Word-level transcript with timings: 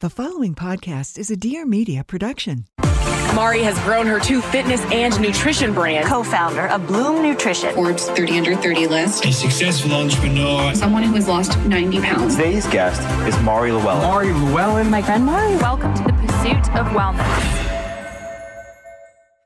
The 0.00 0.08
following 0.08 0.54
podcast 0.54 1.18
is 1.18 1.30
a 1.30 1.36
Dear 1.36 1.66
Media 1.66 2.02
production. 2.02 2.64
Mari 3.34 3.62
has 3.62 3.78
grown 3.80 4.06
her 4.06 4.18
two 4.18 4.40
fitness 4.40 4.80
and 4.90 5.20
nutrition 5.20 5.74
brands. 5.74 6.08
co-founder 6.08 6.68
of 6.68 6.86
Bloom 6.86 7.22
Nutrition. 7.22 7.74
Forbes 7.74 8.08
30 8.08 8.38
under 8.38 8.56
30 8.56 8.86
list. 8.86 9.26
a 9.26 9.30
successful 9.30 9.92
entrepreneur. 9.92 10.74
Someone 10.74 11.02
who 11.02 11.12
has 11.16 11.28
lost 11.28 11.58
90 11.66 12.00
pounds. 12.00 12.34
Today's 12.34 12.66
guest 12.68 13.02
is 13.28 13.38
Mari 13.42 13.72
Llewellyn. 13.72 14.02
Mari 14.02 14.32
Llewellyn. 14.32 14.88
My 14.88 15.02
friend 15.02 15.26
Mari. 15.26 15.54
Welcome 15.56 15.92
to 15.92 16.02
the 16.02 16.12
Pursuit 16.14 16.74
of 16.76 16.86
Wellness. 16.96 17.59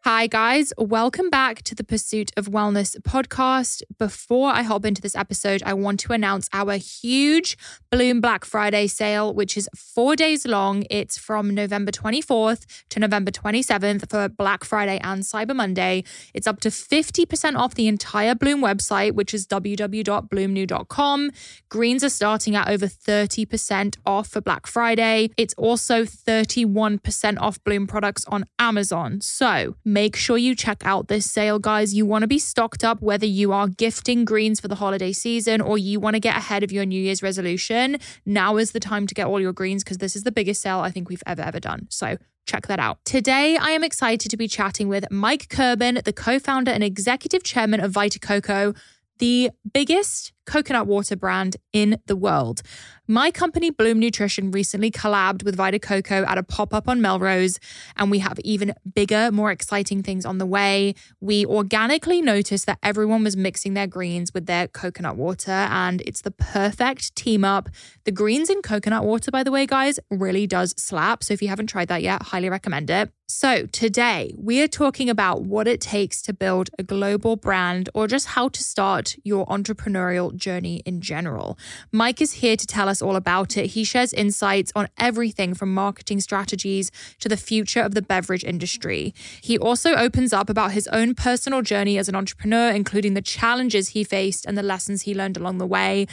Hi, 0.07 0.27
guys. 0.27 0.71
Welcome 0.77 1.31
back 1.31 1.63
to 1.63 1.75
the 1.75 1.83
Pursuit 1.83 2.31
of 2.37 2.49
Wellness 2.49 2.95
podcast. 3.01 3.83
Before 3.99 4.51
I 4.51 4.61
hop 4.61 4.85
into 4.85 5.01
this 5.01 5.17
episode, 5.17 5.63
I 5.65 5.73
want 5.73 5.99
to 6.01 6.13
announce 6.13 6.47
our 6.53 6.75
huge 6.75 7.57
Bloom 7.91 8.21
Black 8.21 8.45
Friday 8.45 8.87
sale, 8.87 9.33
which 9.33 9.57
is 9.57 9.67
four 9.75 10.15
days 10.15 10.47
long. 10.47 10.85
It's 10.91 11.17
from 11.17 11.55
November 11.55 11.91
24th 11.91 12.67
to 12.91 13.01
November 13.01 13.31
27th 13.31 14.11
for 14.11 14.29
Black 14.29 14.63
Friday 14.63 15.01
and 15.03 15.23
Cyber 15.23 15.57
Monday. 15.57 16.05
It's 16.35 16.47
up 16.47 16.61
to 16.61 16.69
50% 16.69 17.57
off 17.57 17.75
the 17.75 17.89
entire 17.89 18.35
Bloom 18.35 18.61
website, 18.61 19.13
which 19.13 19.33
is 19.33 19.47
www.bloomnu.com. 19.47 21.31
Greens 21.71 22.05
are 22.05 22.11
starting 22.11 22.55
at 22.55 22.69
over 22.69 22.89
30% 22.89 23.97
off 24.05 24.29
for 24.29 24.43
Black 24.43 24.67
Friday. 24.67 25.31
It's 25.39 25.55
also 25.57 26.05
31% 26.05 27.41
off 27.41 27.65
Bloom 27.65 27.87
products 27.87 28.27
on 28.27 28.45
Amazon. 28.59 29.23
So 29.23 29.77
make 29.95 30.17
sure 30.17 30.37
you 30.37 30.57
check 30.57 30.85
out 30.85 31.07
this 31.07 31.25
sale, 31.31 31.61
guys. 31.61 31.95
You 31.95 32.05
want 32.05 32.23
to 32.23 32.27
be 32.27 32.41
stocked 32.41 32.83
up 32.83 33.01
whether 33.01 33.25
you 33.25 33.53
are 33.53 33.69
gifting 33.69 34.25
greens 34.25 34.61
for 34.61 34.67
the 34.67 34.75
holiday 34.75 35.13
season 35.13 35.61
or 35.61 35.79
you 35.79 36.01
want 36.01 36.15
to 36.15 36.21
get 36.21 36.37
ahead 36.37 36.65
of 36.65 36.73
your 36.73 36.85
New 36.85 37.01
Year's 37.01 37.23
resolution. 37.23 37.99
Now 38.27 38.57
is 38.57 38.73
the 38.73 38.81
time 38.81 39.07
to 39.07 39.15
get 39.15 39.27
all 39.27 39.41
your 39.41 39.53
greens 39.53 39.85
because 39.85 39.99
this 39.99 40.17
is 40.17 40.25
the 40.25 40.33
biggest 40.33 40.61
sale 40.61 40.81
I 40.81 40.91
think 40.91 41.09
we've 41.09 41.23
ever, 41.27 41.43
ever 41.43 41.61
done. 41.61 41.87
So 41.91 42.19
check 42.45 42.67
that 42.67 42.81
out. 42.81 42.99
Today, 43.05 43.57
I 43.57 43.71
am 43.71 43.85
excited 43.85 44.31
to 44.31 44.37
be 44.37 44.49
chatting 44.49 44.89
with 44.89 45.11
Mike 45.11 45.49
Kirban, 45.49 46.03
the 46.03 46.13
co 46.13 46.39
founder 46.41 46.73
and 46.73 46.83
executive 46.83 47.45
chairman 47.45 47.81
of 47.81 47.93
Vita 47.93 48.19
Coco, 48.19 48.75
the 49.19 49.51
biggest 49.73 50.33
coconut 50.47 50.87
water 50.87 51.17
brand 51.17 51.57
in 51.73 51.99
the 52.07 52.17
world. 52.17 52.63
My 53.07 53.31
company, 53.31 53.69
Bloom 53.69 53.99
Nutrition, 53.99 54.51
recently 54.51 54.91
collabed 54.91 55.45
with 55.45 55.57
Vita 55.57 55.79
Coco 55.79 56.25
at 56.25 56.39
a 56.39 56.43
pop 56.43 56.73
up 56.73 56.89
on 56.89 57.03
Melrose, 57.03 57.59
and 57.97 58.11
we 58.11 58.21
have 58.21 58.39
even 58.41 58.73
bigger, 58.95 59.31
more 59.31 59.51
exciting 59.51 60.03
things 60.03 60.25
on 60.25 60.39
the 60.39 60.47
way. 60.47 60.95
We 61.21 61.45
organically 61.45 62.23
noticed 62.23 62.65
that 62.65 62.79
everyone 62.83 63.23
was 63.23 63.37
mixing 63.37 63.75
their 63.75 63.87
greens 63.87 64.33
with 64.33 64.47
their 64.47 64.69
coconut 64.69 65.17
water, 65.17 65.51
and 65.51 66.01
it's 66.07 66.23
the 66.23 66.31
perfect 66.31 67.15
team 67.15 67.45
up. 67.45 67.69
The 68.05 68.13
greens 68.13 68.49
in 68.49 68.63
coconut 68.63 69.05
water, 69.05 69.31
by 69.31 69.43
the 69.43 69.53
way, 69.53 69.67
guys, 69.67 70.01
really 70.11 70.47
does 70.47 70.75
slap. 70.79 71.23
So 71.23 71.35
if 71.35 71.43
you 71.43 71.49
haven't 71.49 71.67
tried 71.67 71.89
that 71.89 72.03
yet, 72.03 72.23
highly 72.23 72.49
recommend 72.49 72.89
it. 72.89 73.13
So, 73.27 73.65
today 73.65 74.35
we 74.37 74.63
are 74.63 74.69
talking 74.69 75.09
about 75.09 75.45
what 75.45 75.67
it 75.67 75.81
takes 75.81 76.21
to 76.23 76.35
build 76.35 76.69
a 76.79 76.83
global 76.83 77.37
brand 77.37 77.89
or 77.95 78.07
just 78.07 78.27
how 78.27 78.49
to 78.49 78.63
start 78.63 79.17
your 79.25 79.47
entrepreneurial 79.47 80.34
journey 80.37 80.83
in 80.85 81.01
general. 81.01 81.59
Mike 81.93 82.21
is 82.21 82.35
here 82.35 82.57
to 82.57 82.67
tell 82.67 82.89
us 82.89 83.01
all 83.01 83.17
about 83.17 83.57
it. 83.57 83.67
He 83.67 83.85
shares 83.85 84.13
insights 84.13 84.73
on 84.75 84.89
everything 84.99 85.55
from 85.55 85.73
marketing 85.73 86.21
strategies 86.21 86.91
to 87.21 87.29
the 87.29 87.37
future 87.37 87.81
of 87.81 87.95
the 87.95 88.03
beverage 88.03 88.45
industry. 88.45 89.15
He 89.41 89.59
also 89.59 89.95
opens 89.95 90.33
up 90.33 90.51
about 90.51 90.73
his 90.73 90.89
own 90.89 91.15
personal 91.15 91.63
journey 91.63 91.99
as 91.99 92.09
an 92.09 92.15
entrepreneur, 92.15 92.71
including 92.71 93.15
the 93.15 93.23
challenges 93.23 93.91
he 93.91 94.05
faced 94.05 94.45
and 94.47 94.57
the 94.57 94.63
lessons 94.63 95.03
he 95.03 95.15
learned 95.15 95.37
along 95.37 95.59
the 95.59 95.67
way. 95.67 96.07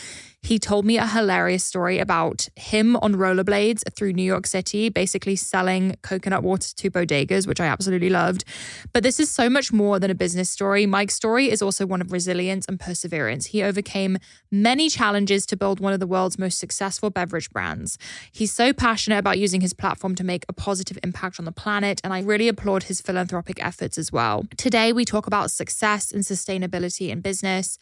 He 0.44 0.58
told 0.58 0.86
me 0.86 0.98
a 0.98 1.06
hilarious 1.06 1.64
story 1.64 2.00
about 2.00 2.50
him 2.56 2.96
on 2.98 3.14
rollerblades 3.14 3.84
through 3.96 4.14
New 4.14 4.24
York 4.24 4.48
City, 4.48 4.90
basically 4.90 5.36
selling 5.36 5.96
coconut 6.02 6.42
water 6.42 6.74
to 6.76 6.90
bodegas, 6.90 7.46
which 7.46 7.62
I 7.62 7.68
absolutely 7.68 8.10
loved. 8.10 8.44
But 8.92 9.04
this 9.04 9.20
is 9.20 9.30
so 9.30 9.52
much 9.52 9.72
more 9.72 10.00
than 10.00 10.10
a 10.10 10.16
business 10.16 10.50
story. 10.50 10.88
Mike's 10.88 11.14
story 11.14 11.52
is 11.52 11.62
also 11.62 11.86
one 11.86 12.02
of 12.02 12.12
resilience 12.12 12.66
and 12.66 12.80
perseverance. 12.80 13.46
He 13.48 13.62
overcame 13.62 14.18
many 14.52 14.90
challenges 14.90 15.46
to 15.46 15.56
build 15.56 15.80
one 15.80 15.94
of 15.94 16.00
the 16.00 16.08
world's 16.08 16.40
most 16.40 16.58
successful 16.58 17.12
beverage 17.12 17.52
brands. 17.52 18.00
He's 18.32 18.52
so 18.52 18.74
passionate 18.74 19.20
about 19.20 19.38
using 19.38 19.62
his 19.62 19.74
platform 19.74 20.16
to 20.16 20.24
make 20.24 20.44
a 20.50 20.54
positive 20.54 20.98
impact 21.04 21.38
on 21.38 21.46
the 21.46 21.52
planet, 21.52 22.02
and 22.04 22.14
I 22.14 22.22
really 22.22 22.48
applaud 22.48 22.84
his 22.84 23.00
philanthropic 23.00 23.64
efforts 23.64 23.98
as 23.98 24.12
well. 24.12 24.46
Today, 24.58 24.92
we 24.92 25.06
talk 25.06 25.28
about 25.28 25.52
success 25.52 26.12
and 26.12 26.24
sustainability 26.24 27.10
in 27.10 27.22
business, 27.22 27.78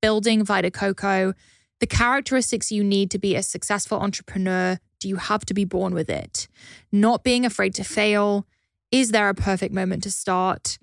building 0.00 0.42
Vita 0.42 0.70
Coco 0.70 1.34
the 1.80 1.86
characteristics 1.86 2.72
you 2.72 2.82
need 2.82 3.10
to 3.12 3.18
be 3.18 3.36
a 3.36 3.42
successful 3.42 3.98
entrepreneur. 4.00 4.78
Do 4.98 5.08
you 5.08 5.16
have 5.16 5.44
to 5.46 5.54
be 5.54 5.64
born 5.64 5.94
with 5.94 6.10
it? 6.10 6.48
Not 6.90 7.22
being 7.22 7.44
afraid 7.44 7.74
to 7.74 7.84
fail. 7.84 8.46
Is 8.90 9.10
there 9.10 9.28
a 9.28 9.34
perfect 9.34 9.72
moment 9.72 10.02
to 10.04 10.10
start? 10.10 10.78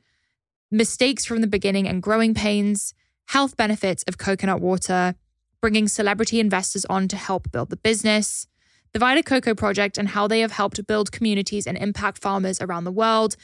Mistakes 0.71 1.25
from 1.25 1.41
the 1.41 1.47
beginning 1.47 1.87
and 1.87 2.01
growing 2.01 2.33
pains. 2.33 2.93
Health 3.27 3.57
benefits 3.57 4.03
of 4.07 4.17
coconut 4.17 4.61
water. 4.61 5.15
Bringing 5.61 5.87
celebrity 5.87 6.39
investors 6.39 6.85
on 6.85 7.07
to 7.09 7.17
help 7.17 7.51
build 7.51 7.71
the 7.71 7.77
business. 7.77 8.47
The 8.93 8.99
Vita 8.99 9.23
Coco 9.23 9.53
Project 9.53 9.97
and 9.97 10.09
how 10.09 10.27
they 10.27 10.39
have 10.39 10.53
helped 10.53 10.85
build 10.87 11.11
communities 11.11 11.67
and 11.67 11.77
impact 11.77 12.19
farmers 12.19 12.61
around 12.61 12.85
the 12.85 12.91
world. 12.91 13.35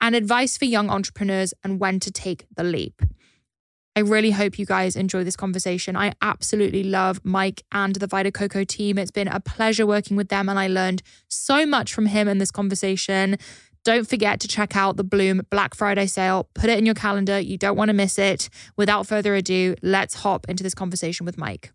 And 0.00 0.16
advice 0.16 0.58
for 0.58 0.64
young 0.64 0.90
entrepreneurs 0.90 1.54
and 1.62 1.78
when 1.78 2.00
to 2.00 2.10
take 2.10 2.46
the 2.56 2.64
leap. 2.64 3.02
I 3.98 4.02
really 4.02 4.30
hope 4.30 4.60
you 4.60 4.64
guys 4.64 4.94
enjoy 4.94 5.24
this 5.24 5.34
conversation. 5.34 5.96
I 5.96 6.12
absolutely 6.22 6.84
love 6.84 7.20
Mike 7.24 7.64
and 7.72 7.96
the 7.96 8.06
Vita 8.06 8.30
Coco 8.30 8.62
team. 8.62 8.96
It's 8.96 9.10
been 9.10 9.26
a 9.26 9.40
pleasure 9.40 9.84
working 9.84 10.16
with 10.16 10.28
them, 10.28 10.48
and 10.48 10.56
I 10.56 10.68
learned 10.68 11.02
so 11.26 11.66
much 11.66 11.92
from 11.92 12.06
him 12.06 12.28
in 12.28 12.38
this 12.38 12.52
conversation. 12.52 13.38
Don't 13.82 14.08
forget 14.08 14.38
to 14.38 14.46
check 14.46 14.76
out 14.76 14.98
the 14.98 15.02
Bloom 15.02 15.42
Black 15.50 15.74
Friday 15.74 16.06
sale. 16.06 16.48
Put 16.54 16.70
it 16.70 16.78
in 16.78 16.86
your 16.86 16.94
calendar. 16.94 17.40
You 17.40 17.58
don't 17.58 17.76
want 17.76 17.88
to 17.88 17.92
miss 17.92 18.20
it. 18.20 18.48
Without 18.76 19.08
further 19.08 19.34
ado, 19.34 19.74
let's 19.82 20.14
hop 20.14 20.48
into 20.48 20.62
this 20.62 20.76
conversation 20.76 21.26
with 21.26 21.36
Mike. 21.36 21.72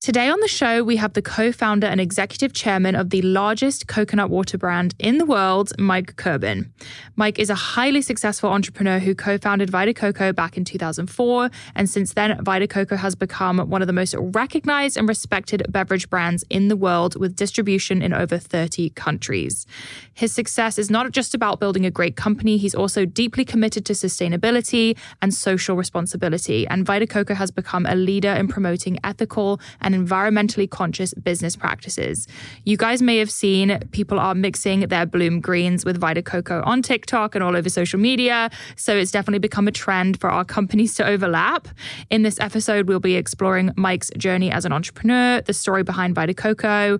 Today 0.00 0.28
on 0.28 0.38
the 0.38 0.46
show, 0.46 0.84
we 0.84 0.94
have 0.94 1.14
the 1.14 1.22
co 1.22 1.50
founder 1.50 1.88
and 1.88 2.00
executive 2.00 2.52
chairman 2.52 2.94
of 2.94 3.10
the 3.10 3.20
largest 3.20 3.88
coconut 3.88 4.30
water 4.30 4.56
brand 4.56 4.94
in 5.00 5.18
the 5.18 5.24
world, 5.24 5.72
Mike 5.76 6.14
Kirban. 6.14 6.72
Mike 7.16 7.40
is 7.40 7.50
a 7.50 7.56
highly 7.56 8.00
successful 8.00 8.48
entrepreneur 8.48 9.00
who 9.00 9.16
co 9.16 9.38
founded 9.38 9.70
Vita 9.70 9.92
Coco 9.92 10.32
back 10.32 10.56
in 10.56 10.64
2004. 10.64 11.50
And 11.74 11.90
since 11.90 12.14
then, 12.14 12.40
Vita 12.44 12.68
Coco 12.68 12.94
has 12.94 13.16
become 13.16 13.58
one 13.58 13.82
of 13.82 13.88
the 13.88 13.92
most 13.92 14.14
recognized 14.16 14.96
and 14.96 15.08
respected 15.08 15.66
beverage 15.68 16.08
brands 16.08 16.44
in 16.48 16.68
the 16.68 16.76
world 16.76 17.18
with 17.18 17.34
distribution 17.34 18.00
in 18.00 18.12
over 18.12 18.38
30 18.38 18.90
countries. 18.90 19.66
His 20.14 20.30
success 20.30 20.78
is 20.78 20.90
not 20.92 21.10
just 21.10 21.34
about 21.34 21.58
building 21.58 21.84
a 21.84 21.90
great 21.90 22.14
company, 22.14 22.56
he's 22.56 22.74
also 22.74 23.04
deeply 23.04 23.44
committed 23.44 23.84
to 23.86 23.94
sustainability 23.94 24.96
and 25.20 25.34
social 25.34 25.74
responsibility. 25.74 26.68
And 26.68 26.86
Vita 26.86 27.08
Coco 27.08 27.34
has 27.34 27.50
become 27.50 27.84
a 27.84 27.96
leader 27.96 28.30
in 28.30 28.46
promoting 28.46 29.00
ethical 29.02 29.60
and 29.87 29.87
environmentally 29.94 30.68
conscious 30.68 31.14
business 31.14 31.56
practices. 31.56 32.26
You 32.64 32.76
guys 32.76 33.02
may 33.02 33.18
have 33.18 33.30
seen 33.30 33.78
people 33.90 34.18
are 34.18 34.34
mixing 34.34 34.80
their 34.80 35.06
Bloom 35.06 35.40
greens 35.40 35.84
with 35.84 35.98
Vita 35.98 36.22
Coco 36.22 36.62
on 36.64 36.82
TikTok 36.82 37.34
and 37.34 37.42
all 37.44 37.56
over 37.56 37.68
social 37.68 37.98
media. 37.98 38.50
So 38.76 38.96
it's 38.96 39.10
definitely 39.10 39.38
become 39.38 39.68
a 39.68 39.72
trend 39.72 40.20
for 40.20 40.30
our 40.30 40.44
companies 40.44 40.94
to 40.94 41.06
overlap. 41.06 41.68
In 42.10 42.22
this 42.22 42.38
episode, 42.40 42.88
we'll 42.88 43.00
be 43.00 43.16
exploring 43.16 43.72
Mike's 43.76 44.10
journey 44.16 44.50
as 44.50 44.64
an 44.64 44.72
entrepreneur, 44.72 45.40
the 45.40 45.54
story 45.54 45.82
behind 45.82 46.14
Vita 46.14 46.34
Coco, 46.34 46.98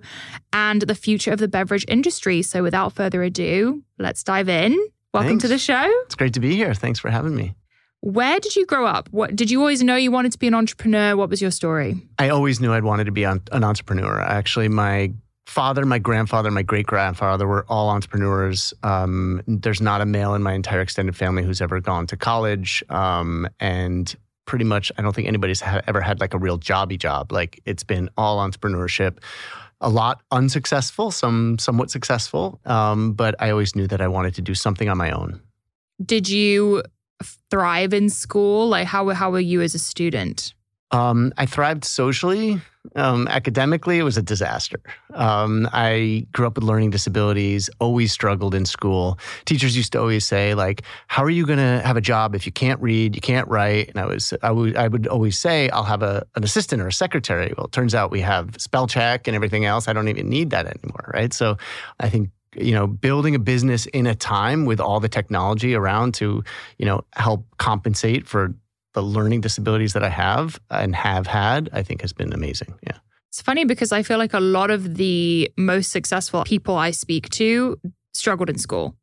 and 0.53 0.81
the 0.81 0.95
future 0.95 1.31
of 1.31 1.39
the 1.39 1.47
beverage 1.47 1.85
industry. 1.87 2.41
So 2.41 2.63
without 2.63 2.93
further 2.93 3.23
ado, 3.23 3.83
let's 3.97 4.23
dive 4.23 4.49
in. 4.49 4.77
Welcome 5.13 5.31
Thanks. 5.31 5.41
to 5.43 5.47
the 5.47 5.57
show. 5.57 5.85
It's 6.05 6.15
great 6.15 6.33
to 6.33 6.39
be 6.39 6.55
here. 6.55 6.73
Thanks 6.73 6.99
for 6.99 7.09
having 7.09 7.35
me. 7.35 7.55
Where 8.01 8.39
did 8.39 8.55
you 8.55 8.65
grow 8.65 8.85
up? 8.85 9.09
What 9.11 9.35
did 9.35 9.51
you 9.51 9.59
always 9.59 9.83
know 9.83 9.95
you 9.95 10.11
wanted 10.11 10.31
to 10.31 10.39
be 10.39 10.47
an 10.47 10.53
entrepreneur? 10.53 11.17
What 11.17 11.29
was 11.29 11.41
your 11.41 11.51
story? 11.51 11.97
I 12.17 12.29
always 12.29 12.61
knew 12.61 12.71
I'd 12.71 12.83
wanted 12.83 13.05
to 13.05 13.11
be 13.11 13.23
an, 13.23 13.41
entrepreneur. 13.51 14.21
Actually, 14.21 14.69
my 14.69 15.11
father, 15.47 15.85
my 15.85 15.99
grandfather, 15.99 16.49
my 16.49 16.61
great 16.61 16.85
grandfather 16.85 17.45
were 17.45 17.65
all 17.67 17.89
entrepreneurs. 17.89 18.73
Um, 18.83 19.41
there's 19.47 19.81
not 19.81 19.99
a 19.99 20.05
male 20.05 20.33
in 20.33 20.43
my 20.43 20.53
entire 20.53 20.79
extended 20.79 21.15
family 21.15 21.43
who's 21.43 21.61
ever 21.61 21.81
gone 21.81 22.07
to 22.07 22.15
college. 22.15 22.83
Um, 22.89 23.49
and 23.59 24.15
pretty 24.45 24.65
much, 24.65 24.91
I 24.97 25.01
don't 25.01 25.13
think 25.13 25.27
anybody's 25.27 25.59
ha- 25.59 25.81
ever 25.85 25.99
had 25.99 26.21
like 26.21 26.33
a 26.33 26.37
real 26.37 26.57
jobby 26.57 26.97
job. 26.97 27.33
Like 27.33 27.59
it's 27.65 27.83
been 27.83 28.09
all 28.17 28.37
entrepreneurship. 28.37 29.17
A 29.81 29.89
lot 29.89 30.21
unsuccessful, 30.31 31.11
some 31.11 31.57
somewhat 31.57 31.89
successful, 31.89 32.59
um, 32.65 33.13
but 33.13 33.35
I 33.39 33.49
always 33.49 33.75
knew 33.75 33.87
that 33.87 34.01
I 34.01 34.07
wanted 34.09 34.35
to 34.35 34.41
do 34.41 34.53
something 34.53 34.89
on 34.89 34.97
my 34.97 35.11
own. 35.11 35.39
Did 36.05 36.27
you 36.27 36.83
thrive 37.49 37.93
in 37.93 38.09
school? 38.09 38.67
Like 38.67 38.87
how 38.87 39.09
how 39.09 39.31
were 39.31 39.39
you 39.39 39.61
as 39.61 39.75
a 39.75 39.79
student? 39.79 40.53
Um, 40.91 41.33
I 41.37 41.45
thrived 41.45 41.85
socially. 41.85 42.59
Um, 42.95 43.27
academically, 43.27 43.99
it 43.99 44.03
was 44.03 44.17
a 44.17 44.21
disaster. 44.21 44.79
Um, 45.13 45.69
I 45.71 46.25
grew 46.31 46.47
up 46.47 46.55
with 46.55 46.63
learning 46.63 46.89
disabilities, 46.89 47.69
always 47.79 48.11
struggled 48.11 48.55
in 48.55 48.65
school. 48.65 49.19
Teachers 49.45 49.77
used 49.77 49.91
to 49.91 49.99
always 49.99 50.25
say, 50.25 50.55
like, 50.55 50.81
how 51.07 51.23
are 51.23 51.29
you 51.29 51.45
going 51.45 51.59
to 51.59 51.85
have 51.85 51.97
a 51.97 52.01
job 52.01 52.33
if 52.33 52.45
you 52.45 52.51
can't 52.51 52.81
read, 52.81 53.15
you 53.15 53.21
can't 53.21 53.47
write? 53.47 53.89
And 53.89 53.99
I 53.99 54.05
was, 54.05 54.33
I 54.41 54.49
would, 54.51 54.75
I 54.75 54.87
would 54.87 55.05
always 55.07 55.37
say, 55.37 55.69
I'll 55.69 55.83
have 55.83 56.01
a, 56.01 56.25
an 56.35 56.43
assistant 56.43 56.81
or 56.81 56.87
a 56.87 56.93
secretary. 56.93 57.53
Well, 57.55 57.67
it 57.67 57.71
turns 57.71 57.93
out 57.93 58.09
we 58.09 58.21
have 58.21 58.55
spell 58.57 58.87
check 58.87 59.27
and 59.27 59.35
everything 59.35 59.65
else. 59.65 59.87
I 59.87 59.93
don't 59.93 60.07
even 60.07 60.29
need 60.29 60.49
that 60.51 60.65
anymore, 60.65 61.11
right? 61.13 61.33
So 61.33 61.57
I 61.99 62.09
think 62.09 62.29
you 62.55 62.73
know 62.73 62.87
building 62.87 63.35
a 63.35 63.39
business 63.39 63.85
in 63.87 64.07
a 64.07 64.15
time 64.15 64.65
with 64.65 64.79
all 64.79 64.99
the 64.99 65.09
technology 65.09 65.75
around 65.75 66.13
to 66.15 66.43
you 66.77 66.85
know 66.85 67.01
help 67.13 67.45
compensate 67.57 68.27
for 68.27 68.53
the 68.93 69.01
learning 69.01 69.41
disabilities 69.41 69.93
that 69.93 70.03
I 70.03 70.09
have 70.09 70.59
and 70.69 70.95
have 70.95 71.27
had, 71.27 71.69
I 71.73 71.83
think 71.83 72.01
has 72.01 72.13
been 72.13 72.33
amazing. 72.33 72.73
Yeah. 72.83 72.97
It's 73.29 73.41
funny 73.41 73.63
because 73.65 73.91
I 73.91 74.01
feel 74.01 74.17
like 74.17 74.33
a 74.33 74.39
lot 74.39 74.71
of 74.71 74.95
the 74.95 75.51
most 75.57 75.91
successful 75.91 76.43
people 76.43 76.75
I 76.75 76.91
speak 76.91 77.29
to 77.29 77.79
struggled 78.13 78.49
in 78.49 78.57
school. 78.57 78.95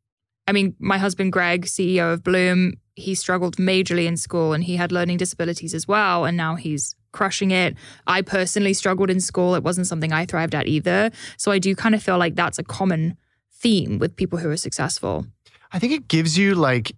I 0.49 0.53
mean, 0.53 0.75
my 0.79 0.99
husband, 0.99 1.33
Greg, 1.33 1.67
CEO 1.67 2.13
of 2.13 2.25
Bloom, 2.25 2.75
he 2.97 3.15
struggled 3.15 3.57
majorly 3.57 4.07
in 4.07 4.17
school 4.17 4.53
and 4.53 4.65
he 4.65 4.77
had 4.77 4.91
learning 4.91 5.19
disabilities 5.19 5.75
as 5.75 5.87
well. 5.87 6.25
And 6.25 6.37
now 6.37 6.57
he's 6.57 6.95
crushing 7.13 7.51
it. 7.51 7.77
I 8.07 8.23
personally 8.23 8.75
struggled 8.75 9.11
in 9.11 9.21
school. 9.21 9.55
It 9.55 9.63
wasn't 9.63 9.87
something 9.87 10.13
I 10.13 10.27
thrived 10.27 10.55
at 10.55 10.67
either. 10.67 11.11
So 11.37 11.53
I 11.53 11.59
do 11.59 11.75
kind 11.75 11.95
of 11.95 12.03
feel 12.03 12.19
like 12.19 12.35
that's 12.35 12.59
a 12.59 12.65
common 12.65 13.17
theme 13.61 13.99
with 13.99 14.17
people 14.17 14.39
who 14.39 14.51
are 14.51 14.57
successful. 14.57 15.27
I 15.73 15.79
think 15.79 15.93
it 15.93 16.09
gives 16.09 16.39
you 16.39 16.55
like 16.55 16.93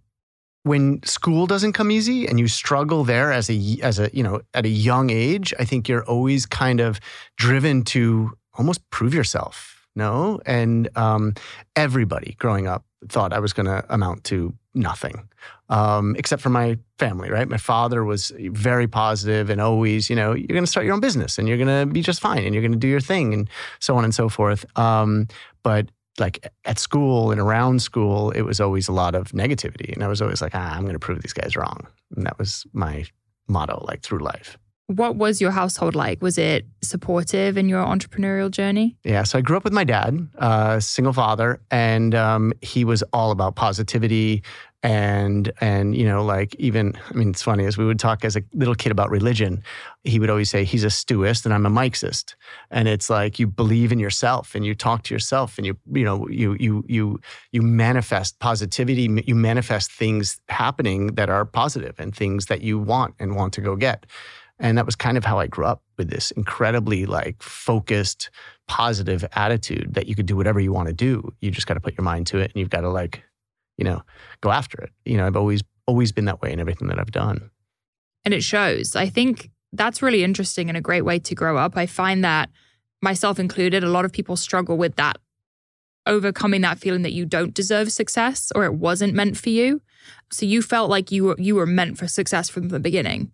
when 0.68 1.02
school 1.02 1.46
doesn't 1.46 1.72
come 1.72 1.90
easy 1.90 2.26
and 2.26 2.38
you 2.38 2.48
struggle 2.48 3.04
there 3.04 3.32
as 3.32 3.48
a 3.48 3.78
as 3.82 3.98
a 3.98 4.10
you 4.12 4.22
know 4.22 4.40
at 4.54 4.66
a 4.66 4.68
young 4.68 5.08
age 5.10 5.54
i 5.58 5.64
think 5.64 5.88
you're 5.88 6.04
always 6.04 6.46
kind 6.46 6.80
of 6.80 7.00
driven 7.36 7.82
to 7.82 8.32
almost 8.58 8.80
prove 8.90 9.14
yourself 9.14 9.86
no 9.96 10.40
and 10.46 10.88
um, 10.96 11.34
everybody 11.74 12.36
growing 12.38 12.66
up 12.66 12.84
thought 13.08 13.32
i 13.32 13.38
was 13.38 13.52
going 13.52 13.66
to 13.66 13.84
amount 13.88 14.24
to 14.24 14.52
nothing 14.74 15.28
um, 15.70 16.14
except 16.16 16.42
for 16.42 16.50
my 16.50 16.76
family 16.98 17.30
right 17.30 17.48
my 17.48 17.56
father 17.56 18.04
was 18.04 18.32
very 18.38 18.86
positive 18.86 19.50
and 19.50 19.60
always 19.60 20.10
you 20.10 20.16
know 20.16 20.32
you're 20.34 20.46
going 20.48 20.64
to 20.64 20.70
start 20.70 20.84
your 20.84 20.94
own 20.94 21.00
business 21.00 21.38
and 21.38 21.48
you're 21.48 21.56
going 21.56 21.86
to 21.86 21.92
be 21.92 22.02
just 22.02 22.20
fine 22.20 22.44
and 22.44 22.54
you're 22.54 22.62
going 22.62 22.72
to 22.72 22.78
do 22.78 22.88
your 22.88 23.00
thing 23.00 23.32
and 23.32 23.48
so 23.80 23.96
on 23.96 24.04
and 24.04 24.14
so 24.14 24.28
forth 24.28 24.66
um, 24.76 25.26
but 25.62 25.88
like 26.20 26.52
at 26.64 26.78
school 26.78 27.30
and 27.30 27.40
around 27.40 27.82
school, 27.82 28.30
it 28.30 28.42
was 28.42 28.60
always 28.60 28.88
a 28.88 28.92
lot 28.92 29.14
of 29.14 29.32
negativity. 29.32 29.92
And 29.92 30.02
I 30.02 30.08
was 30.08 30.22
always 30.22 30.42
like, 30.42 30.54
ah, 30.54 30.74
I'm 30.74 30.82
going 30.82 30.94
to 30.94 30.98
prove 30.98 31.22
these 31.22 31.32
guys 31.32 31.56
wrong. 31.56 31.86
And 32.16 32.26
that 32.26 32.38
was 32.38 32.66
my 32.72 33.04
motto, 33.48 33.84
like 33.86 34.02
through 34.02 34.20
life. 34.20 34.58
What 34.88 35.16
was 35.16 35.38
your 35.38 35.50
household 35.50 35.94
like? 35.94 36.22
Was 36.22 36.38
it 36.38 36.64
supportive 36.82 37.58
in 37.58 37.68
your 37.68 37.84
entrepreneurial 37.84 38.50
journey? 38.50 38.96
Yeah. 39.04 39.22
So 39.24 39.36
I 39.36 39.42
grew 39.42 39.58
up 39.58 39.64
with 39.64 39.74
my 39.74 39.84
dad, 39.84 40.26
uh, 40.38 40.80
single 40.80 41.12
father, 41.12 41.60
and 41.70 42.14
um, 42.14 42.54
he 42.62 42.86
was 42.86 43.02
all 43.12 43.30
about 43.30 43.54
positivity, 43.54 44.42
and 44.82 45.50
and 45.60 45.96
you 45.96 46.04
know 46.04 46.24
like 46.24 46.54
even 46.56 46.96
i 47.10 47.12
mean 47.12 47.30
it's 47.30 47.42
funny 47.42 47.64
as 47.64 47.76
we 47.76 47.84
would 47.84 47.98
talk 47.98 48.24
as 48.24 48.36
a 48.36 48.42
little 48.54 48.76
kid 48.76 48.92
about 48.92 49.10
religion 49.10 49.60
he 50.04 50.20
would 50.20 50.30
always 50.30 50.48
say 50.48 50.62
he's 50.62 50.84
a 50.84 50.90
stewist 50.90 51.44
and 51.44 51.52
i'm 51.52 51.66
a 51.66 51.70
mixist 51.70 52.36
and 52.70 52.86
it's 52.86 53.10
like 53.10 53.40
you 53.40 53.46
believe 53.46 53.90
in 53.90 53.98
yourself 53.98 54.54
and 54.54 54.64
you 54.64 54.76
talk 54.76 55.02
to 55.02 55.12
yourself 55.12 55.58
and 55.58 55.66
you 55.66 55.76
you 55.92 56.04
know 56.04 56.28
you 56.28 56.56
you 56.60 56.84
you 56.86 57.20
you 57.50 57.60
manifest 57.60 58.38
positivity 58.38 59.08
you 59.26 59.34
manifest 59.34 59.90
things 59.90 60.40
happening 60.48 61.08
that 61.16 61.28
are 61.28 61.44
positive 61.44 61.98
and 61.98 62.14
things 62.14 62.46
that 62.46 62.62
you 62.62 62.78
want 62.78 63.14
and 63.18 63.34
want 63.34 63.52
to 63.52 63.60
go 63.60 63.74
get 63.74 64.06
and 64.60 64.76
that 64.76 64.86
was 64.86 64.96
kind 64.96 65.16
of 65.16 65.24
how 65.24 65.38
i 65.38 65.46
grew 65.46 65.64
up 65.64 65.82
with 65.96 66.10
this 66.10 66.30
incredibly 66.32 67.06
like 67.06 67.42
focused 67.42 68.30
positive 68.66 69.24
attitude 69.32 69.94
that 69.94 70.06
you 70.06 70.14
could 70.14 70.26
do 70.26 70.36
whatever 70.36 70.60
you 70.60 70.72
want 70.72 70.88
to 70.88 70.94
do 70.94 71.32
you 71.40 71.50
just 71.50 71.66
got 71.66 71.74
to 71.74 71.80
put 71.80 71.96
your 71.96 72.04
mind 72.04 72.26
to 72.26 72.38
it 72.38 72.50
and 72.52 72.60
you've 72.60 72.70
got 72.70 72.82
to 72.82 72.88
like 72.88 73.22
you 73.78 73.84
know, 73.84 74.02
go 74.42 74.50
after 74.50 74.78
it. 74.82 74.90
You 75.06 75.16
know, 75.16 75.26
I've 75.26 75.36
always 75.36 75.62
always 75.86 76.12
been 76.12 76.26
that 76.26 76.42
way 76.42 76.52
in 76.52 76.60
everything 76.60 76.88
that 76.88 76.98
I've 76.98 77.12
done. 77.12 77.50
And 78.24 78.34
it 78.34 78.42
shows. 78.42 78.94
I 78.94 79.08
think 79.08 79.50
that's 79.72 80.02
really 80.02 80.22
interesting 80.22 80.68
and 80.68 80.76
a 80.76 80.82
great 80.82 81.02
way 81.02 81.18
to 81.20 81.34
grow 81.34 81.56
up. 81.56 81.76
I 81.78 81.86
find 81.86 82.22
that 82.24 82.50
myself 83.00 83.38
included, 83.38 83.82
a 83.82 83.88
lot 83.88 84.04
of 84.04 84.12
people 84.12 84.36
struggle 84.36 84.76
with 84.76 84.96
that 84.96 85.16
overcoming 86.04 86.62
that 86.62 86.78
feeling 86.78 87.02
that 87.02 87.12
you 87.12 87.24
don't 87.24 87.54
deserve 87.54 87.92
success 87.92 88.50
or 88.54 88.64
it 88.64 88.74
wasn't 88.74 89.14
meant 89.14 89.36
for 89.36 89.50
you. 89.50 89.80
So 90.30 90.44
you 90.44 90.60
felt 90.60 90.90
like 90.90 91.10
you 91.10 91.24
were 91.24 91.36
you 91.38 91.54
were 91.54 91.66
meant 91.66 91.96
for 91.96 92.08
success 92.08 92.50
from 92.50 92.68
the 92.68 92.80
beginning. 92.80 93.32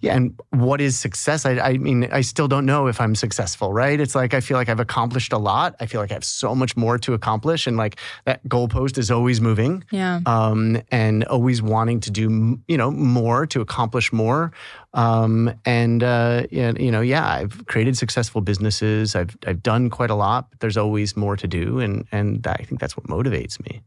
Yeah, 0.00 0.14
and 0.14 0.38
what 0.50 0.80
is 0.80 0.98
success? 0.98 1.44
I, 1.44 1.58
I, 1.58 1.78
mean, 1.78 2.08
I 2.12 2.20
still 2.20 2.48
don't 2.48 2.66
know 2.66 2.86
if 2.86 3.00
I'm 3.00 3.14
successful, 3.14 3.72
right? 3.72 3.98
It's 3.98 4.14
like 4.14 4.34
I 4.34 4.40
feel 4.40 4.56
like 4.56 4.68
I've 4.68 4.80
accomplished 4.80 5.32
a 5.32 5.38
lot. 5.38 5.74
I 5.80 5.86
feel 5.86 6.00
like 6.00 6.10
I 6.10 6.14
have 6.14 6.24
so 6.24 6.54
much 6.54 6.76
more 6.76 6.98
to 6.98 7.14
accomplish, 7.14 7.66
and 7.66 7.76
like 7.76 7.98
that 8.24 8.46
goalpost 8.48 8.98
is 8.98 9.10
always 9.10 9.40
moving. 9.40 9.84
Yeah. 9.90 10.20
Um, 10.26 10.80
and 10.90 11.24
always 11.24 11.62
wanting 11.62 12.00
to 12.00 12.10
do, 12.10 12.60
you 12.68 12.76
know, 12.76 12.90
more 12.90 13.46
to 13.46 13.60
accomplish 13.60 14.12
more. 14.12 14.52
Um, 14.94 15.52
and 15.64 16.02
uh, 16.02 16.44
you 16.50 16.90
know, 16.90 17.00
yeah, 17.00 17.26
I've 17.26 17.66
created 17.66 17.96
successful 17.96 18.40
businesses. 18.40 19.16
I've 19.16 19.36
I've 19.46 19.62
done 19.62 19.90
quite 19.90 20.10
a 20.10 20.14
lot, 20.14 20.50
but 20.50 20.60
there's 20.60 20.76
always 20.76 21.16
more 21.16 21.36
to 21.36 21.48
do, 21.48 21.80
and 21.80 22.06
and 22.12 22.46
I 22.46 22.62
think 22.62 22.80
that's 22.80 22.96
what 22.96 23.06
motivates 23.06 23.60
me. 23.60 23.82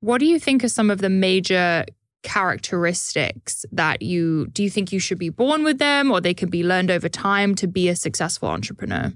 What 0.00 0.18
do 0.18 0.26
you 0.26 0.40
think 0.40 0.64
are 0.64 0.68
some 0.68 0.90
of 0.90 0.98
the 0.98 1.08
major 1.08 1.84
characteristics 2.22 3.64
that 3.72 4.02
you 4.02 4.46
do 4.48 4.62
you 4.62 4.70
think 4.70 4.92
you 4.92 4.98
should 4.98 5.18
be 5.18 5.28
born 5.28 5.64
with 5.64 5.78
them 5.78 6.10
or 6.10 6.20
they 6.20 6.34
can 6.34 6.48
be 6.48 6.62
learned 6.62 6.90
over 6.90 7.08
time 7.08 7.54
to 7.56 7.66
be 7.66 7.88
a 7.88 7.96
successful 7.96 8.48
entrepreneur? 8.48 9.12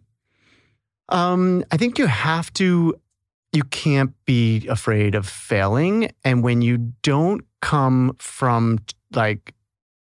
Um, 1.08 1.64
I 1.70 1.76
think 1.76 1.98
you 1.98 2.06
have 2.06 2.52
to 2.54 2.94
you 3.52 3.62
can't 3.64 4.12
be 4.26 4.66
afraid 4.68 5.14
of 5.14 5.26
failing 5.26 6.10
and 6.24 6.42
when 6.42 6.62
you 6.62 6.92
don't 7.02 7.42
come 7.62 8.14
from 8.18 8.78
like 9.14 9.54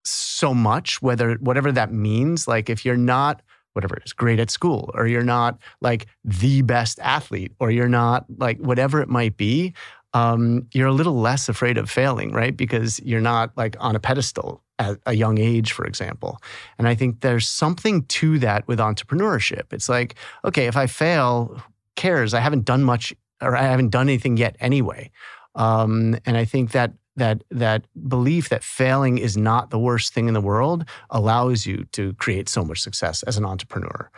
so 0.06 0.54
much 0.54 1.02
whether 1.02 1.36
whatever 1.36 1.72
that 1.72 1.92
means 1.92 2.48
like 2.48 2.70
if 2.70 2.86
you're 2.86 2.98
not 2.98 3.42
whatever 3.74 3.96
it 3.96 4.04
is 4.06 4.14
great 4.14 4.40
at 4.40 4.50
school 4.50 4.92
or 4.94 5.08
you're 5.08 5.24
not 5.24 5.58
like 5.82 6.08
the 6.24 6.62
best 6.64 7.00
athlete 7.00 7.54
or 7.60 7.72
you're 7.72 7.90
not 7.90 8.26
like 8.38 8.58
whatever 8.60 9.02
it 9.02 9.10
might 9.10 9.38
be 9.38 9.74
um, 10.14 10.68
you're 10.72 10.88
a 10.88 10.94
little 10.94 11.20
less 11.20 11.50
afraid 11.50 11.78
of 11.78 11.90
failing, 11.90 12.32
right? 12.32 12.56
Because 12.56 13.00
you're 13.02 13.22
not 13.22 13.56
like 13.58 13.76
on 13.80 13.96
a 13.96 14.00
pedestal 14.00 14.64
at 14.80 14.98
a 15.06 15.14
young 15.14 15.38
age, 15.38 15.72
for 15.72 15.86
example. 15.86 16.40
And 16.78 16.88
I 16.88 16.96
think 16.96 17.22
there's 17.22 17.48
something 17.48 18.06
to 18.06 18.40
that 18.40 18.68
with 18.68 18.80
entrepreneurship. 18.80 19.72
It's 19.72 19.90
like, 19.90 20.16
okay, 20.46 20.68
if 20.68 20.78
I 20.78 20.88
fail, 20.88 21.62
cares? 21.96 22.34
I 22.34 22.40
haven't 22.40 22.66
done 22.66 22.84
much 22.84 23.14
or 23.42 23.56
I 23.56 23.64
haven't 23.64 23.90
done 23.90 24.08
anything 24.08 24.38
yet 24.38 24.56
anyway. 24.60 25.12
Um, 25.56 26.18
and 26.26 26.38
I 26.38 26.46
think 26.46 26.72
that 26.72 26.94
that 27.16 27.44
that 27.52 27.86
belief 28.08 28.50
that 28.50 28.64
failing 28.64 29.18
is 29.18 29.36
not 29.36 29.70
the 29.70 29.80
worst 29.80 30.14
thing 30.14 30.28
in 30.28 30.34
the 30.34 30.42
world 30.42 30.86
allows 31.10 31.66
you 31.66 31.86
to 31.92 32.14
create 32.14 32.48
so 32.48 32.64
much 32.64 32.80
success 32.80 33.24
as 33.24 33.38
an 33.38 33.46
entrepreneur. 33.46 34.10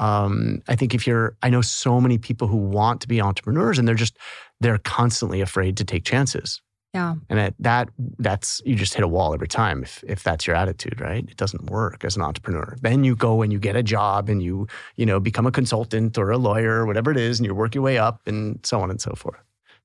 Um, 0.00 0.62
I 0.66 0.74
think 0.74 0.94
if 0.94 1.06
you're, 1.06 1.36
I 1.42 1.50
know 1.50 1.60
so 1.60 2.00
many 2.00 2.18
people 2.18 2.48
who 2.48 2.56
want 2.56 3.00
to 3.02 3.08
be 3.08 3.20
entrepreneurs 3.20 3.78
and 3.78 3.86
they're 3.86 3.94
just, 3.94 4.16
they're 4.58 4.78
constantly 4.78 5.40
afraid 5.40 5.76
to 5.76 5.84
take 5.84 6.04
chances. 6.04 6.60
Yeah. 6.92 7.14
And 7.28 7.38
that, 7.38 7.54
that 7.60 7.88
that's 8.18 8.60
you 8.64 8.74
just 8.74 8.94
hit 8.94 9.04
a 9.04 9.08
wall 9.08 9.32
every 9.32 9.46
time 9.46 9.84
if 9.84 10.02
if 10.08 10.24
that's 10.24 10.44
your 10.44 10.56
attitude, 10.56 11.00
right? 11.00 11.24
It 11.28 11.36
doesn't 11.36 11.70
work 11.70 12.04
as 12.04 12.16
an 12.16 12.22
entrepreneur. 12.22 12.76
Then 12.82 13.04
you 13.04 13.14
go 13.14 13.42
and 13.42 13.52
you 13.52 13.60
get 13.60 13.76
a 13.76 13.82
job 13.82 14.28
and 14.28 14.42
you, 14.42 14.66
you 14.96 15.06
know, 15.06 15.20
become 15.20 15.46
a 15.46 15.52
consultant 15.52 16.18
or 16.18 16.32
a 16.32 16.36
lawyer 16.38 16.80
or 16.80 16.86
whatever 16.86 17.12
it 17.12 17.16
is 17.16 17.38
and 17.38 17.46
you 17.46 17.54
work 17.54 17.76
your 17.76 17.84
way 17.84 17.96
up 17.96 18.26
and 18.26 18.58
so 18.64 18.80
on 18.80 18.90
and 18.90 19.00
so 19.00 19.12
forth. 19.12 19.38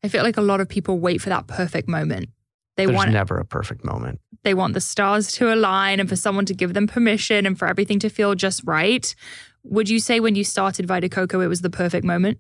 I 0.03 0.07
feel 0.07 0.23
like 0.23 0.37
a 0.37 0.41
lot 0.41 0.61
of 0.61 0.67
people 0.67 0.97
wait 0.97 1.21
for 1.21 1.29
that 1.29 1.45
perfect 1.45 1.87
moment. 1.87 2.29
They 2.77 2.85
There's 2.85 2.95
want 2.95 3.11
never 3.11 3.37
a 3.37 3.45
perfect 3.45 3.85
moment. 3.85 4.19
They 4.43 4.53
want 4.53 4.73
the 4.73 4.81
stars 4.81 5.31
to 5.33 5.53
align 5.53 5.99
and 5.99 6.07
for 6.09 6.15
someone 6.15 6.45
to 6.45 6.53
give 6.53 6.73
them 6.73 6.87
permission 6.87 7.45
and 7.45 7.57
for 7.57 7.67
everything 7.67 7.99
to 7.99 8.09
feel 8.09 8.35
just 8.35 8.61
right. 8.65 9.15
Would 9.63 9.89
you 9.89 9.99
say 9.99 10.19
when 10.19 10.35
you 10.35 10.43
started 10.43 10.85
Vita 10.85 11.09
Coco, 11.09 11.41
it 11.41 11.47
was 11.47 11.61
the 11.61 11.69
perfect 11.69 12.05
moment? 12.05 12.39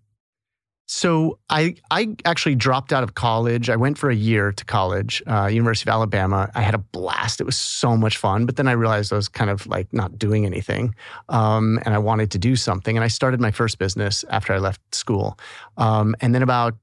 So 0.87 1.39
I 1.49 1.75
I 1.89 2.15
actually 2.25 2.53
dropped 2.53 2.93
out 2.93 3.03
of 3.03 3.15
college. 3.15 3.71
I 3.71 3.75
went 3.75 3.97
for 3.97 4.11
a 4.11 4.15
year 4.15 4.51
to 4.51 4.65
college, 4.65 5.23
uh, 5.25 5.47
University 5.47 5.89
of 5.89 5.93
Alabama. 5.93 6.51
I 6.53 6.61
had 6.61 6.75
a 6.75 6.79
blast. 6.79 7.41
It 7.41 7.45
was 7.45 7.57
so 7.57 7.97
much 7.97 8.17
fun. 8.17 8.45
But 8.45 8.57
then 8.57 8.67
I 8.67 8.73
realized 8.73 9.11
I 9.11 9.15
was 9.15 9.27
kind 9.27 9.49
of 9.49 9.65
like 9.65 9.91
not 9.91 10.19
doing 10.19 10.45
anything, 10.45 10.93
um, 11.29 11.79
and 11.85 11.95
I 11.95 11.97
wanted 11.97 12.29
to 12.31 12.37
do 12.37 12.55
something. 12.55 12.95
And 12.95 13.03
I 13.03 13.07
started 13.07 13.41
my 13.41 13.49
first 13.49 13.79
business 13.79 14.23
after 14.29 14.53
I 14.53 14.59
left 14.59 14.79
school. 14.93 15.39
Um, 15.77 16.15
and 16.21 16.35
then 16.35 16.43
about 16.43 16.75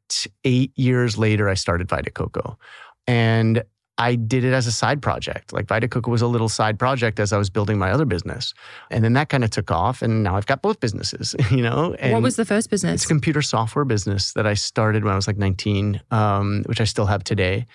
eight 0.43 0.73
years 0.75 1.17
later, 1.17 1.49
I 1.49 1.55
started 1.55 1.89
Vita 1.89 2.11
Coco. 2.11 2.59
And 3.07 3.63
I 3.99 4.15
did 4.15 4.43
it 4.43 4.53
as 4.53 4.67
a 4.67 4.73
side 4.73 5.03
project. 5.03 5.53
Like 5.53 5.67
Vita 5.67 5.87
Coco 5.87 6.11
was 6.11 6.23
a 6.23 6.27
little 6.27 6.49
side 6.49 6.79
project 6.79 7.21
as 7.21 7.33
I 7.33 7.39
was 7.39 7.51
building 7.51 7.79
my 7.79 7.91
other 7.91 8.05
business. 8.05 8.55
And 8.91 9.05
then 9.05 9.13
that 9.13 9.29
kind 9.29 9.45
of 9.45 9.51
took 9.51 9.71
off. 9.71 10.03
And 10.03 10.23
now 10.23 10.37
I've 10.37 10.47
got 10.47 10.63
both 10.63 10.81
businesses, 10.81 11.37
you 11.51 11.63
know? 11.63 11.95
And 11.99 12.13
what 12.13 12.23
was 12.23 12.37
the 12.37 12.45
first 12.45 12.71
business? 12.71 12.95
It's 12.95 13.05
a 13.05 13.09
computer 13.09 13.43
software 13.43 13.85
business 13.85 14.33
that 14.33 14.47
I 14.47 14.55
started 14.55 15.05
when 15.05 15.13
I 15.13 15.17
was 15.17 15.27
like 15.27 15.37
19, 15.37 16.01
um, 16.11 16.63
which 16.67 16.81
I 16.81 16.85
still 16.85 17.07
have 17.07 17.23
today. 17.23 17.67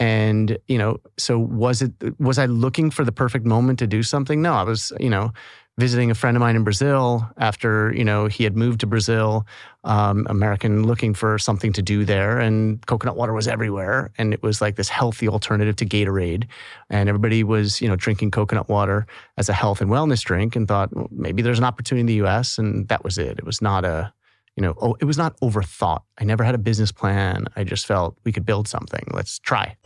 And, 0.00 0.58
you 0.68 0.78
know, 0.78 0.98
so 1.18 1.38
was 1.38 1.82
it, 1.82 1.92
was 2.18 2.38
I 2.38 2.46
looking 2.46 2.90
for 2.90 3.04
the 3.04 3.12
perfect 3.12 3.44
moment 3.44 3.78
to 3.80 3.86
do 3.86 4.02
something? 4.02 4.42
No, 4.42 4.54
I 4.54 4.64
was, 4.64 4.92
you 4.98 5.10
know, 5.10 5.32
visiting 5.76 6.10
a 6.10 6.14
friend 6.14 6.36
of 6.36 6.40
mine 6.40 6.54
in 6.54 6.62
Brazil 6.62 7.28
after 7.38 7.92
you 7.94 8.04
know 8.04 8.26
he 8.26 8.44
had 8.44 8.56
moved 8.56 8.80
to 8.80 8.86
Brazil, 8.86 9.46
um, 9.84 10.26
American 10.30 10.84
looking 10.84 11.14
for 11.14 11.38
something 11.38 11.72
to 11.72 11.82
do 11.82 12.04
there, 12.04 12.38
and 12.38 12.84
coconut 12.86 13.16
water 13.16 13.32
was 13.32 13.48
everywhere, 13.48 14.12
and 14.18 14.32
it 14.32 14.42
was 14.42 14.60
like 14.60 14.76
this 14.76 14.88
healthy 14.88 15.28
alternative 15.28 15.76
to 15.76 15.86
Gatorade, 15.86 16.46
and 16.90 17.08
everybody 17.08 17.42
was 17.42 17.80
you 17.80 17.88
know 17.88 17.96
drinking 17.96 18.30
coconut 18.30 18.68
water 18.68 19.06
as 19.36 19.48
a 19.48 19.52
health 19.52 19.80
and 19.80 19.90
wellness 19.90 20.22
drink, 20.22 20.54
and 20.56 20.68
thought 20.68 20.94
well, 20.94 21.08
maybe 21.10 21.42
there's 21.42 21.58
an 21.58 21.64
opportunity 21.64 22.00
in 22.00 22.06
the 22.06 22.14
U.S. 22.14 22.58
and 22.58 22.88
that 22.88 23.04
was 23.04 23.18
it. 23.18 23.38
It 23.38 23.44
was 23.44 23.60
not 23.60 23.84
a 23.84 24.12
you 24.56 24.62
know 24.62 24.74
oh, 24.80 24.96
it 25.00 25.04
was 25.04 25.18
not 25.18 25.38
overthought. 25.40 26.02
I 26.18 26.24
never 26.24 26.44
had 26.44 26.54
a 26.54 26.58
business 26.58 26.92
plan. 26.92 27.46
I 27.56 27.64
just 27.64 27.86
felt 27.86 28.16
we 28.24 28.32
could 28.32 28.46
build 28.46 28.68
something. 28.68 29.06
Let's 29.12 29.38
try. 29.38 29.76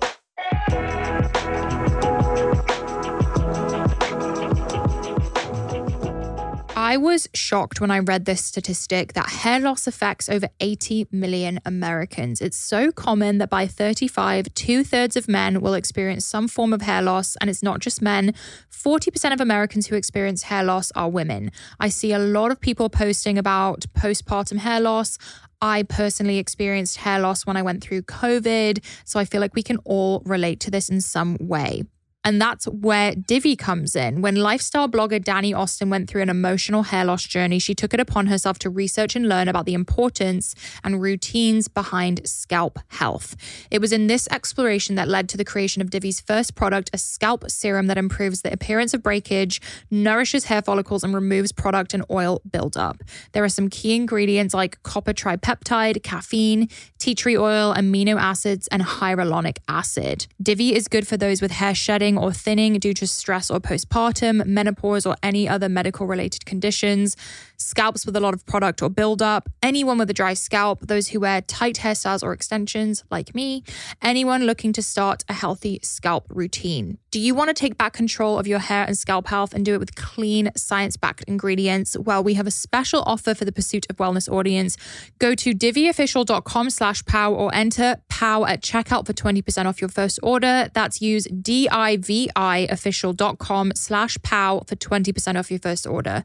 I 6.88 6.97
was 6.97 7.28
shocked 7.35 7.83
when 7.83 7.90
I 7.90 7.99
read 7.99 8.25
this 8.25 8.42
statistic 8.42 9.12
that 9.12 9.28
hair 9.28 9.61
loss 9.61 9.87
affects 9.87 10.30
over 10.30 10.49
80 10.59 11.09
million 11.12 11.61
Americans. 11.66 12.40
It's 12.40 12.57
so 12.57 12.92
common 12.92 13.37
that 13.37 13.50
by 13.50 13.66
35, 13.66 14.47
two 14.54 14.83
thirds 14.85 15.14
of 15.14 15.28
men 15.28 15.61
will 15.61 15.75
experience 15.75 16.25
some 16.25 16.49
form 16.49 16.73
of 16.73 16.80
hair 16.80 17.02
loss. 17.02 17.37
And 17.42 17.50
it's 17.50 17.62
not 17.62 17.80
just 17.80 18.00
men. 18.00 18.33
40% 18.73 19.35
of 19.35 19.40
Americans 19.42 19.88
who 19.88 19.97
experience 19.97 20.45
hair 20.45 20.64
loss 20.64 20.90
are 20.92 21.11
women. 21.11 21.50
I 21.78 21.90
see 21.90 22.14
a 22.14 22.18
lot 22.18 22.50
of 22.50 22.59
people 22.59 22.88
posting 22.88 23.37
about 23.37 23.85
postpartum 23.92 24.57
hair 24.61 24.80
loss. 24.80 25.18
I 25.61 25.83
personally 25.83 26.38
experienced 26.38 26.97
hair 26.97 27.21
loss 27.21 27.45
when 27.45 27.59
I 27.59 27.61
went 27.61 27.85
through 27.85 28.04
COVID. 28.04 28.83
So 29.04 29.21
I 29.21 29.26
feel 29.26 29.42
like 29.42 29.54
we 29.54 29.62
can 29.62 29.76
all 29.85 30.23
relate 30.25 30.59
to 30.61 30.71
this 30.71 30.88
in 30.88 31.02
some 31.02 31.37
way. 31.38 31.83
And 32.25 32.43
that's 32.43 32.67
where 32.67 33.15
Divi 33.15 33.57
comes 33.57 33.95
in. 33.97 34.21
When 34.21 34.35
lifestyle 34.37 34.89
blogger 34.89 35.23
Dani 35.23 35.57
Austin 35.57 35.89
went 35.89 36.11
through 36.11 36.23
an 36.23 36.29
emotional 36.29 36.83
hair 36.83 37.05
loss 37.05 37.23
journey, 37.23 37.59
she 37.59 37.75
took 37.75 37.95
it 37.95 38.01
upon 38.01 38.27
herself 38.27 38.59
to 38.61 38.71
research 38.71 39.17
and 39.17 39.29
learn 39.29 39.49
about 39.49 39.67
the 39.67 39.73
importance 39.73 40.55
and 40.83 41.01
routines 41.01 41.69
behind 41.69 42.29
scalp 42.29 42.81
health. 42.89 43.37
It 43.71 43.81
was 43.81 43.93
in 43.93 44.09
this 44.09 44.29
exploration 44.31 44.97
that 44.97 45.09
led 45.09 45.29
to 45.31 45.37
the 45.37 45.45
creation 45.45 45.81
of 45.81 45.91
Divi's 45.91 46.21
first 46.21 46.55
product, 46.55 46.91
a 46.93 46.99
scalp 46.99 47.49
serum 47.51 47.87
that 47.87 47.97
improves 47.97 48.43
the 48.43 48.53
appearance 48.53 48.93
of 48.93 49.03
breakage, 49.03 49.61
nourishes 49.91 50.45
hair 50.47 50.61
follicles, 50.61 51.05
and 51.05 51.15
removes 51.15 51.53
product 51.53 51.95
and 51.95 52.05
oil 52.11 52.43
buildup. 52.51 53.03
There 53.33 53.45
are 53.45 53.49
some 53.49 53.71
key 53.71 53.95
ingredients 53.95 54.53
like 54.53 54.83
copper 54.83 55.15
tripeptide, 55.15 56.03
caffeine, 56.03 56.69
tea 56.99 57.15
tree 57.15 57.39
oil, 57.39 57.73
amino 57.75 58.17
acids, 58.17 58.67
and 58.69 58.83
hyaluronic 58.83 59.59
acid. 59.69 60.27
Divi 60.43 60.75
is 60.75 60.89
good 60.89 61.07
for 61.07 61.17
those 61.17 61.41
with 61.41 61.53
hair 61.53 61.75
shedding 61.75 62.08
or 62.17 62.33
thinning 62.33 62.79
due 62.79 62.95
to 62.95 63.07
stress 63.07 63.50
or 63.50 63.61
postpartum, 63.61 64.47
menopause, 64.47 65.05
or 65.05 65.17
any 65.23 65.49
other 65.49 65.69
medical 65.69 66.07
related 66.07 66.47
conditions, 66.47 67.17
scalps 67.59 68.07
with 68.07 68.17
a 68.17 68.21
lot 68.21 68.35
of 68.35 68.47
product 68.47 68.83
or 68.83 68.88
buildup, 68.88 69.49
anyone 69.62 69.99
with 69.99 70.09
a 70.09 70.15
dry 70.15 70.35
scalp, 70.35 70.87
those 70.87 71.09
who 71.09 71.21
wear 71.21 71.41
tight 71.43 71.77
hairstyles 71.77 72.23
or 72.23 72.33
extensions, 72.33 73.05
like 73.11 73.35
me, 73.35 73.65
anyone 74.00 74.45
looking 74.45 74.73
to 74.73 74.83
start 74.83 75.25
a 75.29 75.33
healthy 75.33 75.81
scalp 75.83 76.27
routine. 76.29 76.99
Do 77.11 77.21
you 77.21 77.35
want 77.35 77.49
to 77.49 77.55
take 77.55 77.79
back 77.79 77.95
control 77.95 78.38
of 78.38 78.47
your 78.47 78.59
hair 78.59 78.85
and 78.85 78.97
scalp 78.97 79.27
health 79.27 79.55
and 79.55 79.65
do 79.65 79.75
it 79.75 79.81
with 79.81 79.97
clean, 79.97 80.50
science 80.57 80.97
backed 80.97 81.25
ingredients? 81.25 81.97
Well, 81.99 82.23
we 82.23 82.35
have 82.35 82.47
a 82.47 82.50
special 82.50 83.03
offer 83.07 83.35
for 83.35 83.45
the 83.45 83.53
Pursuit 83.53 83.87
of 83.91 83.97
Wellness 83.97 84.31
audience. 84.31 84.77
Go 85.19 85.35
to 85.35 85.53
diviofficial.com 85.53 86.71
slash 86.71 87.05
POW 87.05 87.35
or 87.35 87.55
enter 87.55 87.97
POW 88.09 88.45
at 88.45 88.62
checkout 88.62 89.07
for 89.07 89.12
20% 89.12 89.67
off 89.67 89.81
your 89.81 89.91
first 89.91 90.21
order. 90.23 90.71
That's 90.75 91.00
use 91.00 91.27
diviofficial.com 91.27 93.73
slash 93.75 94.19
POW 94.23 94.62
for 94.67 94.77
20% 94.77 95.38
off 95.38 95.50
your 95.50 95.61
first 95.61 95.87
order. 95.87 96.25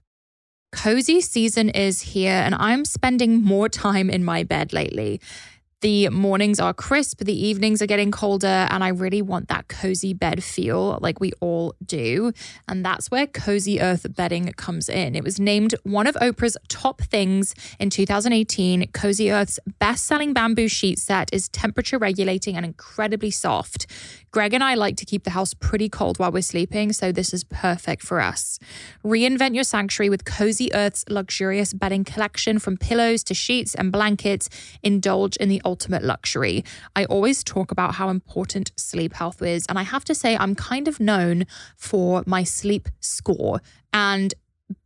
Cozy 0.74 1.22
season 1.22 1.70
is 1.70 2.02
here, 2.02 2.32
and 2.34 2.56
I'm 2.56 2.84
spending 2.84 3.44
more 3.44 3.70
time 3.70 4.10
in 4.10 4.26
my 4.26 4.44
bed 4.44 4.74
lately. 4.74 5.22
The 5.82 6.10
mornings 6.10 6.60
are 6.60 6.74
crisp, 6.74 7.20
the 7.20 7.48
evenings 7.48 7.82
are 7.82 7.86
getting 7.86 8.10
colder, 8.10 8.68
and 8.72 8.84
I 8.84 8.88
really 8.88 9.22
want 9.22 9.50
that 9.50 9.68
cozy 9.68 10.14
bed 10.14 10.44
feel 10.44 10.98
like 11.00 11.20
we 11.20 11.32
all 11.42 11.76
do. 11.86 12.32
And 12.68 12.84
that's 12.84 13.12
where 13.12 13.28
Cozy 13.28 13.82
Earth 13.82 14.06
bedding 14.16 14.52
comes 14.54 14.88
in. 14.90 15.14
It 15.14 15.24
was 15.24 15.42
named 15.42 15.76
one 15.84 16.08
of 16.08 16.16
Oprah's 16.16 16.58
top 16.70 17.02
things 17.02 17.54
in 17.80 17.90
2018. 17.90 18.92
Cozy 18.94 19.30
Earth's 19.30 19.60
best 19.78 20.06
selling 20.06 20.34
bamboo 20.34 20.70
sheet 20.70 21.00
set 21.00 21.30
is 21.34 21.50
temperature 21.50 21.98
regulating 21.98 22.56
and 22.56 22.66
incredibly 22.66 23.30
soft. 23.30 23.86
Greg 24.34 24.56
and 24.56 24.64
I 24.64 24.74
like 24.74 24.98
to 24.98 25.06
keep 25.06 25.26
the 25.26 25.30
house 25.30 25.54
pretty 25.54 25.88
cold 25.88 26.18
while 26.18 26.32
we're 26.32 26.42
sleeping, 26.42 26.92
so 26.92 27.12
this 27.12 27.36
is 27.36 27.44
perfect 27.44 28.02
for 28.02 28.20
us. 28.20 28.58
Reinvent 29.06 29.54
your 29.54 29.64
sanctuary 29.64 30.10
with 30.10 30.26
Cozy 30.26 30.74
Earth's 30.74 31.06
luxurious 31.08 31.72
bedding 31.72 32.04
collection 32.04 32.58
from 32.58 32.76
pillows 32.76 33.24
to 33.26 33.36
sheets 33.36 33.76
and 33.76 33.92
blankets. 33.92 34.50
Indulge 34.82 35.36
in 35.38 35.50
the 35.50 35.62
ultimate 35.64 36.04
luxury. 36.04 36.66
I 36.96 37.06
always 37.06 37.44
talk 37.44 37.70
about 37.70 37.94
how 37.94 38.10
important 38.10 38.72
sleep 38.76 39.14
health 39.14 39.40
is, 39.44 39.68
and 39.70 39.78
I 39.78 39.84
have 39.84 40.04
to 40.06 40.16
say, 40.16 40.36
I'm 40.36 40.56
kind 40.56 40.88
of 40.88 41.00
known 41.00 41.46
for 41.78 42.24
my 42.26 42.44
sleep 42.44 42.90
score. 43.02 43.62
And 43.94 44.34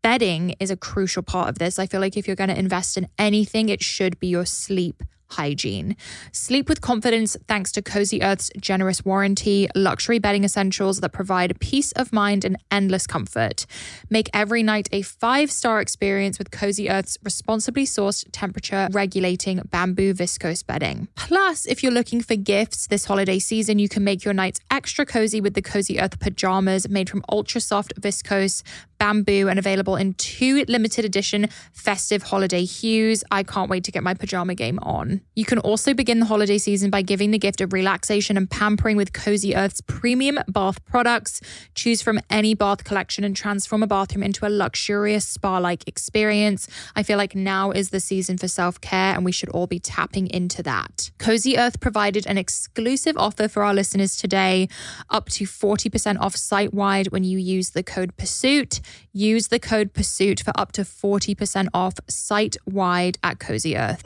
bedding 0.01 0.55
is 0.59 0.71
a 0.71 0.75
crucial 0.75 1.23
part 1.23 1.47
of 1.47 1.57
this. 1.57 1.79
I 1.79 1.85
feel 1.85 2.01
like 2.01 2.17
if 2.17 2.27
you're 2.27 2.35
going 2.35 2.49
to 2.49 2.59
invest 2.59 2.97
in 2.97 3.07
anything, 3.17 3.69
it 3.69 3.81
should 3.81 4.19
be 4.19 4.27
your 4.27 4.45
sleep 4.45 5.03
hygiene. 5.29 5.95
Sleep 6.31 6.69
with 6.69 6.81
confidence 6.81 7.37
thanks 7.47 7.71
to 7.73 7.81
Cozy 7.81 8.21
Earth's 8.21 8.51
generous 8.59 9.03
warranty, 9.05 9.67
luxury 9.75 10.19
bedding 10.19 10.43
essentials 10.43 10.99
that 10.99 11.11
provide 11.13 11.59
peace 11.59 11.91
of 11.93 12.13
mind 12.13 12.45
and 12.45 12.57
endless 12.71 13.07
comfort. 13.07 13.65
Make 14.09 14.29
every 14.33 14.63
night 14.63 14.87
a 14.91 15.01
five 15.01 15.51
star 15.51 15.81
experience 15.81 16.37
with 16.37 16.51
Cozy 16.51 16.89
Earth's 16.89 17.17
responsibly 17.23 17.85
sourced 17.85 18.25
temperature 18.31 18.87
regulating 18.91 19.61
bamboo 19.69 20.13
viscose 20.13 20.65
bedding. 20.65 21.07
Plus, 21.15 21.65
if 21.65 21.83
you're 21.83 21.91
looking 21.91 22.21
for 22.21 22.35
gifts 22.35 22.87
this 22.87 23.05
holiday 23.05 23.39
season, 23.39 23.79
you 23.79 23.89
can 23.89 24.03
make 24.03 24.23
your 24.23 24.33
nights 24.33 24.59
extra 24.71 25.05
cozy 25.05 25.41
with 25.41 25.53
the 25.53 25.61
Cozy 25.61 25.99
Earth 25.99 26.19
pajamas 26.19 26.89
made 26.89 27.09
from 27.09 27.23
ultra 27.29 27.61
soft 27.61 27.93
viscose 27.99 28.63
bamboo 28.97 29.47
and 29.47 29.59
available 29.59 29.95
in 29.95 30.13
two 30.15 30.63
limited 30.67 31.05
edition 31.05 31.47
festive 31.71 32.23
holiday 32.23 32.63
hues. 32.63 33.23
I 33.31 33.43
can't 33.43 33.69
wait 33.69 33.83
to 33.85 33.91
get 33.91 34.03
my 34.03 34.13
pajama 34.13 34.55
game 34.55 34.79
on. 34.79 35.21
You 35.35 35.45
can 35.45 35.59
also 35.59 35.93
begin 35.93 36.19
the 36.19 36.25
holiday 36.25 36.57
season 36.57 36.89
by 36.89 37.01
giving 37.01 37.31
the 37.31 37.39
gift 37.39 37.61
of 37.61 37.73
relaxation 37.73 38.37
and 38.37 38.49
pampering 38.49 38.97
with 38.97 39.13
Cozy 39.13 39.55
Earth's 39.55 39.81
premium 39.81 40.39
bath 40.47 40.83
products. 40.85 41.41
Choose 41.75 42.01
from 42.01 42.19
any 42.29 42.53
bath 42.53 42.83
collection 42.83 43.23
and 43.23 43.35
transform 43.35 43.83
a 43.83 43.87
bathroom 43.87 44.23
into 44.23 44.45
a 44.45 44.49
luxurious 44.49 45.27
spa 45.27 45.57
like 45.57 45.87
experience. 45.87 46.67
I 46.95 47.03
feel 47.03 47.17
like 47.17 47.35
now 47.35 47.71
is 47.71 47.89
the 47.89 47.99
season 47.99 48.37
for 48.37 48.47
self 48.47 48.81
care 48.81 49.13
and 49.15 49.23
we 49.23 49.31
should 49.31 49.49
all 49.49 49.67
be 49.67 49.79
tapping 49.79 50.27
into 50.27 50.63
that. 50.63 51.11
Cozy 51.19 51.57
Earth 51.57 51.79
provided 51.79 52.25
an 52.27 52.37
exclusive 52.37 53.17
offer 53.17 53.47
for 53.47 53.63
our 53.63 53.73
listeners 53.73 54.17
today 54.17 54.67
up 55.09 55.29
to 55.29 55.45
40% 55.45 56.19
off 56.19 56.35
site 56.35 56.73
wide 56.73 57.07
when 57.11 57.23
you 57.23 57.37
use 57.37 57.71
the 57.71 57.83
code 57.83 58.15
PURSUIT. 58.17 58.81
Use 59.13 59.47
the 59.47 59.59
code 59.59 59.93
PURSUIT 59.93 60.41
for 60.41 60.51
up 60.55 60.71
to 60.73 60.81
40% 60.81 61.67
off 61.73 61.95
site 62.07 62.57
wide 62.65 63.17
at 63.23 63.39
Cozy 63.39 63.77
Earth. 63.77 64.03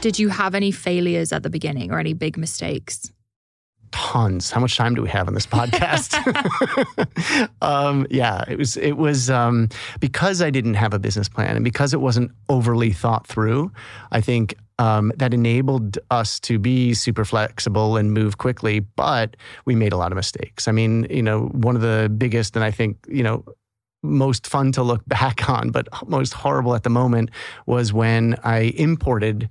Did 0.00 0.20
you 0.20 0.28
have 0.28 0.54
any 0.54 0.70
failures 0.70 1.32
at 1.32 1.42
the 1.42 1.50
beginning 1.50 1.90
or 1.90 1.98
any 1.98 2.12
big 2.12 2.36
mistakes? 2.36 3.10
Tons. 3.90 4.50
How 4.50 4.60
much 4.60 4.76
time 4.76 4.94
do 4.94 5.02
we 5.02 5.08
have 5.08 5.26
on 5.26 5.34
this 5.34 5.46
podcast? 5.46 6.14
um, 7.60 8.06
yeah, 8.08 8.44
it 8.46 8.56
was. 8.56 8.76
It 8.76 8.92
was 8.92 9.30
um, 9.30 9.68
because 9.98 10.42
I 10.42 10.50
didn't 10.50 10.74
have 10.74 10.94
a 10.94 10.98
business 10.98 11.28
plan 11.28 11.56
and 11.56 11.64
because 11.64 11.92
it 11.92 12.00
wasn't 12.00 12.30
overly 12.48 12.92
thought 12.92 13.26
through. 13.26 13.72
I 14.12 14.20
think 14.20 14.54
um, 14.78 15.12
that 15.16 15.32
enabled 15.32 15.98
us 16.10 16.38
to 16.40 16.58
be 16.58 16.94
super 16.94 17.24
flexible 17.24 17.96
and 17.96 18.12
move 18.12 18.38
quickly, 18.38 18.80
but 18.80 19.36
we 19.64 19.74
made 19.74 19.92
a 19.92 19.96
lot 19.96 20.12
of 20.12 20.16
mistakes. 20.16 20.68
I 20.68 20.72
mean, 20.72 21.06
you 21.10 21.22
know, 21.22 21.46
one 21.46 21.76
of 21.76 21.82
the 21.82 22.12
biggest, 22.16 22.56
and 22.56 22.64
I 22.64 22.70
think, 22.70 22.98
you 23.08 23.22
know, 23.22 23.44
most 24.02 24.46
fun 24.46 24.72
to 24.72 24.82
look 24.82 25.02
back 25.08 25.48
on, 25.48 25.70
but 25.70 25.88
most 26.06 26.34
horrible 26.34 26.74
at 26.74 26.82
the 26.82 26.90
moment 26.90 27.30
was 27.66 27.92
when 27.92 28.36
I 28.44 28.72
imported 28.76 29.48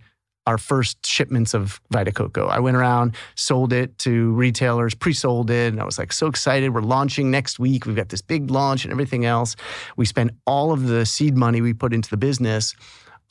our 0.47 0.59
first 0.59 1.03
shipments 1.05 1.55
of 1.55 1.81
Vita 1.89 2.11
Coco. 2.11 2.45
I 2.45 2.59
went 2.59 2.77
around, 2.77 3.15
sold 3.33 3.73
it 3.73 3.97
to 3.99 4.31
retailers, 4.33 4.93
pre-sold 4.93 5.49
it, 5.49 5.73
and 5.73 5.81
I 5.81 5.85
was 5.85 5.97
like 5.97 6.13
so 6.13 6.27
excited. 6.27 6.73
We're 6.73 6.81
launching 6.81 7.31
next 7.31 7.57
week. 7.57 7.87
We've 7.87 7.95
got 7.95 8.09
this 8.09 8.21
big 8.21 8.51
launch 8.51 8.85
and 8.85 8.91
everything 8.91 9.25
else. 9.25 9.55
We 9.97 10.05
spent 10.05 10.31
all 10.45 10.71
of 10.71 10.85
the 10.85 11.03
seed 11.05 11.35
money 11.35 11.61
we 11.61 11.73
put 11.73 11.93
into 11.93 12.11
the 12.11 12.17
business 12.17 12.75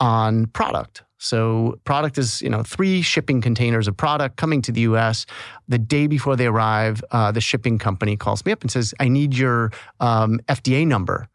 on 0.01 0.47
product. 0.47 1.03
So 1.25 1.79
product 1.85 2.17
is, 2.17 2.41
you 2.41 2.49
know, 2.49 2.61
three 2.61 3.01
shipping 3.01 3.41
containers 3.41 3.87
of 3.87 3.97
product 3.97 4.37
coming 4.37 4.61
to 4.61 4.71
the 4.71 4.81
U.S. 4.81 5.25
The 5.67 5.79
day 5.79 6.05
before 6.05 6.35
they 6.35 6.45
arrive, 6.45 7.03
uh, 7.11 7.31
the 7.31 7.41
shipping 7.41 7.79
company 7.79 8.15
calls 8.15 8.45
me 8.45 8.51
up 8.51 8.61
and 8.61 8.71
says, 8.71 8.93
"I 8.99 9.07
need 9.07 9.35
your 9.35 9.71
um, 9.99 10.39
FDA 10.47 10.85
number." 10.85 11.27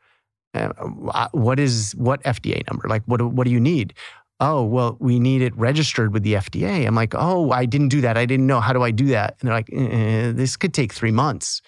Uh, 0.55 1.29
what 1.33 1.59
is 1.59 1.93
what 1.97 2.23
FDA 2.23 2.63
number? 2.71 2.89
Like, 2.89 3.03
what 3.07 3.21
what 3.21 3.45
do 3.45 3.51
you 3.51 3.61
need? 3.61 3.95
oh, 4.41 4.65
well, 4.65 4.97
we 5.01 5.21
need 5.21 5.43
it 5.43 5.55
registered 5.57 6.15
with 6.15 6.23
the 6.23 6.35
FDA. 6.35 6.87
I'm 6.87 6.95
like, 6.95 7.15
oh, 7.15 7.51
I 7.51 7.67
didn't 7.67 7.89
do 7.89 8.01
that. 8.01 8.17
I 8.17 8.25
didn't 8.25 8.47
know. 8.47 8.61
How 8.61 8.73
do 8.73 8.83
I 8.83 8.91
do 8.91 9.07
that? 9.09 9.37
And 9.41 9.49
they're 9.49 9.55
like, 9.55 9.69
eh, 9.71 10.33
this 10.33 10.57
could 10.57 10.73
take 10.73 10.93
three 10.93 11.11
months. 11.11 11.61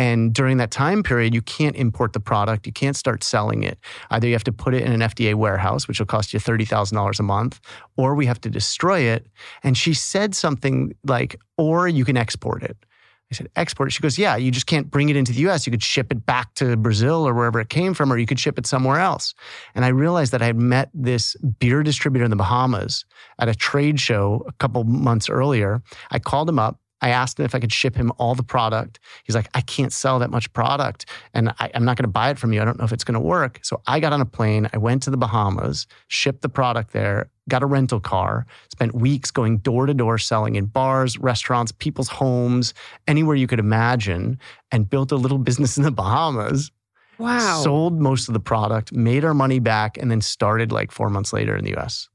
And 0.00 0.32
during 0.32 0.56
that 0.56 0.70
time 0.70 1.02
period, 1.02 1.34
you 1.34 1.42
can't 1.42 1.76
import 1.76 2.14
the 2.14 2.20
product. 2.20 2.66
You 2.66 2.72
can't 2.72 2.96
start 2.96 3.22
selling 3.22 3.64
it. 3.64 3.78
Either 4.10 4.26
you 4.26 4.32
have 4.32 4.44
to 4.44 4.52
put 4.52 4.72
it 4.72 4.82
in 4.82 4.92
an 4.92 5.00
FDA 5.00 5.34
warehouse, 5.34 5.86
which 5.86 5.98
will 5.98 6.06
cost 6.06 6.32
you 6.32 6.40
$30,000 6.40 7.20
a 7.20 7.22
month, 7.22 7.60
or 7.98 8.14
we 8.14 8.24
have 8.24 8.40
to 8.40 8.48
destroy 8.48 9.00
it. 9.00 9.26
And 9.62 9.76
she 9.76 9.92
said 9.92 10.34
something 10.34 10.94
like, 11.04 11.38
or 11.58 11.86
you 11.86 12.06
can 12.06 12.16
export 12.16 12.62
it. 12.62 12.78
I 13.30 13.34
said, 13.34 13.50
export 13.56 13.88
it. 13.88 13.92
She 13.92 14.00
goes, 14.00 14.18
yeah, 14.18 14.36
you 14.36 14.50
just 14.50 14.64
can't 14.64 14.90
bring 14.90 15.10
it 15.10 15.16
into 15.16 15.32
the 15.32 15.46
US. 15.50 15.66
You 15.66 15.70
could 15.70 15.82
ship 15.82 16.10
it 16.10 16.24
back 16.24 16.54
to 16.54 16.78
Brazil 16.78 17.28
or 17.28 17.34
wherever 17.34 17.60
it 17.60 17.68
came 17.68 17.92
from, 17.92 18.10
or 18.10 18.16
you 18.16 18.24
could 18.24 18.40
ship 18.40 18.58
it 18.58 18.66
somewhere 18.66 19.00
else. 19.00 19.34
And 19.74 19.84
I 19.84 19.88
realized 19.88 20.32
that 20.32 20.40
I 20.40 20.46
had 20.46 20.56
met 20.56 20.88
this 20.94 21.36
beer 21.58 21.82
distributor 21.82 22.24
in 22.24 22.30
the 22.30 22.36
Bahamas 22.36 23.04
at 23.38 23.50
a 23.50 23.54
trade 23.54 24.00
show 24.00 24.46
a 24.48 24.52
couple 24.52 24.82
months 24.84 25.28
earlier. 25.28 25.82
I 26.10 26.20
called 26.20 26.48
him 26.48 26.58
up. 26.58 26.80
I 27.02 27.10
asked 27.10 27.38
him 27.38 27.44
if 27.44 27.54
I 27.54 27.60
could 27.60 27.72
ship 27.72 27.96
him 27.96 28.12
all 28.18 28.34
the 28.34 28.42
product. 28.42 29.00
He's 29.24 29.34
like, 29.34 29.48
I 29.54 29.60
can't 29.60 29.92
sell 29.92 30.18
that 30.18 30.30
much 30.30 30.52
product 30.52 31.06
and 31.34 31.52
I, 31.58 31.70
am 31.74 31.84
not 31.84 31.96
going 31.96 32.04
to 32.04 32.08
buy 32.08 32.30
it 32.30 32.38
from 32.38 32.52
you. 32.52 32.60
I 32.60 32.64
don't 32.64 32.78
know 32.78 32.84
if 32.84 32.92
it's 32.92 33.04
going 33.04 33.14
to 33.14 33.20
work. 33.20 33.60
So 33.62 33.80
I 33.86 34.00
got 34.00 34.12
on 34.12 34.20
a 34.20 34.26
plane. 34.26 34.68
I 34.72 34.78
went 34.78 35.02
to 35.04 35.10
the 35.10 35.16
Bahamas, 35.16 35.86
shipped 36.08 36.42
the 36.42 36.48
product 36.48 36.92
there, 36.92 37.30
got 37.48 37.62
a 37.62 37.66
rental 37.66 38.00
car, 38.00 38.46
spent 38.70 38.94
weeks 38.94 39.30
going 39.30 39.58
door 39.58 39.86
to 39.86 39.94
door 39.94 40.18
selling 40.18 40.56
in 40.56 40.66
bars, 40.66 41.18
restaurants, 41.18 41.72
people's 41.72 42.08
homes, 42.08 42.74
anywhere 43.06 43.36
you 43.36 43.46
could 43.46 43.58
imagine, 43.58 44.38
and 44.70 44.88
built 44.88 45.12
a 45.12 45.16
little 45.16 45.38
business 45.38 45.76
in 45.76 45.82
the 45.82 45.90
Bahamas. 45.90 46.70
Wow. 47.18 47.60
Sold 47.62 48.00
most 48.00 48.28
of 48.28 48.34
the 48.34 48.40
product, 48.40 48.92
made 48.92 49.26
our 49.26 49.34
money 49.34 49.58
back, 49.58 49.98
and 49.98 50.10
then 50.10 50.22
started 50.22 50.72
like 50.72 50.90
four 50.90 51.10
months 51.10 51.34
later 51.34 51.54
in 51.54 51.64
the 51.64 51.76
US. 51.76 52.08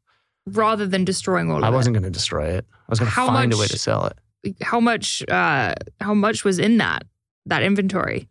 Rather 0.48 0.88
than 0.88 1.06
destroying 1.06 1.51
all 1.51 1.58
of 1.58 1.63
it. 1.63 1.68
I 1.68 1.70
wasn't 1.70 1.94
going 1.94 2.04
to 2.04 2.10
destroy 2.10 2.48
it. 2.48 2.65
I 2.72 2.86
was 2.89 3.00
going 3.00 3.10
to 3.10 3.15
find 3.15 3.54
a 3.54 3.58
way 3.58 3.68
to 3.68 3.77
sell 3.77 4.06
it. 4.06 4.18
How 4.61 4.79
much 4.79 5.23
uh 5.29 5.73
how 6.01 6.13
much 6.13 6.43
was 6.43 6.59
in 6.59 6.77
that 6.77 7.03
that 7.45 7.63
inventory? 7.63 8.27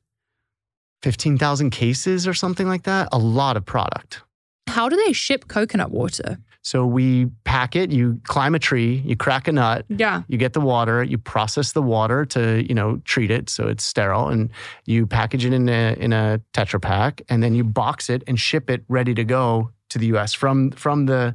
15,000 1.02 1.70
cases 1.70 2.26
or 2.26 2.32
something 2.34 2.66
like 2.66 2.84
that. 2.84 3.08
A 3.12 3.18
lot 3.18 3.56
of 3.56 3.64
product. 3.64 4.22
How 4.66 4.88
do 4.88 4.96
they 5.06 5.12
ship 5.12 5.48
coconut 5.48 5.90
water? 5.90 6.38
So 6.62 6.86
we 6.86 7.26
pack 7.44 7.76
it, 7.76 7.92
you 7.92 8.18
climb 8.24 8.54
a 8.54 8.58
tree, 8.58 9.02
you 9.04 9.14
crack 9.16 9.46
a 9.48 9.52
nut, 9.52 9.84
Yeah. 9.90 10.22
you 10.28 10.38
get 10.38 10.54
the 10.54 10.62
water, 10.62 11.02
you 11.04 11.18
process 11.18 11.72
the 11.72 11.82
water 11.82 12.24
to, 12.26 12.66
you 12.66 12.74
know, 12.74 13.02
treat 13.04 13.30
it 13.30 13.50
so 13.50 13.68
it's 13.68 13.84
sterile 13.84 14.28
and 14.28 14.48
you 14.86 15.06
package 15.06 15.44
it 15.44 15.52
in 15.52 15.68
a 15.68 15.94
in 16.00 16.14
a 16.14 16.40
Tetra 16.54 16.80
Pak 16.80 17.20
and 17.28 17.42
then 17.42 17.54
you 17.54 17.64
box 17.64 18.08
it 18.08 18.24
and 18.26 18.40
ship 18.40 18.70
it 18.70 18.82
ready 18.88 19.14
to 19.14 19.24
go 19.24 19.70
to 19.90 19.98
the 19.98 20.06
US 20.16 20.32
from 20.32 20.70
from 20.70 21.04
the 21.04 21.34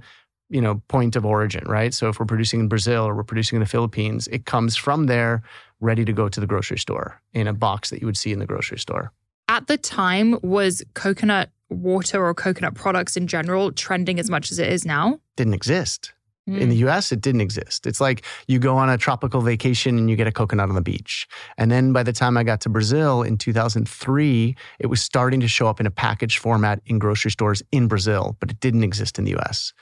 you 0.49 0.61
know 0.61 0.81
point 0.87 1.15
of 1.15 1.25
origin, 1.25 1.63
right? 1.67 1.93
So 1.93 2.09
if 2.09 2.19
we're 2.19 2.25
producing 2.25 2.59
in 2.59 2.67
Brazil 2.67 3.05
or 3.05 3.15
we're 3.15 3.23
producing 3.23 3.57
in 3.57 3.61
the 3.61 3.69
Philippines, 3.69 4.27
it 4.27 4.45
comes 4.45 4.75
from 4.75 5.05
there 5.05 5.43
ready 5.79 6.05
to 6.05 6.13
go 6.13 6.27
to 6.29 6.39
the 6.39 6.47
grocery 6.47 6.77
store 6.77 7.21
in 7.33 7.47
a 7.47 7.53
box 7.53 7.89
that 7.89 8.01
you 8.01 8.05
would 8.05 8.17
see 8.17 8.31
in 8.31 8.39
the 8.39 8.45
grocery 8.45 8.79
store. 8.79 9.11
At 9.47 9.67
the 9.67 9.77
time, 9.77 10.37
was 10.43 10.83
coconut 10.93 11.49
water 11.69 12.23
or 12.23 12.33
coconut 12.33 12.75
products 12.75 13.15
in 13.15 13.27
general 13.27 13.71
trending 13.71 14.19
as 14.19 14.29
much 14.29 14.51
as 14.51 14.59
it 14.59 14.71
is 14.71 14.85
now? 14.85 15.19
Didn't 15.35 15.53
exist. 15.53 16.13
Hmm. 16.49 16.57
In 16.57 16.69
the 16.69 16.77
US, 16.87 17.11
it 17.11 17.21
didn't 17.21 17.41
exist. 17.41 17.85
It's 17.85 18.01
like 18.01 18.25
you 18.47 18.57
go 18.57 18.75
on 18.75 18.89
a 18.89 18.97
tropical 18.97 19.41
vacation 19.41 19.99
and 19.99 20.09
you 20.09 20.15
get 20.15 20.25
a 20.25 20.31
coconut 20.31 20.69
on 20.69 20.75
the 20.75 20.81
beach. 20.81 21.27
And 21.59 21.69
then 21.69 21.93
by 21.93 22.01
the 22.01 22.11
time 22.11 22.37
I 22.37 22.43
got 22.43 22.59
to 22.61 22.69
Brazil 22.69 23.21
in 23.21 23.37
2003, 23.37 24.55
it 24.79 24.87
was 24.87 24.99
starting 24.99 25.39
to 25.41 25.47
show 25.47 25.67
up 25.67 25.79
in 25.79 25.85
a 25.85 25.91
package 25.91 26.39
format 26.39 26.81
in 26.87 26.97
grocery 26.97 27.29
stores 27.29 27.61
in 27.71 27.87
Brazil, 27.87 28.35
but 28.39 28.49
it 28.49 28.59
didn't 28.59 28.83
exist 28.83 29.19
in 29.19 29.25
the 29.25 29.35
US. 29.37 29.73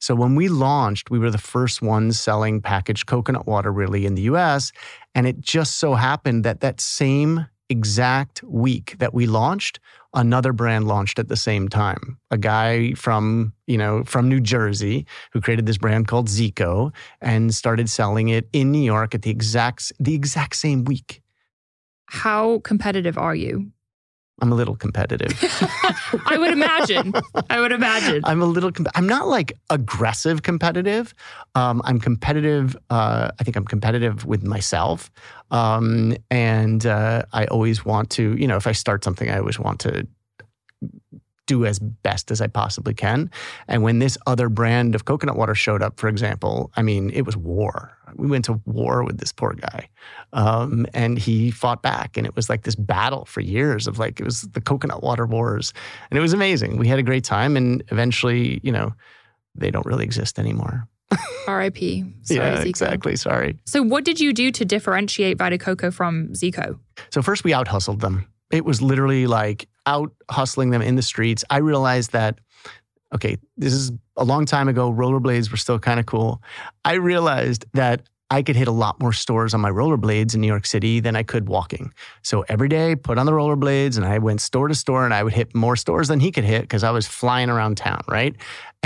So 0.00 0.16
when 0.16 0.34
we 0.34 0.48
launched, 0.48 1.10
we 1.10 1.20
were 1.20 1.30
the 1.30 1.38
first 1.38 1.80
ones 1.80 2.18
selling 2.18 2.60
packaged 2.60 3.06
coconut 3.06 3.46
water 3.46 3.70
really 3.70 4.04
in 4.04 4.16
the 4.16 4.22
US. 4.22 4.72
And 5.14 5.28
it 5.28 5.40
just 5.40 5.78
so 5.78 5.94
happened 5.94 6.44
that 6.44 6.60
that 6.60 6.80
same 6.80 7.46
exact 7.68 8.42
week 8.42 8.96
that 8.98 9.14
we 9.14 9.26
launched, 9.26 9.78
another 10.16 10.52
brand 10.52 10.88
launched 10.88 11.18
at 11.18 11.28
the 11.28 11.36
same 11.36 11.68
time. 11.68 12.18
A 12.30 12.38
guy 12.38 12.94
from, 12.94 13.52
you 13.66 13.78
know, 13.78 14.02
from 14.04 14.28
New 14.28 14.40
Jersey 14.40 15.06
who 15.32 15.40
created 15.40 15.66
this 15.66 15.78
brand 15.78 16.08
called 16.08 16.26
Zico 16.28 16.92
and 17.20 17.54
started 17.54 17.88
selling 17.88 18.28
it 18.28 18.48
in 18.52 18.72
New 18.72 18.82
York 18.82 19.14
at 19.14 19.22
the 19.22 19.30
exact 19.30 19.92
the 20.00 20.14
exact 20.14 20.56
same 20.56 20.84
week. 20.84 21.22
How 22.06 22.60
competitive 22.60 23.18
are 23.18 23.34
you? 23.34 23.70
I'm 24.40 24.52
a 24.52 24.54
little 24.54 24.76
competitive. 24.76 25.32
I 26.26 26.36
would 26.38 26.52
imagine. 26.52 27.14
I 27.48 27.58
would 27.60 27.72
imagine. 27.72 28.20
I'm 28.24 28.42
a 28.42 28.46
little. 28.46 28.70
Com- 28.70 28.86
I'm 28.94 29.06
not 29.06 29.28
like 29.28 29.58
aggressive 29.70 30.42
competitive. 30.42 31.14
Um, 31.54 31.80
I'm 31.84 31.98
competitive. 31.98 32.76
Uh, 32.90 33.30
I 33.40 33.44
think 33.44 33.56
I'm 33.56 33.64
competitive 33.64 34.26
with 34.26 34.42
myself, 34.42 35.10
um, 35.50 36.14
and 36.30 36.84
uh, 36.84 37.22
I 37.32 37.46
always 37.46 37.84
want 37.84 38.10
to. 38.10 38.36
You 38.36 38.46
know, 38.46 38.56
if 38.56 38.66
I 38.66 38.72
start 38.72 39.04
something, 39.04 39.30
I 39.30 39.38
always 39.38 39.58
want 39.58 39.80
to 39.80 40.06
do 41.46 41.64
as 41.64 41.78
best 41.78 42.30
as 42.30 42.40
I 42.40 42.46
possibly 42.48 42.94
can. 42.94 43.30
And 43.68 43.82
when 43.82 43.98
this 43.98 44.18
other 44.26 44.48
brand 44.48 44.94
of 44.94 45.04
coconut 45.04 45.36
water 45.36 45.54
showed 45.54 45.82
up, 45.82 45.98
for 45.98 46.08
example, 46.08 46.70
I 46.76 46.82
mean, 46.82 47.10
it 47.10 47.22
was 47.22 47.36
war. 47.36 47.96
We 48.14 48.28
went 48.28 48.44
to 48.46 48.60
war 48.66 49.04
with 49.04 49.18
this 49.18 49.32
poor 49.32 49.54
guy, 49.54 49.88
um, 50.32 50.86
and 50.94 51.18
he 51.18 51.50
fought 51.50 51.82
back, 51.82 52.16
and 52.16 52.26
it 52.26 52.36
was 52.36 52.48
like 52.48 52.62
this 52.62 52.76
battle 52.76 53.24
for 53.24 53.40
years 53.40 53.86
of 53.86 53.98
like 53.98 54.20
it 54.20 54.24
was 54.24 54.42
the 54.42 54.60
coconut 54.60 55.02
water 55.02 55.26
wars, 55.26 55.72
and 56.10 56.18
it 56.18 56.20
was 56.20 56.32
amazing. 56.32 56.76
We 56.76 56.88
had 56.88 56.98
a 56.98 57.02
great 57.02 57.24
time, 57.24 57.56
and 57.56 57.82
eventually, 57.90 58.60
you 58.62 58.70
know, 58.72 58.94
they 59.54 59.70
don't 59.70 59.86
really 59.86 60.04
exist 60.04 60.38
anymore. 60.38 60.88
R.I.P. 61.46 62.04
Sorry, 62.22 62.40
yeah, 62.40 62.62
Zico. 62.62 62.66
exactly. 62.66 63.16
Sorry. 63.16 63.58
So, 63.64 63.82
what 63.82 64.04
did 64.04 64.18
you 64.20 64.32
do 64.32 64.50
to 64.50 64.64
differentiate 64.64 65.38
Vita 65.38 65.58
Coco 65.58 65.90
from 65.90 66.28
Zico? 66.28 66.78
So 67.10 67.22
first 67.22 67.44
we 67.44 67.52
out 67.52 67.68
hustled 67.68 68.00
them. 68.00 68.26
It 68.50 68.64
was 68.64 68.80
literally 68.80 69.26
like 69.26 69.68
out 69.86 70.12
hustling 70.30 70.70
them 70.70 70.82
in 70.82 70.96
the 70.96 71.02
streets. 71.02 71.44
I 71.50 71.58
realized 71.58 72.12
that, 72.12 72.38
okay, 73.14 73.38
this 73.56 73.72
is 73.72 73.92
a 74.16 74.24
long 74.24 74.46
time 74.46 74.68
ago. 74.68 74.92
Rollerblades 74.92 75.50
were 75.50 75.56
still 75.56 75.78
kind 75.78 76.00
of 76.00 76.06
cool. 76.06 76.42
I 76.84 76.94
realized 76.94 77.64
that 77.74 78.02
I 78.28 78.42
could 78.42 78.56
hit 78.56 78.66
a 78.66 78.72
lot 78.72 79.00
more 79.00 79.12
stores 79.12 79.54
on 79.54 79.60
my 79.60 79.70
rollerblades 79.70 80.34
in 80.34 80.40
New 80.40 80.48
York 80.48 80.66
City 80.66 80.98
than 80.98 81.14
I 81.14 81.22
could 81.22 81.48
walking. 81.48 81.92
So 82.22 82.44
every 82.48 82.68
day, 82.68 82.96
put 82.96 83.18
on 83.18 83.26
the 83.26 83.32
rollerblades 83.32 83.96
and 83.96 84.04
I 84.04 84.18
went 84.18 84.40
store 84.40 84.66
to 84.66 84.74
store 84.74 85.04
and 85.04 85.14
I 85.14 85.22
would 85.22 85.32
hit 85.32 85.54
more 85.54 85.76
stores 85.76 86.08
than 86.08 86.18
he 86.18 86.32
could 86.32 86.42
hit 86.42 86.62
because 86.62 86.82
I 86.82 86.90
was 86.90 87.06
flying 87.06 87.50
around 87.50 87.76
town, 87.76 88.02
right? 88.08 88.34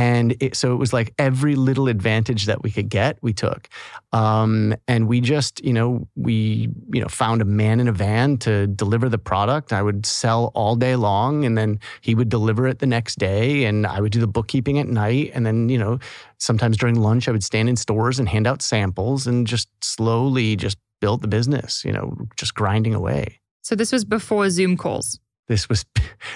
And 0.01 0.35
it, 0.41 0.57
so 0.57 0.73
it 0.73 0.77
was 0.77 0.95
like 0.95 1.13
every 1.19 1.57
little 1.57 1.87
advantage 1.87 2.47
that 2.47 2.63
we 2.63 2.71
could 2.71 2.89
get, 2.89 3.19
we 3.21 3.35
took. 3.35 3.69
Um, 4.15 4.75
and 4.89 5.07
we 5.09 5.21
just, 5.21 5.63
you 5.63 5.75
know, 5.75 6.09
we, 6.17 6.71
you 6.91 7.03
know, 7.03 7.09
found 7.09 7.43
a 7.43 7.45
man 7.45 7.81
in 7.81 7.87
a 7.87 7.93
van 7.93 8.39
to 8.39 8.67
deliver 8.67 9.11
the 9.11 9.19
product. 9.19 9.75
I 9.75 9.83
would 9.83 10.07
sell 10.07 10.53
all 10.55 10.75
day 10.75 10.97
long 10.97 11.45
and 11.45 11.59
then 11.59 11.81
he 12.01 12.15
would 12.15 12.31
deliver 12.31 12.67
it 12.67 12.79
the 12.79 12.87
next 12.87 13.19
day 13.19 13.65
and 13.65 13.87
I 13.87 14.01
would 14.01 14.11
do 14.11 14.21
the 14.21 14.27
bookkeeping 14.27 14.79
at 14.79 14.87
night. 14.87 15.33
And 15.35 15.45
then, 15.45 15.69
you 15.69 15.77
know, 15.77 15.99
sometimes 16.39 16.79
during 16.79 16.95
lunch, 16.95 17.29
I 17.29 17.33
would 17.33 17.45
stand 17.45 17.69
in 17.69 17.77
stores 17.77 18.19
and 18.19 18.27
hand 18.27 18.47
out 18.47 18.63
samples 18.63 19.27
and 19.27 19.47
just 19.47 19.69
slowly 19.85 20.57
just 20.57 20.79
build 21.03 21.21
the 21.21 21.29
business, 21.29 21.85
you 21.85 21.93
know, 21.93 22.17
just 22.37 22.55
grinding 22.55 22.95
away. 22.95 23.39
So, 23.61 23.75
this 23.75 23.93
was 23.93 24.07
before 24.07 24.49
Zoom 24.49 24.79
calls. 24.79 25.21
This 25.51 25.69
was, 25.69 25.85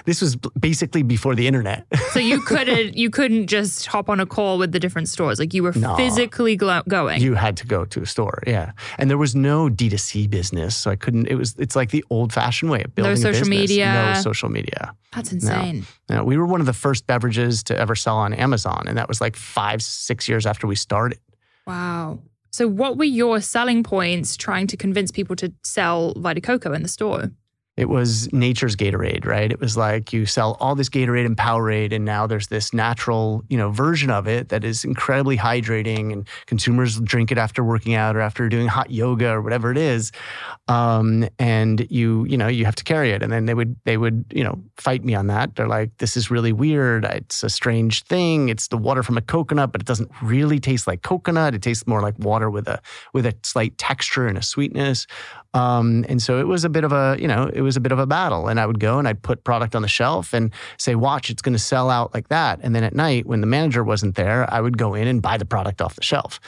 this 0.07 0.21
was 0.21 0.35
basically 0.59 1.03
before 1.05 1.35
the 1.37 1.47
internet. 1.47 1.87
So 2.11 2.19
you 2.19 2.41
couldn't 2.51 2.97
you 2.97 3.11
couldn't 3.11 3.47
just 3.47 3.87
hop 3.87 4.09
on 4.11 4.19
a 4.19 4.27
call 4.27 4.59
with 4.59 4.73
the 4.73 4.81
different 4.81 5.09
stores. 5.09 5.39
Like 5.39 5.55
you 5.55 5.63
were 5.63 5.73
No. 5.77 5.95
physically 5.97 6.57
glo- 6.57 6.83
going. 6.89 7.23
You 7.23 7.35
had 7.35 7.57
to 7.59 7.67
go 7.67 7.85
to 7.85 8.03
a 8.03 8.07
store, 8.07 8.43
yeah. 8.47 8.73
And 8.99 9.09
there 9.09 9.17
was 9.19 9.35
no 9.37 9.69
D2C 9.71 10.29
business, 10.29 10.77
so 10.77 10.91
I 10.91 10.97
couldn't. 10.97 11.29
It 11.29 11.37
was. 11.37 11.55
It's 11.59 11.77
like 11.77 11.91
the 11.91 12.05
old-fashioned 12.11 12.71
way 12.73 12.83
of 12.83 12.95
building. 12.95 13.13
a 13.13 13.17
social 13.17 13.49
business. 13.49 13.49
media. 13.71 14.13
No 14.15 14.21
social 14.21 14.49
media. 14.49 14.93
That's 15.15 15.33
insane. 15.33 15.87
You 16.11 16.17
know, 16.17 16.25
we 16.25 16.37
were 16.37 16.47
one 16.47 16.59
of 16.61 16.67
the 16.67 16.73
first 16.73 17.07
beverages 17.07 17.63
to 17.65 17.79
ever 17.79 17.95
sell 17.95 18.17
on 18.17 18.35
Amazon, 18.35 18.83
and 18.89 18.99
that 18.99 19.07
was 19.09 19.21
like 19.21 19.37
five, 19.37 19.81
six 19.81 20.29
years 20.29 20.45
after 20.45 20.67
we 20.67 20.75
started. 20.75 21.19
Wow. 21.67 22.19
So 22.51 22.69
what 22.69 22.97
were 22.99 23.05
your 23.05 23.41
selling 23.41 23.83
points 23.83 24.37
trying 24.37 24.67
to 24.69 24.77
convince 24.77 25.11
people 25.11 25.35
to 25.37 25.53
sell 25.65 26.15
Vita 26.17 26.41
Coco 26.41 26.73
in 26.73 26.83
the 26.83 26.89
store? 26.89 27.31
It 27.77 27.89
was 27.89 28.33
nature's 28.33 28.77
Gatorade, 28.77 29.27
right? 29.27 29.51
It 29.51 29.59
was 29.59 29.77
like 29.77 30.13
you 30.13 30.27
sell 30.27 30.57
all 30.61 30.77
this 30.77 30.89
Gatorade 30.89 31.27
and 31.27 31.37
Powerade, 31.37 31.93
and 31.93 32.05
now 32.05 32.25
there's 32.25 32.47
this 32.47 32.73
natural, 32.73 33.43
you 33.49 33.59
know, 33.59 33.71
version 33.71 34.11
of 34.11 34.29
it 34.29 34.51
that 34.51 34.63
is 34.63 34.85
incredibly 34.85 35.37
hydrating, 35.37 36.13
and 36.13 36.29
consumers 36.47 37.01
drink 37.01 37.33
it 37.33 37.39
after 37.39 37.65
working 37.65 37.95
out 37.95 38.15
or 38.15 38.21
after 38.21 38.49
doing 38.49 38.69
hot 38.69 38.93
yoga 38.93 39.31
or 39.31 39.43
whatever 39.43 39.73
it 39.73 39.77
is. 39.77 40.13
Um, 40.69 41.29
and 41.41 41.85
you, 41.91 42.25
you 42.27 42.39
know, 42.39 42.47
you 42.47 42.65
have 42.65 42.77
to 42.77 42.85
carry 42.85 43.11
it, 43.11 43.25
and 43.25 43.33
then 43.33 43.47
they 43.47 43.55
would, 43.55 43.75
they 43.85 43.97
would, 43.97 44.25
you 44.33 44.45
know, 44.45 44.63
fight 44.77 45.05
me 45.05 45.17
on 45.17 45.27
that. 45.27 45.57
They're 45.57 45.67
like, 45.67 45.91
"This 45.99 46.17
is 46.17 46.31
really 46.31 46.53
weird. 46.53 47.05
It's 47.05 47.43
a 47.43 47.51
strange 47.51 48.05
thing. 48.05 48.51
It's 48.51 48.69
the 48.69 48.79
water 48.79 49.03
from 49.03 49.19
a 49.19 49.23
coconut, 49.23 49.73
but 49.73 49.81
it 49.81 49.87
doesn't 49.87 50.11
really 50.23 50.61
taste 50.61 50.87
like 50.87 51.03
coconut. 51.03 51.55
It 51.57 51.63
tastes 51.63 51.89
more 51.89 52.01
like 52.01 52.17
water 52.21 52.51
with 52.51 52.69
a 52.69 52.81
with 53.13 53.27
a 53.27 53.35
slight 53.43 53.77
texture 53.79 54.29
and 54.29 54.39
a 54.39 54.43
sweetness." 54.43 55.09
Um, 55.55 56.05
and 56.09 56.21
so 56.21 56.41
it 56.41 56.49
was 56.49 56.65
a 56.65 56.69
bit 56.69 56.83
of 56.83 56.93
a, 56.93 57.17
you 57.19 57.29
know, 57.29 57.49
it 57.53 57.61
was 57.61 57.77
a 57.77 57.81
bit 57.81 57.93
of 57.93 58.01
a 58.01 58.07
battle. 58.07 58.49
And 58.49 58.59
I 58.59 58.67
would 58.67 58.81
go 58.81 58.99
and 58.99 59.07
I'd 59.07 59.23
put 59.23 59.45
product 59.45 59.77
on 59.77 59.83
the 59.83 59.89
shelf 59.89 60.35
and 60.35 60.53
say, 60.79 60.97
watch, 60.97 61.31
it's 61.31 61.43
going 61.43 61.53
to 61.53 61.61
sell 61.61 61.91
out 61.91 62.13
like 62.13 62.29
that. 62.29 62.59
And 62.63 62.75
then 62.75 62.83
at 62.83 62.95
night, 62.95 63.25
when 63.25 63.41
the 63.41 63.47
manager 63.47 63.85
wasn't 63.85 64.17
there, 64.17 64.53
I 64.53 64.61
would 64.61 64.77
go 64.77 64.95
in 64.95 65.07
and 65.07 65.23
buy 65.23 65.39
the 65.39 65.45
product 65.45 65.81
off 65.81 65.95
the 65.95 66.03
shelf. 66.03 66.41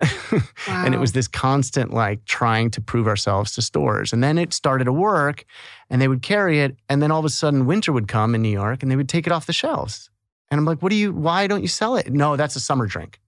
and 0.66 0.94
it 0.94 0.98
was 0.98 1.12
this 1.12 1.28
constant 1.28 1.92
like 1.92 2.24
trying 2.24 2.70
to 2.70 2.80
prove 2.80 3.06
ourselves 3.06 3.54
to 3.54 3.62
stores. 3.62 4.12
And 4.12 4.24
then 4.24 4.36
it 4.36 4.52
started 4.52 4.84
to 4.84 4.92
work 4.92 5.44
and 5.88 6.02
they 6.02 6.08
would 6.08 6.22
carry 6.22 6.60
it. 6.60 6.76
And 6.88 7.00
then 7.00 7.12
all 7.12 7.20
of 7.20 7.24
a 7.24 7.30
sudden 7.30 7.66
winter 7.66 7.92
would 7.92 8.08
come 8.08 8.34
in 8.34 8.42
New 8.42 8.48
York 8.48 8.82
and 8.82 8.90
they 8.90 8.96
would 8.96 9.08
take 9.08 9.26
it 9.26 9.32
off 9.32 9.46
the 9.46 9.52
shelves. 9.52 10.10
And 10.50 10.58
I'm 10.58 10.64
like, 10.64 10.82
what 10.82 10.90
do 10.90 10.96
you, 10.96 11.12
why 11.12 11.46
don't 11.46 11.62
you 11.62 11.68
sell 11.68 11.96
it? 11.96 12.12
No, 12.12 12.36
that's 12.36 12.56
a 12.56 12.60
summer 12.60 12.86
drink. 12.86 13.20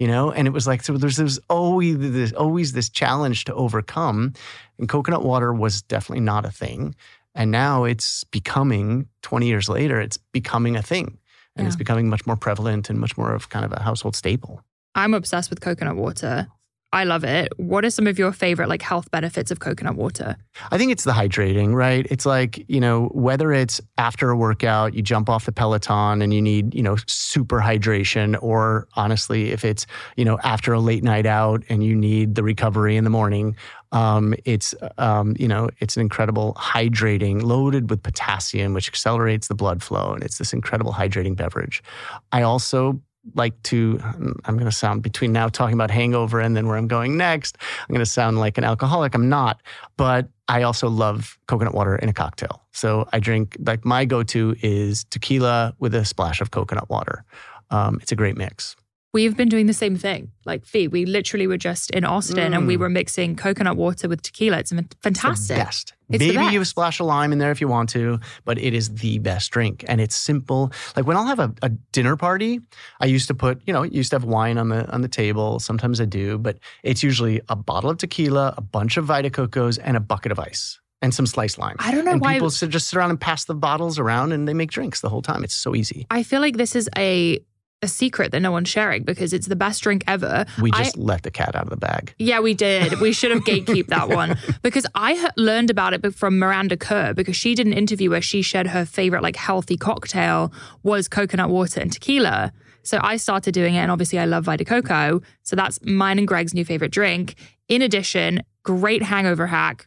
You 0.00 0.08
know, 0.08 0.32
and 0.32 0.48
it 0.48 0.50
was 0.50 0.66
like 0.66 0.82
so. 0.82 0.96
There's, 0.96 1.18
there's 1.18 1.38
always 1.48 1.98
this, 1.98 2.32
always 2.32 2.72
this 2.72 2.88
challenge 2.88 3.44
to 3.44 3.54
overcome, 3.54 4.32
and 4.78 4.88
coconut 4.88 5.22
water 5.22 5.52
was 5.52 5.82
definitely 5.82 6.24
not 6.24 6.44
a 6.44 6.50
thing. 6.50 6.96
And 7.34 7.52
now 7.52 7.84
it's 7.84 8.24
becoming 8.24 9.06
20 9.22 9.46
years 9.46 9.68
later, 9.68 10.00
it's 10.00 10.16
becoming 10.16 10.74
a 10.74 10.82
thing, 10.82 11.18
and 11.54 11.66
it's 11.66 11.76
becoming 11.76 12.08
much 12.08 12.26
more 12.26 12.34
prevalent 12.34 12.90
and 12.90 12.98
much 12.98 13.16
more 13.16 13.32
of 13.32 13.50
kind 13.50 13.64
of 13.64 13.72
a 13.72 13.82
household 13.82 14.16
staple. 14.16 14.64
I'm 14.94 15.14
obsessed 15.14 15.50
with 15.50 15.60
coconut 15.60 15.96
water. 15.96 16.48
I 16.92 17.04
love 17.04 17.22
it. 17.22 17.52
What 17.56 17.84
are 17.84 17.90
some 17.90 18.08
of 18.08 18.18
your 18.18 18.32
favorite 18.32 18.68
like 18.68 18.82
health 18.82 19.10
benefits 19.12 19.52
of 19.52 19.60
coconut 19.60 19.94
water? 19.94 20.36
I 20.72 20.78
think 20.78 20.90
it's 20.90 21.04
the 21.04 21.12
hydrating, 21.12 21.72
right? 21.72 22.04
It's 22.10 22.26
like, 22.26 22.64
you 22.68 22.80
know, 22.80 23.06
whether 23.12 23.52
it's 23.52 23.80
after 23.96 24.30
a 24.30 24.36
workout, 24.36 24.94
you 24.94 25.00
jump 25.00 25.28
off 25.28 25.44
the 25.44 25.52
Peloton 25.52 26.20
and 26.20 26.34
you 26.34 26.42
need, 26.42 26.74
you 26.74 26.82
know, 26.82 26.96
super 27.06 27.60
hydration, 27.60 28.36
or 28.42 28.88
honestly, 28.94 29.52
if 29.52 29.64
it's, 29.64 29.86
you 30.16 30.24
know, 30.24 30.40
after 30.42 30.72
a 30.72 30.80
late 30.80 31.04
night 31.04 31.26
out 31.26 31.62
and 31.68 31.84
you 31.84 31.94
need 31.94 32.34
the 32.34 32.42
recovery 32.42 32.96
in 32.96 33.04
the 33.04 33.10
morning, 33.10 33.56
um, 33.92 34.34
it's, 34.44 34.74
um, 34.98 35.36
you 35.38 35.46
know, 35.46 35.68
it's 35.78 35.96
an 35.96 36.00
incredible 36.00 36.54
hydrating, 36.54 37.42
loaded 37.42 37.88
with 37.88 38.02
potassium, 38.02 38.74
which 38.74 38.88
accelerates 38.88 39.46
the 39.46 39.54
blood 39.54 39.80
flow. 39.80 40.12
And 40.14 40.24
it's 40.24 40.38
this 40.38 40.52
incredible 40.52 40.92
hydrating 40.92 41.36
beverage. 41.36 41.84
I 42.32 42.42
also 42.42 43.00
like 43.34 43.62
to, 43.64 44.00
I'm 44.02 44.56
going 44.56 44.64
to 44.64 44.72
sound 44.72 45.02
between 45.02 45.32
now 45.32 45.48
talking 45.48 45.74
about 45.74 45.90
hangover 45.90 46.40
and 46.40 46.56
then 46.56 46.66
where 46.66 46.76
I'm 46.76 46.88
going 46.88 47.16
next, 47.16 47.58
I'm 47.82 47.92
going 47.92 48.04
to 48.04 48.10
sound 48.10 48.38
like 48.38 48.56
an 48.58 48.64
alcoholic. 48.64 49.14
I'm 49.14 49.28
not 49.28 49.60
but 50.00 50.30
I 50.48 50.62
also 50.62 50.88
love 50.88 51.38
coconut 51.46 51.74
water 51.74 51.94
in 51.94 52.08
a 52.08 52.14
cocktail. 52.14 52.62
So 52.72 53.06
I 53.12 53.20
drink 53.20 53.54
like 53.60 53.84
my 53.84 54.06
go-to 54.06 54.56
is 54.62 55.04
tequila 55.04 55.74
with 55.78 55.94
a 55.94 56.06
splash 56.06 56.40
of 56.40 56.52
coconut 56.52 56.88
water. 56.88 57.22
Um, 57.68 57.98
it's 58.00 58.10
a 58.10 58.16
great 58.16 58.34
mix. 58.34 58.76
We've 59.12 59.36
been 59.36 59.48
doing 59.48 59.66
the 59.66 59.72
same 59.72 59.96
thing. 59.96 60.30
Like 60.44 60.64
Fee, 60.64 60.86
we 60.86 61.04
literally 61.04 61.48
were 61.48 61.56
just 61.56 61.90
in 61.90 62.04
Austin 62.04 62.54
and 62.54 62.68
we 62.68 62.76
mm. 62.76 62.80
were 62.80 62.88
mixing 62.88 63.34
coconut 63.34 63.76
water 63.76 64.08
with 64.08 64.22
tequila. 64.22 64.58
It's 64.58 64.70
It's 64.70 64.94
fantastic. 65.02 65.56
the 65.56 65.64
best. 65.64 65.94
It's 66.10 66.20
Maybe 66.20 66.52
you 66.52 66.60
best. 66.60 66.70
splash 66.70 67.00
a 67.00 67.04
lime 67.04 67.32
in 67.32 67.38
there 67.38 67.50
if 67.50 67.60
you 67.60 67.66
want 67.66 67.88
to, 67.90 68.20
but 68.44 68.56
it 68.58 68.72
is 68.72 68.94
the 68.94 69.18
best 69.18 69.50
drink, 69.50 69.84
and 69.88 70.00
it's 70.00 70.14
simple. 70.14 70.72
Like 70.96 71.06
when 71.06 71.16
I'll 71.16 71.26
have 71.26 71.40
a, 71.40 71.52
a 71.62 71.70
dinner 71.70 72.16
party, 72.16 72.60
I 73.00 73.06
used 73.06 73.26
to 73.28 73.34
put, 73.34 73.60
you 73.66 73.72
know, 73.72 73.82
used 73.82 74.10
to 74.10 74.16
have 74.16 74.24
wine 74.24 74.58
on 74.58 74.68
the 74.68 74.88
on 74.92 75.02
the 75.02 75.08
table. 75.08 75.58
Sometimes 75.58 76.00
I 76.00 76.04
do, 76.04 76.38
but 76.38 76.58
it's 76.84 77.02
usually 77.02 77.40
a 77.48 77.56
bottle 77.56 77.90
of 77.90 77.98
tequila, 77.98 78.54
a 78.56 78.60
bunch 78.60 78.96
of 78.96 79.06
Vita 79.06 79.30
Cocos, 79.30 79.78
and 79.78 79.96
a 79.96 80.00
bucket 80.00 80.30
of 80.30 80.38
ice. 80.38 80.78
And 81.02 81.14
some 81.14 81.26
sliced 81.26 81.58
lime. 81.58 81.76
I 81.78 81.92
don't 81.92 82.04
know 82.04 82.12
and 82.12 82.20
why- 82.20 82.34
people 82.34 82.50
sit, 82.50 82.68
just 82.68 82.90
sit 82.90 82.96
around 82.98 83.08
and 83.10 83.20
pass 83.20 83.44
the 83.46 83.54
bottles 83.54 83.98
around, 83.98 84.32
and 84.32 84.46
they 84.46 84.54
make 84.54 84.70
drinks 84.70 85.00
the 85.00 85.08
whole 85.08 85.22
time. 85.22 85.42
It's 85.42 85.54
so 85.54 85.74
easy. 85.74 86.06
I 86.10 86.22
feel 86.22 86.40
like 86.40 86.58
this 86.58 86.76
is 86.76 86.90
a 86.96 87.40
a 87.82 87.88
secret 87.88 88.30
that 88.32 88.40
no 88.40 88.52
one's 88.52 88.68
sharing 88.68 89.02
because 89.04 89.32
it's 89.32 89.46
the 89.46 89.56
best 89.56 89.82
drink 89.82 90.04
ever. 90.06 90.44
We 90.60 90.70
I- 90.72 90.84
just 90.84 90.98
let 90.98 91.22
the 91.22 91.30
cat 91.30 91.54
out 91.56 91.64
of 91.64 91.70
the 91.70 91.76
bag. 91.76 92.14
Yeah, 92.18 92.40
we 92.40 92.52
did. 92.54 93.00
We 93.00 93.12
should 93.12 93.30
have 93.30 93.42
gatekeep 93.44 93.86
that 93.86 94.08
one 94.08 94.36
because 94.62 94.86
I 94.94 95.30
learned 95.36 95.70
about 95.70 95.94
it 95.94 96.14
from 96.14 96.38
Miranda 96.38 96.76
Kerr 96.76 97.14
because 97.14 97.36
she 97.36 97.54
did 97.54 97.66
an 97.66 97.72
interview 97.72 98.10
where 98.10 98.20
she 98.20 98.42
shared 98.42 98.66
her 98.68 98.84
favorite 98.84 99.22
like 99.22 99.36
healthy 99.36 99.76
cocktail 99.76 100.52
was 100.82 101.08
coconut 101.08 101.48
water 101.48 101.80
and 101.80 101.90
tequila. 101.92 102.52
So 102.82 102.98
I 103.02 103.16
started 103.16 103.52
doing 103.52 103.74
it, 103.74 103.78
and 103.78 103.90
obviously 103.90 104.18
I 104.18 104.24
love 104.24 104.44
Vita 104.44 104.64
Coco. 104.64 105.20
So 105.42 105.54
that's 105.56 105.78
mine 105.84 106.18
and 106.18 106.26
Greg's 106.28 106.54
new 106.54 106.64
favorite 106.64 106.92
drink. 106.92 107.34
In 107.68 107.82
addition, 107.82 108.42
great 108.62 109.02
hangover 109.02 109.46
hack: 109.46 109.86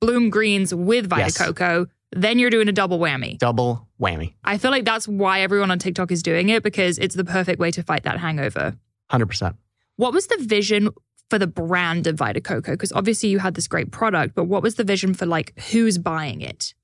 Bloom 0.00 0.30
Greens 0.30 0.74
with 0.74 1.08
Vita 1.08 1.22
Yes. 1.24 1.38
Coco. 1.38 1.86
Then 2.16 2.38
you're 2.38 2.50
doing 2.50 2.68
a 2.68 2.72
double 2.72 2.98
whammy. 3.00 3.38
Double 3.38 3.88
whammy. 4.04 4.34
I 4.44 4.58
feel 4.58 4.70
like 4.70 4.84
that's 4.84 5.08
why 5.08 5.40
everyone 5.40 5.70
on 5.70 5.78
TikTok 5.78 6.12
is 6.12 6.22
doing 6.22 6.48
it 6.48 6.62
because 6.62 6.98
it's 6.98 7.14
the 7.14 7.24
perfect 7.24 7.58
way 7.58 7.70
to 7.70 7.82
fight 7.82 8.04
that 8.04 8.18
hangover. 8.18 8.76
100%. 9.10 9.56
What 9.96 10.12
was 10.12 10.26
the 10.26 10.36
vision 10.40 10.90
for 11.30 11.38
the 11.38 11.46
brand 11.46 12.06
of 12.06 12.16
Vita 12.16 12.40
Coco? 12.40 12.72
Because 12.72 12.92
obviously 12.92 13.28
you 13.28 13.38
had 13.38 13.54
this 13.54 13.68
great 13.68 13.90
product, 13.90 14.34
but 14.34 14.44
what 14.44 14.62
was 14.62 14.74
the 14.74 14.84
vision 14.84 15.14
for 15.14 15.26
like 15.26 15.58
who's 15.70 15.98
buying 15.98 16.40
it? 16.40 16.74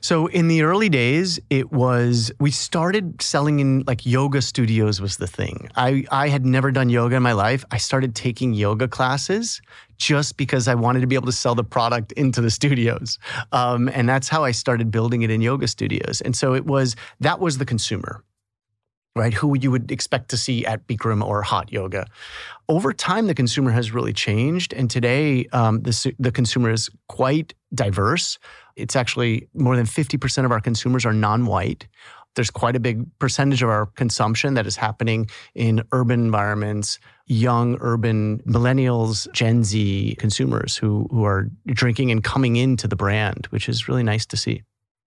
So 0.00 0.26
in 0.26 0.48
the 0.48 0.62
early 0.62 0.88
days, 0.88 1.38
it 1.50 1.72
was 1.72 2.32
we 2.40 2.50
started 2.50 3.20
selling 3.22 3.60
in 3.60 3.84
like 3.86 4.04
yoga 4.04 4.42
studios 4.42 5.00
was 5.00 5.16
the 5.18 5.26
thing. 5.26 5.68
I 5.76 6.04
I 6.10 6.28
had 6.28 6.44
never 6.44 6.70
done 6.70 6.88
yoga 6.88 7.16
in 7.16 7.22
my 7.22 7.32
life. 7.32 7.64
I 7.70 7.78
started 7.78 8.14
taking 8.14 8.54
yoga 8.54 8.88
classes 8.88 9.60
just 9.96 10.36
because 10.36 10.66
I 10.66 10.74
wanted 10.74 11.00
to 11.00 11.06
be 11.06 11.14
able 11.14 11.26
to 11.26 11.32
sell 11.32 11.54
the 11.54 11.64
product 11.64 12.12
into 12.12 12.40
the 12.40 12.50
studios, 12.50 13.18
um, 13.52 13.88
and 13.88 14.08
that's 14.08 14.28
how 14.28 14.44
I 14.44 14.52
started 14.52 14.90
building 14.90 15.22
it 15.22 15.30
in 15.30 15.40
yoga 15.40 15.68
studios. 15.68 16.20
And 16.20 16.34
so 16.34 16.54
it 16.54 16.66
was 16.66 16.96
that 17.20 17.40
was 17.40 17.58
the 17.58 17.66
consumer. 17.66 18.24
Right, 19.16 19.34
who 19.34 19.58
you 19.58 19.72
would 19.72 19.90
expect 19.90 20.28
to 20.30 20.36
see 20.36 20.64
at 20.64 20.86
Bikram 20.86 21.20
or 21.20 21.42
hot 21.42 21.72
yoga. 21.72 22.06
Over 22.68 22.92
time, 22.92 23.26
the 23.26 23.34
consumer 23.34 23.72
has 23.72 23.90
really 23.90 24.12
changed, 24.12 24.72
and 24.72 24.88
today 24.88 25.46
um, 25.52 25.82
the 25.82 26.14
the 26.20 26.30
consumer 26.30 26.70
is 26.70 26.88
quite 27.08 27.52
diverse. 27.74 28.38
It's 28.80 28.96
actually 28.96 29.48
more 29.54 29.76
than 29.76 29.86
50% 29.86 30.44
of 30.44 30.52
our 30.52 30.60
consumers 30.60 31.04
are 31.04 31.12
non 31.12 31.46
white. 31.46 31.86
There's 32.36 32.50
quite 32.50 32.76
a 32.76 32.80
big 32.80 33.06
percentage 33.18 33.62
of 33.62 33.68
our 33.68 33.86
consumption 33.86 34.54
that 34.54 34.66
is 34.66 34.76
happening 34.76 35.28
in 35.54 35.82
urban 35.90 36.20
environments, 36.20 37.00
young 37.26 37.76
urban 37.80 38.38
millennials, 38.46 39.30
Gen 39.32 39.64
Z 39.64 40.14
consumers 40.18 40.76
who, 40.76 41.08
who 41.10 41.24
are 41.24 41.50
drinking 41.66 42.12
and 42.12 42.22
coming 42.22 42.54
into 42.54 42.86
the 42.86 42.94
brand, 42.94 43.46
which 43.50 43.68
is 43.68 43.88
really 43.88 44.04
nice 44.04 44.26
to 44.26 44.36
see. 44.36 44.62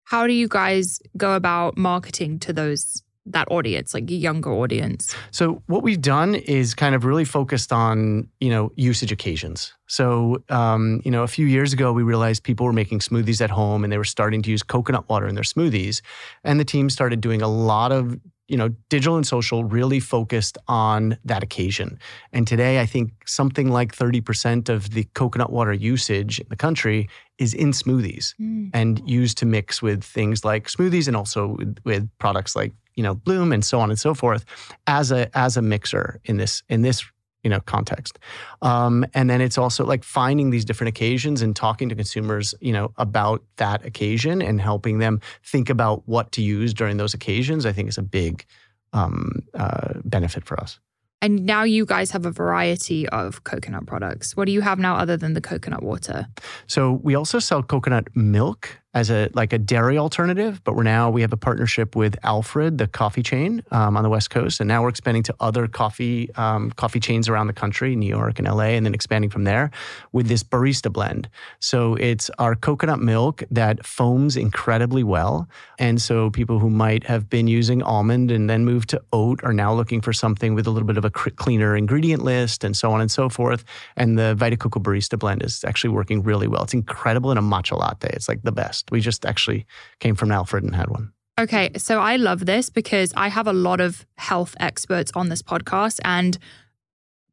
How 0.05 0.27
do 0.27 0.33
you 0.33 0.49
guys 0.49 0.99
go 1.17 1.35
about 1.35 1.79
marketing 1.79 2.41
to 2.41 2.53
those 2.53 3.04
that 3.27 3.49
audience, 3.51 3.95
like 3.95 4.11
a 4.11 4.15
younger 4.15 4.53
audience? 4.53 5.15
So 5.31 5.63
what 5.67 5.83
we've 5.83 6.01
done 6.01 6.35
is 6.35 6.75
kind 6.75 6.95
of 6.95 7.05
really 7.05 7.25
focused 7.25 7.73
on 7.73 8.29
you 8.41 8.51
know 8.51 8.73
usage 8.77 9.13
occasions. 9.13 9.73
So 9.87 10.43
um, 10.49 11.01
you 11.05 11.11
know 11.11 11.23
a 11.23 11.29
few 11.29 11.47
years 11.47 11.73
ago 11.73 11.93
we 11.93 12.03
realized 12.03 12.43
people 12.43 12.67
were 12.67 12.73
making 12.73 13.01
smoothies 13.01 13.41
at 13.41 13.51
home 13.51 13.85
and 13.85 13.93
they 13.93 13.99
were 13.99 14.05
starting 14.05 14.43
to 14.43 14.51
use 14.51 14.63
coconut 14.63 15.09
water 15.09 15.27
in 15.27 15.35
their 15.35 15.45
smoothies, 15.45 16.03
and 16.43 16.61
the 16.61 16.65
team 16.65 16.91
started 16.91 17.21
doing 17.21 17.43
a 17.43 17.49
lot 17.49 17.93
of 17.93 18.19
you 18.47 18.59
know 18.59 18.69
digital 18.91 19.17
and 19.17 19.27
social 19.27 19.65
really 19.65 20.01
focused 20.01 20.59
on 20.69 21.17
that 21.25 21.43
occasion. 21.43 21.99
And 22.33 22.47
today 22.47 22.79
I 22.79 22.87
think 22.87 23.13
something 23.27 23.71
like 23.71 23.95
thirty 23.95 24.21
percent 24.21 24.69
of 24.69 24.91
the 24.91 25.05
coconut 25.15 25.51
water 25.51 25.73
usage 25.73 26.41
in 26.41 26.47
the 26.51 26.57
country 26.57 27.09
is 27.39 27.55
in 27.55 27.73
smoothies 27.73 28.35
and 28.75 29.03
used 29.09 29.39
to 29.39 29.47
mix 29.47 29.83
with 29.83 30.05
things 30.05 30.45
like 30.45 30.69
smoothies 30.69 31.09
and 31.09 31.17
also 31.17 31.57
with, 31.59 31.79
with 31.85 32.09
products 32.19 32.55
like 32.55 32.73
you 32.97 33.03
know 33.03 33.15
bloom 33.15 33.53
and 33.53 33.65
so 33.65 33.81
on 33.81 33.91
and 33.91 33.99
so 33.99 34.15
forth 34.15 34.45
as 34.87 35.11
a 35.11 35.37
as 35.37 35.57
a 35.57 35.63
mixer 35.63 36.21
in 36.25 36.37
this 36.37 36.63
in 36.69 36.83
this 36.83 37.05
you 37.43 37.51
know 37.51 37.61
context 37.61 38.19
um, 38.63 39.05
and 39.15 39.29
then 39.29 39.41
it's 39.41 39.59
also 39.59 39.85
like 39.85 40.03
finding 40.03 40.51
these 40.51 40.65
different 40.65 40.89
occasions 40.89 41.43
and 41.43 41.55
talking 41.55 41.89
to 41.89 41.95
consumers 41.95 42.55
you 42.61 42.73
know 42.73 42.93
about 42.97 43.43
that 43.57 43.85
occasion 43.85 44.41
and 44.41 44.61
helping 44.61 44.99
them 44.99 45.21
think 45.43 45.69
about 45.69 46.03
what 46.07 46.33
to 46.33 46.43
use 46.43 46.73
during 46.73 46.97
those 46.97 47.15
occasions 47.15 47.67
i 47.67 47.73
think 47.73 47.89
is 47.89 47.99
a 47.99 48.03
big 48.03 48.45
um, 48.93 49.41
uh, 49.55 49.95
benefit 50.05 50.45
for 50.45 50.59
us 50.61 50.79
And 51.25 51.47
now 51.47 51.65
you 51.65 51.87
guys 51.87 52.11
have 52.13 52.27
a 52.27 52.31
variety 52.31 53.09
of 53.09 53.45
coconut 53.45 53.87
products. 53.87 54.37
What 54.37 54.45
do 54.45 54.53
you 54.53 54.61
have 54.61 54.79
now 54.79 54.97
other 54.97 55.17
than 55.17 55.33
the 55.33 55.41
coconut 55.41 55.83
water? 55.83 56.29
So 56.67 57.01
we 57.03 57.15
also 57.15 57.39
sell 57.39 57.63
coconut 57.63 58.09
milk 58.15 58.84
as 58.95 59.11
a 59.11 59.29
like 59.35 59.53
a 59.53 59.59
dairy 59.59 59.99
alternative, 59.99 60.63
but 60.63 60.77
we're 60.77 60.85
now 60.85 61.11
we 61.11 61.21
have 61.21 61.33
a 61.33 61.37
partnership 61.37 61.97
with 61.97 62.17
Alfred, 62.23 62.79
the 62.79 62.87
coffee 62.87 63.23
chain 63.23 63.63
um, 63.73 63.97
on 63.97 64.05
the 64.05 64.09
West 64.09 64.31
Coast, 64.31 64.61
and 64.61 64.69
now 64.69 64.83
we're 64.83 64.89
expanding 64.89 65.25
to 65.25 65.35
other 65.41 65.67
coffee 65.67 66.33
um, 66.37 66.71
coffee 66.73 67.01
chains 67.01 67.29
around 67.29 67.49
the 67.49 67.53
country, 67.53 67.97
New 67.97 68.09
York 68.09 68.39
and 68.39 68.47
LA, 68.47 68.75
and 68.77 68.87
then 68.87 68.95
expanding 68.95 69.31
from 69.31 69.45
there 69.45 69.71
with 70.13 70.29
this 70.29 70.45
barista 70.45 70.93
blend. 70.93 71.29
So 71.59 71.97
it's 71.97 72.31
our 72.39 72.55
coconut 72.55 73.01
milk 73.01 73.43
that 73.51 73.85
foams 73.85 74.37
incredibly 74.37 75.03
well, 75.03 75.49
and 75.79 76.01
so 76.01 76.31
people 76.31 76.61
who 76.61 76.71
might 76.71 77.05
have 77.05 77.29
been 77.29 77.49
using 77.49 77.83
almond 77.83 78.31
and 78.31 78.49
then 78.49 78.65
moved 78.65 78.91
to 78.91 79.03
oat 79.13 79.43
are 79.43 79.53
now 79.53 79.75
looking 79.75 80.01
for 80.01 80.13
something 80.13 80.55
with 80.55 80.67
a 80.69 80.71
little 80.71 80.87
bit 80.87 80.97
of 80.97 81.05
a 81.05 81.11
cleaner 81.11 81.77
ingredient 81.77 82.23
list 82.23 82.63
and 82.63 82.77
so 82.77 82.93
on 82.93 83.01
and 83.01 83.11
so 83.11 83.29
forth. 83.29 83.65
And 83.97 84.19
the 84.19 84.35
Vita 84.37 84.57
Coco 84.57 84.79
Barista 84.79 85.19
blend 85.19 85.43
is 85.43 85.65
actually 85.65 85.91
working 85.91 86.23
really 86.23 86.47
well. 86.47 86.63
It's 86.63 86.75
incredible 86.75 87.33
in 87.33 87.39
a 87.39 87.43
matcha 87.43 87.77
latte. 87.77 88.11
It's 88.13 88.29
like 88.29 88.43
the 88.43 88.53
best. 88.53 88.84
We 88.91 89.01
just 89.01 89.25
actually 89.25 89.67
came 90.01 90.15
from 90.15 90.31
Alfred 90.31 90.65
and 90.65 90.75
had 90.75 90.89
one. 90.89 91.13
Okay, 91.39 91.71
so 91.77 92.01
I 92.01 92.17
love 92.17 92.47
this 92.47 92.71
because 92.71 93.13
I 93.17 93.29
have 93.29 93.49
a 93.49 93.53
lot 93.53 93.81
of 93.81 94.07
health 94.17 94.55
experts 94.61 95.11
on 95.15 95.29
this 95.29 95.43
podcast 95.43 95.99
and 96.05 96.39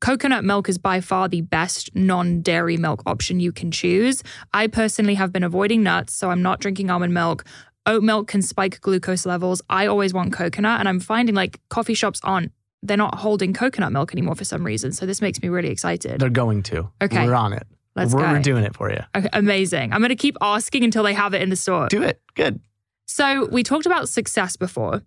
Coconut 0.01 0.43
milk 0.43 0.67
is 0.67 0.79
by 0.79 0.99
far 0.99 1.29
the 1.29 1.41
best 1.41 1.95
non 1.95 2.41
dairy 2.41 2.75
milk 2.75 3.03
option 3.05 3.39
you 3.39 3.51
can 3.51 3.69
choose. 3.69 4.23
I 4.51 4.65
personally 4.65 5.13
have 5.13 5.31
been 5.31 5.43
avoiding 5.43 5.83
nuts, 5.83 6.15
so 6.15 6.31
I'm 6.31 6.41
not 6.41 6.59
drinking 6.59 6.89
almond 6.89 7.13
milk. 7.13 7.45
Oat 7.85 8.01
milk 8.01 8.27
can 8.27 8.41
spike 8.41 8.81
glucose 8.81 9.27
levels. 9.27 9.61
I 9.69 9.85
always 9.85 10.11
want 10.11 10.33
coconut, 10.33 10.79
and 10.79 10.89
I'm 10.89 10.99
finding 10.99 11.35
like 11.35 11.59
coffee 11.69 11.93
shops 11.93 12.19
aren't, 12.23 12.51
they're 12.81 12.97
not 12.97 13.19
holding 13.19 13.53
coconut 13.53 13.91
milk 13.91 14.11
anymore 14.11 14.33
for 14.33 14.43
some 14.43 14.65
reason. 14.65 14.91
So 14.91 15.05
this 15.05 15.21
makes 15.21 15.39
me 15.39 15.49
really 15.49 15.69
excited. 15.69 16.19
They're 16.19 16.29
going 16.29 16.63
to. 16.63 16.89
Okay. 16.99 17.27
We're 17.27 17.35
on 17.35 17.53
it. 17.53 17.67
Let's 17.95 18.13
we're, 18.13 18.21
go. 18.21 18.31
we're 18.31 18.41
doing 18.41 18.63
it 18.63 18.75
for 18.75 18.89
you. 18.89 18.99
Okay, 19.15 19.29
amazing. 19.33 19.91
I'm 19.91 19.99
going 19.99 20.09
to 20.09 20.15
keep 20.15 20.37
asking 20.41 20.83
until 20.83 21.03
they 21.03 21.13
have 21.13 21.33
it 21.33 21.41
in 21.41 21.49
the 21.49 21.55
store. 21.55 21.87
Do 21.87 22.03
it. 22.03 22.21
Good. 22.35 22.59
So 23.05 23.47
we 23.47 23.63
talked 23.63 23.85
about 23.85 24.07
success 24.07 24.55
before. 24.55 25.03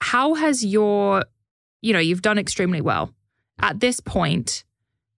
How 0.00 0.34
has 0.34 0.64
your, 0.64 1.24
you 1.80 1.92
know, 1.92 1.98
you've 1.98 2.22
done 2.22 2.38
extremely 2.38 2.80
well. 2.80 3.14
At 3.60 3.80
this 3.80 4.00
point, 4.00 4.64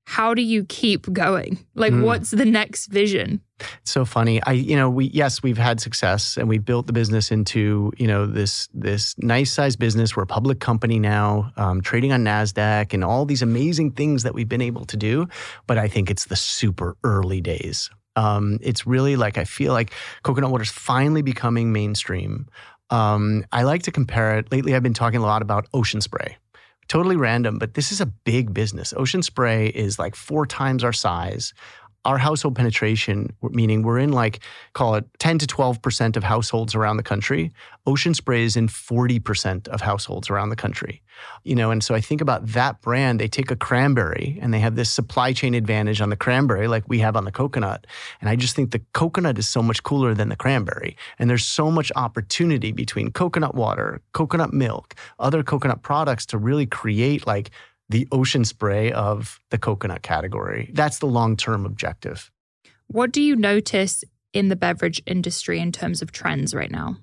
how 0.09 0.35
do 0.35 0.40
you 0.42 0.64
keep 0.64 1.12
going? 1.12 1.59
Like, 1.75 1.92
Mm. 1.92 2.03
what's 2.05 2.31
the 2.31 2.45
next 2.45 2.87
vision? 2.87 3.40
It's 3.83 3.90
so 3.90 4.05
funny. 4.05 4.40
I, 4.45 4.53
you 4.53 4.77
know, 4.77 4.88
we 4.88 5.07
yes, 5.07 5.42
we've 5.42 5.59
had 5.59 5.81
success 5.81 6.37
and 6.37 6.49
we 6.49 6.59
built 6.59 6.87
the 6.87 6.92
business 6.92 7.31
into 7.33 7.90
you 7.99 8.07
know 8.07 8.25
this 8.27 8.69
this 8.73 9.14
nice 9.19 9.53
sized 9.53 9.79
business. 9.79 10.14
We're 10.16 10.23
a 10.23 10.27
public 10.27 10.61
company 10.61 10.99
now, 11.01 11.51
um, 11.57 11.81
trading 11.81 12.12
on 12.12 12.23
Nasdaq, 12.23 12.95
and 12.95 13.03
all 13.03 13.25
these 13.27 13.42
amazing 13.42 13.92
things 13.92 14.23
that 14.23 14.33
we've 14.35 14.49
been 14.49 14.62
able 14.62 14.85
to 14.87 14.97
do. 14.97 15.27
But 15.66 15.77
I 15.79 15.88
think 15.88 16.11
it's 16.11 16.27
the 16.27 16.37
super 16.37 16.97
early 17.03 17.40
days. 17.40 17.90
Um, 18.14 18.59
it's 18.62 18.87
really 18.87 19.16
like 19.16 19.38
I 19.38 19.45
feel 19.45 19.73
like 19.73 19.90
coconut 20.23 20.51
water 20.51 20.62
is 20.64 20.71
finally 20.71 21.23
becoming 21.23 21.73
mainstream. 21.73 22.47
Um, 22.90 23.45
I 23.53 23.64
like 23.64 23.83
to 23.85 23.90
compare 23.90 24.38
it. 24.38 24.53
Lately, 24.53 24.75
I've 24.75 24.83
been 24.83 24.95
talking 24.95 25.19
a 25.21 25.27
lot 25.27 25.42
about 25.42 25.66
ocean 25.75 26.01
spray. 26.01 26.37
Totally 26.88 27.16
random, 27.16 27.59
but 27.59 27.75
this 27.75 27.90
is 27.90 28.01
a 28.01 28.07
big 28.07 28.55
business. 28.55 28.94
Ocean 28.96 29.22
spray 29.22 29.68
is 29.68 29.99
like 29.99 30.14
four 30.14 30.46
times 30.46 30.85
our 30.85 30.92
size 30.92 31.53
our 32.07 32.19
household 32.19 32.55
penetration, 32.55 33.33
meaning 33.42 33.83
we're 33.83 33.99
in 33.99 34.12
like, 34.12 34.38
call 34.75 34.95
it 34.95 35.05
10 35.19 35.38
to 35.38 35.47
12% 35.47 36.16
of 36.16 36.23
households 36.23 36.77
around 36.77 36.99
the 36.99 37.03
country. 37.03 37.51
Ocean 37.85 38.14
Spray 38.14 38.45
is 38.45 38.57
in 38.57 38.69
40% 38.69 39.66
of 39.69 39.81
households 39.81 40.31
around 40.31 40.51
the 40.51 40.57
country. 40.57 41.03
You 41.42 41.57
know, 41.57 41.73
and 41.73 41.83
so 41.83 41.97
I 41.97 42.01
think 42.01 42.21
about 42.21 42.47
that 42.47 42.81
brand, 42.81 43.19
they 43.19 43.27
take 43.27 43.51
a 43.51 43.57
cranberry 43.57 44.38
and 44.40 44.55
they 44.55 44.61
have 44.61 44.77
this 44.77 44.88
supply 44.88 45.33
chain 45.33 45.53
advantage 45.55 46.01
on 46.01 46.11
the 46.11 46.16
cranberry 46.16 46.69
like 46.69 46.85
we 46.87 47.01
have 47.01 47.16
on 47.16 47.25
the 47.25 47.33
coconut. 47.33 47.88
And 48.21 48.31
I 48.31 48.37
just 48.37 48.55
think 48.55 48.71
the 48.71 48.83
coconut 48.92 49.37
is 49.37 49.49
so 49.49 49.61
much 49.61 49.83
cooler 49.83 50.14
than 50.14 50.29
the 50.29 50.37
cranberry. 50.37 50.97
And 51.19 51.29
there's 51.29 51.45
so 51.45 51.73
much 51.73 51.90
opportunity 51.97 52.71
between 52.71 53.11
coconut 53.11 53.57
water, 53.57 54.01
coconut 54.12 54.53
milk, 54.53 54.95
other 55.19 55.42
coconut 55.42 55.83
products 55.83 56.25
to 56.27 56.38
really 56.38 56.66
create 56.66 57.27
like 57.27 57.51
the 57.88 58.09
ocean 58.12 58.44
spray 58.44 58.92
of 58.92 59.40
the 59.51 59.59
coconut 59.59 60.03
category. 60.03 60.70
That's 60.72 60.99
the 60.99 61.07
long 61.07 61.37
term 61.37 61.64
objective. 61.64 62.31
What 62.88 63.12
do 63.12 63.22
you 63.22 63.37
notice 63.37 64.05
in 64.33 64.49
the 64.49 64.57
beverage 64.57 65.03
industry 65.07 65.59
in 65.61 65.72
terms 65.72 66.03
of 66.03 66.12
trends 66.12 66.55
right 66.55 66.70
now? 66.70 66.96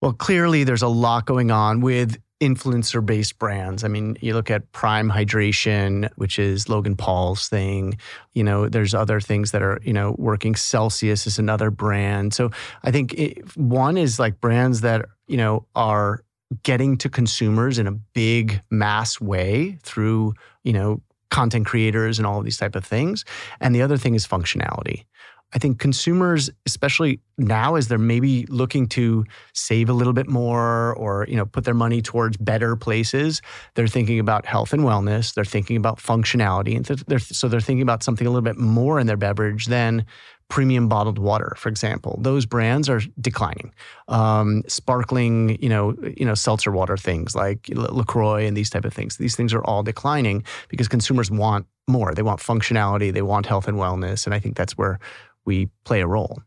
Well, 0.00 0.12
clearly 0.12 0.64
there's 0.64 0.82
a 0.82 0.88
lot 0.88 1.26
going 1.26 1.50
on 1.50 1.80
with 1.80 2.18
influencer 2.40 3.04
based 3.04 3.38
brands. 3.38 3.84
I 3.84 3.88
mean, 3.88 4.16
you 4.20 4.32
look 4.32 4.50
at 4.50 4.72
Prime 4.72 5.10
Hydration, 5.10 6.10
which 6.16 6.38
is 6.38 6.68
Logan 6.68 6.96
Paul's 6.96 7.48
thing. 7.48 7.98
You 8.32 8.42
know, 8.42 8.68
there's 8.68 8.94
other 8.94 9.20
things 9.20 9.50
that 9.50 9.62
are, 9.62 9.78
you 9.84 9.92
know, 9.92 10.16
working. 10.18 10.54
Celsius 10.54 11.26
is 11.26 11.38
another 11.38 11.70
brand. 11.70 12.32
So 12.32 12.50
I 12.82 12.90
think 12.90 13.12
it, 13.14 13.56
one 13.56 13.98
is 13.98 14.18
like 14.18 14.40
brands 14.40 14.80
that, 14.80 15.04
you 15.26 15.36
know, 15.36 15.66
are 15.74 16.24
getting 16.62 16.96
to 16.98 17.08
consumers 17.08 17.78
in 17.78 17.86
a 17.86 17.92
big 17.92 18.60
mass 18.70 19.20
way 19.20 19.78
through, 19.82 20.34
you 20.64 20.72
know, 20.72 21.00
content 21.30 21.66
creators 21.66 22.18
and 22.18 22.26
all 22.26 22.38
of 22.38 22.44
these 22.44 22.56
type 22.56 22.74
of 22.74 22.84
things. 22.84 23.24
And 23.60 23.74
the 23.74 23.82
other 23.82 23.96
thing 23.96 24.14
is 24.14 24.26
functionality. 24.26 25.04
I 25.52 25.58
think 25.58 25.80
consumers, 25.80 26.48
especially 26.64 27.20
now, 27.36 27.74
as 27.74 27.88
they're 27.88 27.98
maybe 27.98 28.46
looking 28.46 28.86
to 28.90 29.24
save 29.52 29.88
a 29.88 29.92
little 29.92 30.12
bit 30.12 30.28
more 30.28 30.94
or 30.94 31.26
you 31.28 31.36
know 31.36 31.44
put 31.44 31.64
their 31.64 31.74
money 31.74 32.02
towards 32.02 32.36
better 32.36 32.76
places, 32.76 33.42
they're 33.74 33.88
thinking 33.88 34.20
about 34.20 34.46
health 34.46 34.72
and 34.72 34.82
wellness. 34.82 35.34
They're 35.34 35.44
thinking 35.44 35.76
about 35.76 35.98
functionality, 35.98 36.76
and 36.76 36.84
they're, 36.84 37.18
so 37.18 37.48
they're 37.48 37.60
thinking 37.60 37.82
about 37.82 38.04
something 38.04 38.26
a 38.26 38.30
little 38.30 38.42
bit 38.42 38.58
more 38.58 39.00
in 39.00 39.08
their 39.08 39.16
beverage 39.16 39.66
than 39.66 40.06
premium 40.50 40.88
bottled 40.88 41.18
water, 41.18 41.54
for 41.56 41.70
example. 41.70 42.18
Those 42.20 42.44
brands 42.44 42.88
are 42.90 43.00
declining. 43.20 43.72
Um, 44.08 44.62
sparkling, 44.66 45.56
you 45.62 45.70
know, 45.70 45.96
you 46.16 46.26
know, 46.26 46.34
seltzer 46.34 46.72
water 46.72 46.98
things 46.98 47.34
like 47.34 47.70
Lacroix 47.72 48.44
and 48.44 48.56
these 48.56 48.68
type 48.68 48.84
of 48.84 48.92
things. 48.92 49.16
These 49.16 49.36
things 49.36 49.54
are 49.54 49.64
all 49.64 49.82
declining 49.82 50.44
because 50.68 50.88
consumers 50.88 51.30
want 51.30 51.66
more. 51.88 52.12
They 52.14 52.22
want 52.22 52.40
functionality. 52.40 53.12
They 53.12 53.22
want 53.22 53.46
health 53.46 53.68
and 53.68 53.78
wellness, 53.78 54.26
and 54.26 54.34
I 54.34 54.40
think 54.40 54.56
that's 54.56 54.76
where 54.76 54.98
we 55.46 55.70
play 55.84 56.02
a 56.02 56.06
role. 56.06 56.42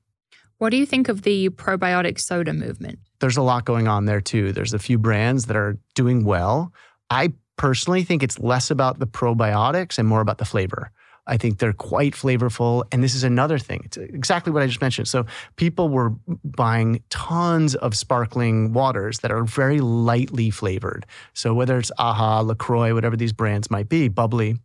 What 0.59 0.69
do 0.69 0.77
you 0.77 0.85
think 0.85 1.09
of 1.09 1.23
the 1.23 1.49
probiotic 1.49 2.19
soda 2.19 2.53
movement? 2.53 2.99
There's 3.19 3.37
a 3.37 3.41
lot 3.41 3.65
going 3.65 3.87
on 3.87 4.05
there 4.05 4.21
too. 4.21 4.51
There's 4.51 4.73
a 4.73 4.79
few 4.79 4.97
brands 4.97 5.45
that 5.45 5.55
are 5.55 5.77
doing 5.95 6.25
well. 6.25 6.71
I 7.09 7.33
personally 7.57 8.03
think 8.03 8.21
it's 8.21 8.39
less 8.39 8.69
about 8.69 8.99
the 8.99 9.07
probiotics 9.07 9.97
and 9.97 10.07
more 10.07 10.21
about 10.21 10.37
the 10.37 10.45
flavor. 10.45 10.91
I 11.25 11.37
think 11.37 11.59
they're 11.59 11.73
quite 11.73 12.13
flavorful. 12.13 12.83
And 12.91 13.03
this 13.03 13.15
is 13.15 13.23
another 13.23 13.57
thing. 13.57 13.81
It's 13.85 13.97
exactly 13.97 14.51
what 14.51 14.61
I 14.61 14.67
just 14.67 14.81
mentioned. 14.81 15.07
So 15.07 15.25
people 15.55 15.89
were 15.89 16.13
buying 16.43 17.01
tons 17.09 17.75
of 17.75 17.95
sparkling 17.95 18.73
waters 18.73 19.19
that 19.19 19.31
are 19.31 19.43
very 19.43 19.79
lightly 19.79 20.49
flavored. 20.49 21.05
So 21.33 21.53
whether 21.53 21.77
it's 21.77 21.91
AHA, 21.97 22.41
LaCroix, 22.41 22.93
whatever 22.93 23.15
these 23.15 23.33
brands 23.33 23.71
might 23.71 23.87
be, 23.87 24.09
bubbly, 24.09 24.57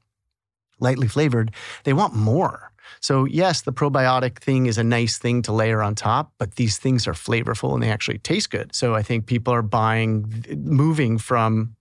lightly 0.81 1.09
flavored, 1.09 1.53
they 1.85 1.93
want 1.93 2.15
more. 2.15 2.73
So, 3.01 3.27
yes, 3.27 3.61
the 3.61 3.73
probiotic 3.73 4.39
thing 4.39 4.67
is 4.67 4.79
a 4.79 4.85
nice 4.85 5.19
thing 5.19 5.43
to 5.43 5.53
layer 5.53 5.83
on 5.83 5.95
top, 5.95 6.33
but 6.39 6.55
these 6.55 6.79
things 6.79 7.07
are 7.07 7.13
flavorful 7.13 7.75
and 7.75 7.83
they 7.83 7.91
actually 7.91 8.19
taste 8.19 8.51
good. 8.51 8.75
So, 8.75 8.95
I 8.95 9.03
think 9.03 9.27
people 9.27 9.53
are 9.53 9.63
buying, 9.63 10.45
moving 10.57 11.19
from 11.19 11.77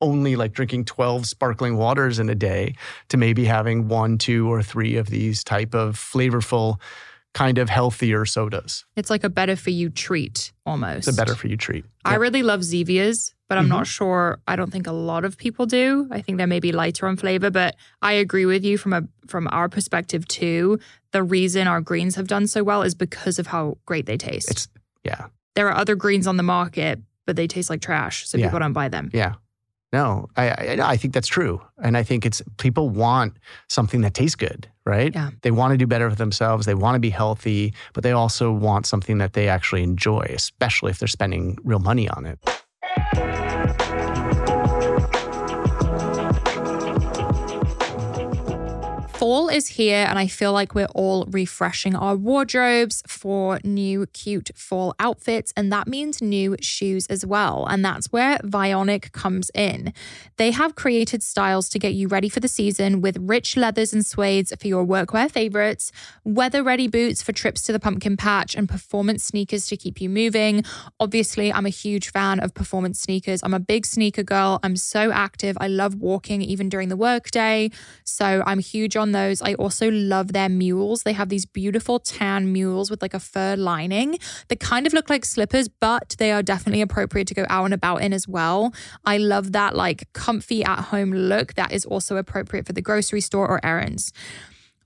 only 0.00 0.36
like 0.36 0.52
drinking 0.52 0.84
12 0.84 1.26
sparkling 1.26 1.76
waters 1.76 2.18
in 2.18 2.28
a 2.28 2.34
day 2.34 2.74
to 3.08 3.16
maybe 3.16 3.44
having 3.44 3.88
one, 3.88 4.18
two, 4.18 4.48
or 4.50 4.62
three 4.62 4.96
of 4.96 5.08
these 5.08 5.42
type 5.42 5.74
of 5.74 5.96
flavorful, 5.96 6.78
kind 7.34 7.58
of 7.58 7.68
healthier 7.68 8.24
sodas. 8.24 8.84
It's 8.96 9.10
like 9.10 9.24
a 9.24 9.28
better 9.28 9.56
for 9.56 9.70
you 9.70 9.90
treat 9.90 10.52
almost. 10.64 11.08
It's 11.08 11.16
a 11.18 11.20
better 11.20 11.34
for 11.34 11.48
you 11.48 11.56
treat. 11.56 11.84
I 12.04 12.14
really 12.16 12.42
love 12.42 12.60
Zevias, 12.60 13.34
but 13.48 13.58
I'm 13.58 13.66
Mhm. 13.66 13.70
not 13.70 13.86
sure. 13.86 14.38
I 14.46 14.56
don't 14.56 14.70
think 14.72 14.86
a 14.86 14.92
lot 14.92 15.24
of 15.24 15.36
people 15.36 15.66
do. 15.66 16.08
I 16.10 16.22
think 16.22 16.38
they're 16.38 16.46
maybe 16.46 16.72
lighter 16.72 17.06
on 17.06 17.16
flavor, 17.16 17.50
but 17.50 17.76
I 18.00 18.12
agree 18.14 18.46
with 18.46 18.64
you 18.64 18.78
from 18.78 18.92
a 18.92 19.02
from 19.26 19.48
our 19.50 19.68
perspective 19.68 20.26
too. 20.28 20.78
The 21.12 21.22
reason 21.22 21.66
our 21.66 21.80
greens 21.80 22.14
have 22.14 22.26
done 22.28 22.46
so 22.46 22.62
well 22.62 22.82
is 22.82 22.94
because 22.94 23.38
of 23.38 23.48
how 23.48 23.76
great 23.84 24.06
they 24.06 24.16
taste. 24.16 24.50
It's, 24.50 24.68
yeah. 25.04 25.26
there 25.56 25.68
are 25.68 25.76
other 25.76 25.94
greens 25.96 26.26
on 26.26 26.36
the 26.36 26.42
market, 26.42 27.00
but 27.26 27.34
they 27.36 27.46
taste 27.46 27.68
like 27.70 27.80
trash, 27.80 28.26
so 28.28 28.38
Yeah. 28.38 28.46
people 28.46 28.60
don't 28.60 28.72
buy 28.72 28.88
them. 28.88 29.10
Yeah. 29.12 29.34
No, 29.96 30.28
I, 30.36 30.50
I 30.50 30.78
I 30.92 30.96
think 30.98 31.14
that's 31.14 31.26
true, 31.26 31.58
and 31.82 31.96
I 31.96 32.02
think 32.02 32.26
it's 32.26 32.42
people 32.58 32.90
want 32.90 33.38
something 33.70 34.02
that 34.02 34.12
tastes 34.12 34.36
good, 34.36 34.68
right? 34.84 35.10
Yeah. 35.14 35.30
They 35.40 35.50
want 35.50 35.72
to 35.72 35.78
do 35.78 35.86
better 35.86 36.10
for 36.10 36.16
themselves. 36.16 36.66
They 36.66 36.74
want 36.74 36.96
to 36.96 37.00
be 37.00 37.08
healthy, 37.08 37.72
but 37.94 38.04
they 38.04 38.12
also 38.12 38.52
want 38.52 38.84
something 38.84 39.16
that 39.16 39.32
they 39.32 39.48
actually 39.48 39.82
enjoy, 39.82 40.26
especially 40.34 40.90
if 40.90 40.98
they're 40.98 41.08
spending 41.08 41.56
real 41.64 41.78
money 41.78 42.10
on 42.10 42.26
it. 42.26 43.45
Fall 49.36 49.50
is 49.50 49.68
here, 49.68 50.06
and 50.08 50.18
I 50.18 50.28
feel 50.28 50.54
like 50.54 50.74
we're 50.74 50.94
all 50.94 51.26
refreshing 51.26 51.94
our 51.94 52.16
wardrobes 52.16 53.02
for 53.06 53.60
new, 53.62 54.06
cute 54.06 54.50
fall 54.54 54.94
outfits. 54.98 55.52
And 55.54 55.70
that 55.70 55.86
means 55.86 56.22
new 56.22 56.56
shoes 56.62 57.06
as 57.08 57.26
well. 57.26 57.66
And 57.68 57.84
that's 57.84 58.10
where 58.10 58.38
Vionic 58.38 59.12
comes 59.12 59.50
in. 59.52 59.92
They 60.38 60.52
have 60.52 60.74
created 60.74 61.22
styles 61.22 61.68
to 61.68 61.78
get 61.78 61.92
you 61.92 62.08
ready 62.08 62.30
for 62.30 62.40
the 62.40 62.48
season 62.48 63.02
with 63.02 63.18
rich 63.20 63.58
leathers 63.58 63.92
and 63.92 64.04
suedes 64.04 64.58
for 64.58 64.68
your 64.68 64.86
workwear 64.86 65.30
favorites, 65.30 65.92
weather 66.24 66.62
ready 66.62 66.88
boots 66.88 67.22
for 67.22 67.32
trips 67.32 67.60
to 67.64 67.72
the 67.72 67.78
pumpkin 67.78 68.16
patch, 68.16 68.54
and 68.54 68.70
performance 68.70 69.22
sneakers 69.22 69.66
to 69.66 69.76
keep 69.76 70.00
you 70.00 70.08
moving. 70.08 70.64
Obviously, 70.98 71.52
I'm 71.52 71.66
a 71.66 71.76
huge 71.84 72.10
fan 72.10 72.40
of 72.40 72.54
performance 72.54 73.00
sneakers. 73.00 73.42
I'm 73.42 73.52
a 73.52 73.60
big 73.60 73.84
sneaker 73.84 74.22
girl. 74.22 74.60
I'm 74.62 74.76
so 74.76 75.12
active. 75.12 75.58
I 75.60 75.68
love 75.68 75.96
walking 75.96 76.40
even 76.40 76.70
during 76.70 76.88
the 76.88 76.96
workday. 76.96 77.70
So 78.04 78.42
I'm 78.46 78.60
huge 78.60 78.96
on 78.96 79.12
those. 79.12 79.25
I 79.42 79.54
also 79.54 79.90
love 79.90 80.32
their 80.32 80.48
mules. 80.48 81.02
They 81.02 81.12
have 81.12 81.28
these 81.28 81.46
beautiful 81.46 81.98
tan 81.98 82.52
mules 82.52 82.90
with 82.90 83.02
like 83.02 83.14
a 83.14 83.20
fur 83.20 83.56
lining 83.56 84.18
that 84.48 84.60
kind 84.60 84.86
of 84.86 84.92
look 84.92 85.10
like 85.10 85.24
slippers, 85.24 85.68
but 85.68 86.14
they 86.18 86.32
are 86.32 86.42
definitely 86.42 86.80
appropriate 86.80 87.26
to 87.28 87.34
go 87.34 87.46
out 87.48 87.64
and 87.66 87.74
about 87.74 88.02
in 88.02 88.12
as 88.12 88.28
well. 88.28 88.72
I 89.04 89.18
love 89.18 89.52
that 89.52 89.74
like 89.74 90.12
comfy 90.12 90.64
at 90.64 90.80
home 90.86 91.12
look 91.12 91.54
that 91.54 91.72
is 91.72 91.84
also 91.84 92.16
appropriate 92.16 92.66
for 92.66 92.72
the 92.72 92.82
grocery 92.82 93.20
store 93.20 93.48
or 93.48 93.64
errands. 93.64 94.12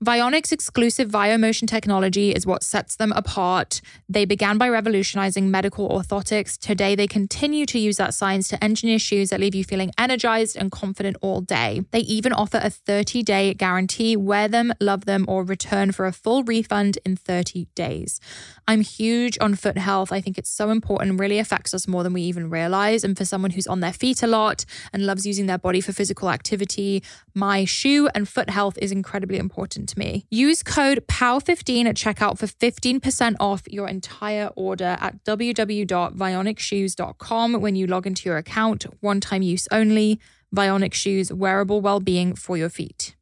Vionics 0.03 0.51
exclusive 0.51 1.09
VioMotion 1.09 1.67
technology 1.67 2.31
is 2.31 2.43
what 2.43 2.63
sets 2.63 2.95
them 2.95 3.11
apart. 3.11 3.81
They 4.09 4.25
began 4.25 4.57
by 4.57 4.67
revolutionizing 4.67 5.51
medical 5.51 5.87
orthotics. 5.89 6.57
Today, 6.57 6.95
they 6.95 7.05
continue 7.05 7.67
to 7.67 7.77
use 7.77 7.97
that 7.97 8.15
science 8.15 8.47
to 8.47 8.63
engineer 8.63 8.97
shoes 8.97 9.29
that 9.29 9.39
leave 9.39 9.53
you 9.53 9.63
feeling 9.63 9.91
energized 9.99 10.57
and 10.57 10.71
confident 10.71 11.17
all 11.21 11.39
day. 11.39 11.83
They 11.91 11.99
even 11.99 12.33
offer 12.33 12.59
a 12.63 12.71
30 12.71 13.21
day 13.21 13.53
guarantee 13.53 14.17
wear 14.17 14.47
them, 14.47 14.73
love 14.81 15.05
them, 15.05 15.23
or 15.27 15.43
return 15.43 15.91
for 15.91 16.07
a 16.07 16.11
full 16.11 16.43
refund 16.45 16.97
in 17.05 17.15
30 17.15 17.67
days. 17.75 18.19
I'm 18.67 18.81
huge 18.81 19.37
on 19.39 19.53
foot 19.53 19.77
health. 19.77 20.11
I 20.11 20.19
think 20.19 20.39
it's 20.39 20.49
so 20.49 20.71
important, 20.71 21.19
really 21.19 21.37
affects 21.37 21.75
us 21.75 21.87
more 21.87 22.01
than 22.01 22.13
we 22.13 22.23
even 22.23 22.49
realize. 22.49 23.03
And 23.03 23.15
for 23.15 23.23
someone 23.23 23.51
who's 23.51 23.67
on 23.67 23.81
their 23.81 23.93
feet 23.93 24.23
a 24.23 24.27
lot 24.27 24.65
and 24.91 25.05
loves 25.05 25.27
using 25.27 25.45
their 25.45 25.59
body 25.59 25.79
for 25.79 25.93
physical 25.93 26.31
activity, 26.31 27.03
my 27.35 27.65
shoe 27.65 28.09
and 28.15 28.27
foot 28.27 28.49
health 28.49 28.79
is 28.81 28.91
incredibly 28.91 29.37
important 29.37 29.90
to 29.91 29.99
me. 29.99 30.25
Use 30.29 30.63
code 30.63 31.05
POW15 31.07 31.85
at 31.85 31.95
checkout 31.95 32.37
for 32.37 32.47
15% 32.47 33.35
off 33.39 33.63
your 33.69 33.87
entire 33.87 34.49
order 34.55 34.97
at 34.99 35.23
www.vionicshoes.com 35.23 37.53
when 37.53 37.75
you 37.75 37.87
log 37.87 38.05
into 38.07 38.27
your 38.27 38.37
account. 38.37 38.85
One 39.01 39.21
time 39.21 39.41
use 39.41 39.67
only. 39.71 40.19
Vionic 40.55 40.93
Shoes, 40.93 41.31
wearable 41.31 41.79
well 41.79 42.01
being 42.01 42.35
for 42.35 42.57
your 42.57 42.69
feet. 42.69 43.15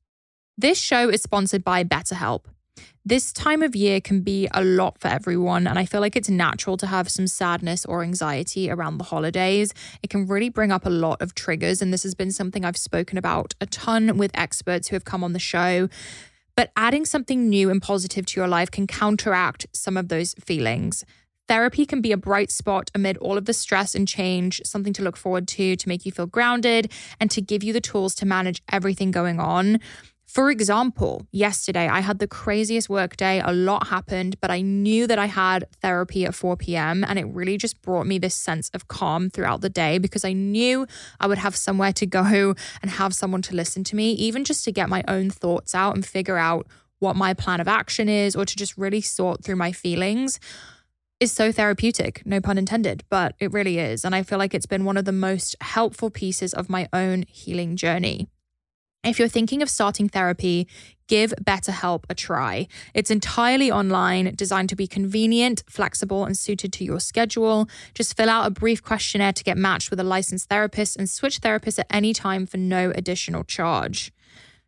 This 0.57 0.79
show 0.79 1.09
is 1.09 1.21
sponsored 1.21 1.63
by 1.63 1.83
BetterHelp. 1.83 2.45
This 3.05 3.31
time 3.31 3.63
of 3.63 3.75
year 3.75 4.01
can 4.01 4.21
be 4.21 4.47
a 4.53 4.63
lot 4.63 4.99
for 4.99 5.07
everyone, 5.07 5.67
and 5.67 5.79
I 5.79 5.85
feel 5.85 6.01
like 6.01 6.15
it's 6.15 6.29
natural 6.29 6.77
to 6.77 6.87
have 6.87 7.09
some 7.09 7.27
sadness 7.27 7.85
or 7.85 8.03
anxiety 8.03 8.69
around 8.69 8.97
the 8.97 9.05
holidays. 9.05 9.73
It 10.03 10.09
can 10.09 10.27
really 10.27 10.49
bring 10.49 10.71
up 10.71 10.85
a 10.85 10.89
lot 10.89 11.21
of 11.21 11.33
triggers, 11.33 11.81
and 11.81 11.93
this 11.93 12.03
has 12.03 12.13
been 12.13 12.31
something 12.31 12.65
I've 12.65 12.77
spoken 12.77 13.17
about 13.17 13.55
a 13.61 13.65
ton 13.65 14.17
with 14.17 14.31
experts 14.33 14.89
who 14.89 14.95
have 14.95 15.05
come 15.05 15.23
on 15.23 15.33
the 15.33 15.39
show. 15.39 15.89
But 16.59 16.73
adding 16.75 17.05
something 17.05 17.47
new 17.47 17.69
and 17.69 17.81
positive 17.81 18.25
to 18.25 18.37
your 18.37 18.49
life 18.49 18.69
can 18.69 18.85
counteract 18.85 19.65
some 19.71 19.95
of 19.95 20.09
those 20.09 20.33
feelings. 20.41 21.05
Therapy 21.47 21.85
can 21.85 22.01
be 22.01 22.11
a 22.11 22.17
bright 22.17 22.51
spot 22.51 22.91
amid 22.93 23.15
all 23.19 23.37
of 23.37 23.45
the 23.45 23.53
stress 23.53 23.95
and 23.95 24.05
change, 24.05 24.59
something 24.65 24.91
to 24.91 25.01
look 25.01 25.15
forward 25.15 25.47
to, 25.47 25.77
to 25.77 25.87
make 25.87 26.05
you 26.05 26.11
feel 26.11 26.25
grounded, 26.25 26.91
and 27.17 27.31
to 27.31 27.39
give 27.39 27.63
you 27.63 27.71
the 27.71 27.79
tools 27.79 28.13
to 28.15 28.25
manage 28.25 28.61
everything 28.69 29.09
going 29.09 29.39
on. 29.39 29.79
For 30.29 30.51
example, 30.51 31.25
yesterday 31.31 31.87
I 31.87 32.01
had 32.01 32.19
the 32.19 32.27
craziest 32.27 32.87
work 32.87 33.17
day. 33.17 33.41
A 33.43 33.51
lot 33.51 33.87
happened, 33.87 34.39
but 34.39 34.51
I 34.51 34.61
knew 34.61 35.07
that 35.07 35.17
I 35.17 35.25
had 35.25 35.65
therapy 35.81 36.23
at 36.23 36.35
4 36.35 36.55
p.m. 36.55 37.03
And 37.03 37.17
it 37.17 37.25
really 37.25 37.57
just 37.57 37.81
brought 37.81 38.05
me 38.05 38.19
this 38.19 38.35
sense 38.35 38.69
of 38.75 38.87
calm 38.87 39.31
throughout 39.31 39.61
the 39.61 39.71
day 39.71 39.97
because 39.97 40.23
I 40.23 40.33
knew 40.33 40.85
I 41.19 41.25
would 41.25 41.39
have 41.39 41.55
somewhere 41.55 41.91
to 41.93 42.05
go 42.05 42.53
and 42.83 42.91
have 42.91 43.15
someone 43.15 43.41
to 43.41 43.55
listen 43.55 43.83
to 43.85 43.95
me, 43.95 44.11
even 44.11 44.45
just 44.45 44.63
to 44.65 44.71
get 44.71 44.87
my 44.87 45.03
own 45.07 45.31
thoughts 45.31 45.73
out 45.73 45.95
and 45.95 46.05
figure 46.05 46.37
out 46.37 46.67
what 46.99 47.15
my 47.15 47.33
plan 47.33 47.59
of 47.59 47.67
action 47.67 48.07
is 48.07 48.35
or 48.35 48.45
to 48.45 48.55
just 48.55 48.77
really 48.77 49.01
sort 49.01 49.43
through 49.43 49.55
my 49.55 49.71
feelings 49.71 50.39
is 51.19 51.31
so 51.31 51.51
therapeutic, 51.51 52.21
no 52.23 52.39
pun 52.39 52.59
intended, 52.59 53.03
but 53.09 53.33
it 53.39 53.51
really 53.51 53.79
is. 53.79 54.05
And 54.05 54.13
I 54.13 54.21
feel 54.21 54.37
like 54.37 54.53
it's 54.53 54.67
been 54.67 54.85
one 54.85 54.95
of 54.95 55.05
the 55.05 55.11
most 55.11 55.55
helpful 55.59 56.11
pieces 56.11 56.53
of 56.53 56.69
my 56.69 56.87
own 56.93 57.25
healing 57.27 57.75
journey. 57.75 58.29
If 59.03 59.17
you're 59.17 59.29
thinking 59.29 59.61
of 59.61 59.69
starting 59.69 60.09
therapy, 60.09 60.67
give 61.07 61.33
BetterHelp 61.41 62.03
a 62.09 62.15
try. 62.15 62.67
It's 62.93 63.09
entirely 63.09 63.71
online, 63.71 64.33
designed 64.35 64.69
to 64.69 64.75
be 64.75 64.87
convenient, 64.87 65.63
flexible, 65.69 66.25
and 66.25 66.37
suited 66.37 66.73
to 66.73 66.83
your 66.83 66.99
schedule. 66.99 67.69
Just 67.93 68.17
fill 68.17 68.29
out 68.29 68.45
a 68.45 68.51
brief 68.51 68.83
questionnaire 68.83 69.31
to 69.31 69.43
get 69.43 69.57
matched 69.57 69.89
with 69.89 70.01
a 70.01 70.03
licensed 70.03 70.49
therapist 70.49 70.97
and 70.97 71.09
switch 71.09 71.39
therapists 71.39 71.79
at 71.79 71.87
any 71.89 72.13
time 72.13 72.45
for 72.45 72.57
no 72.57 72.91
additional 72.93 73.45
charge. 73.45 74.11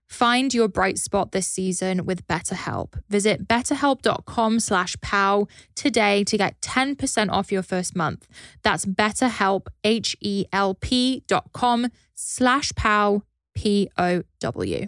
Find 0.08 0.54
your 0.54 0.68
bright 0.68 0.98
spot 0.98 1.32
this 1.32 1.48
season 1.48 2.06
with 2.06 2.28
BetterHelp. 2.28 3.02
Visit 3.10 3.48
betterhelp.com 3.48 4.60
slash 4.60 4.96
POW 5.02 5.48
today 5.76 6.24
to 6.26 6.38
get 6.38 6.60
10% 6.62 7.30
off 7.32 7.52
your 7.52 7.64
first 7.64 7.96
month. 7.96 8.28
That's 8.62 8.86
betterhelp, 8.86 9.68
H-E-L-P 9.86 11.24
dot 11.28 11.52
com 11.54 11.88
slash 12.14 12.72
POW 12.76 13.24
P 13.56 13.90
O 13.98 14.24
W. 14.40 14.88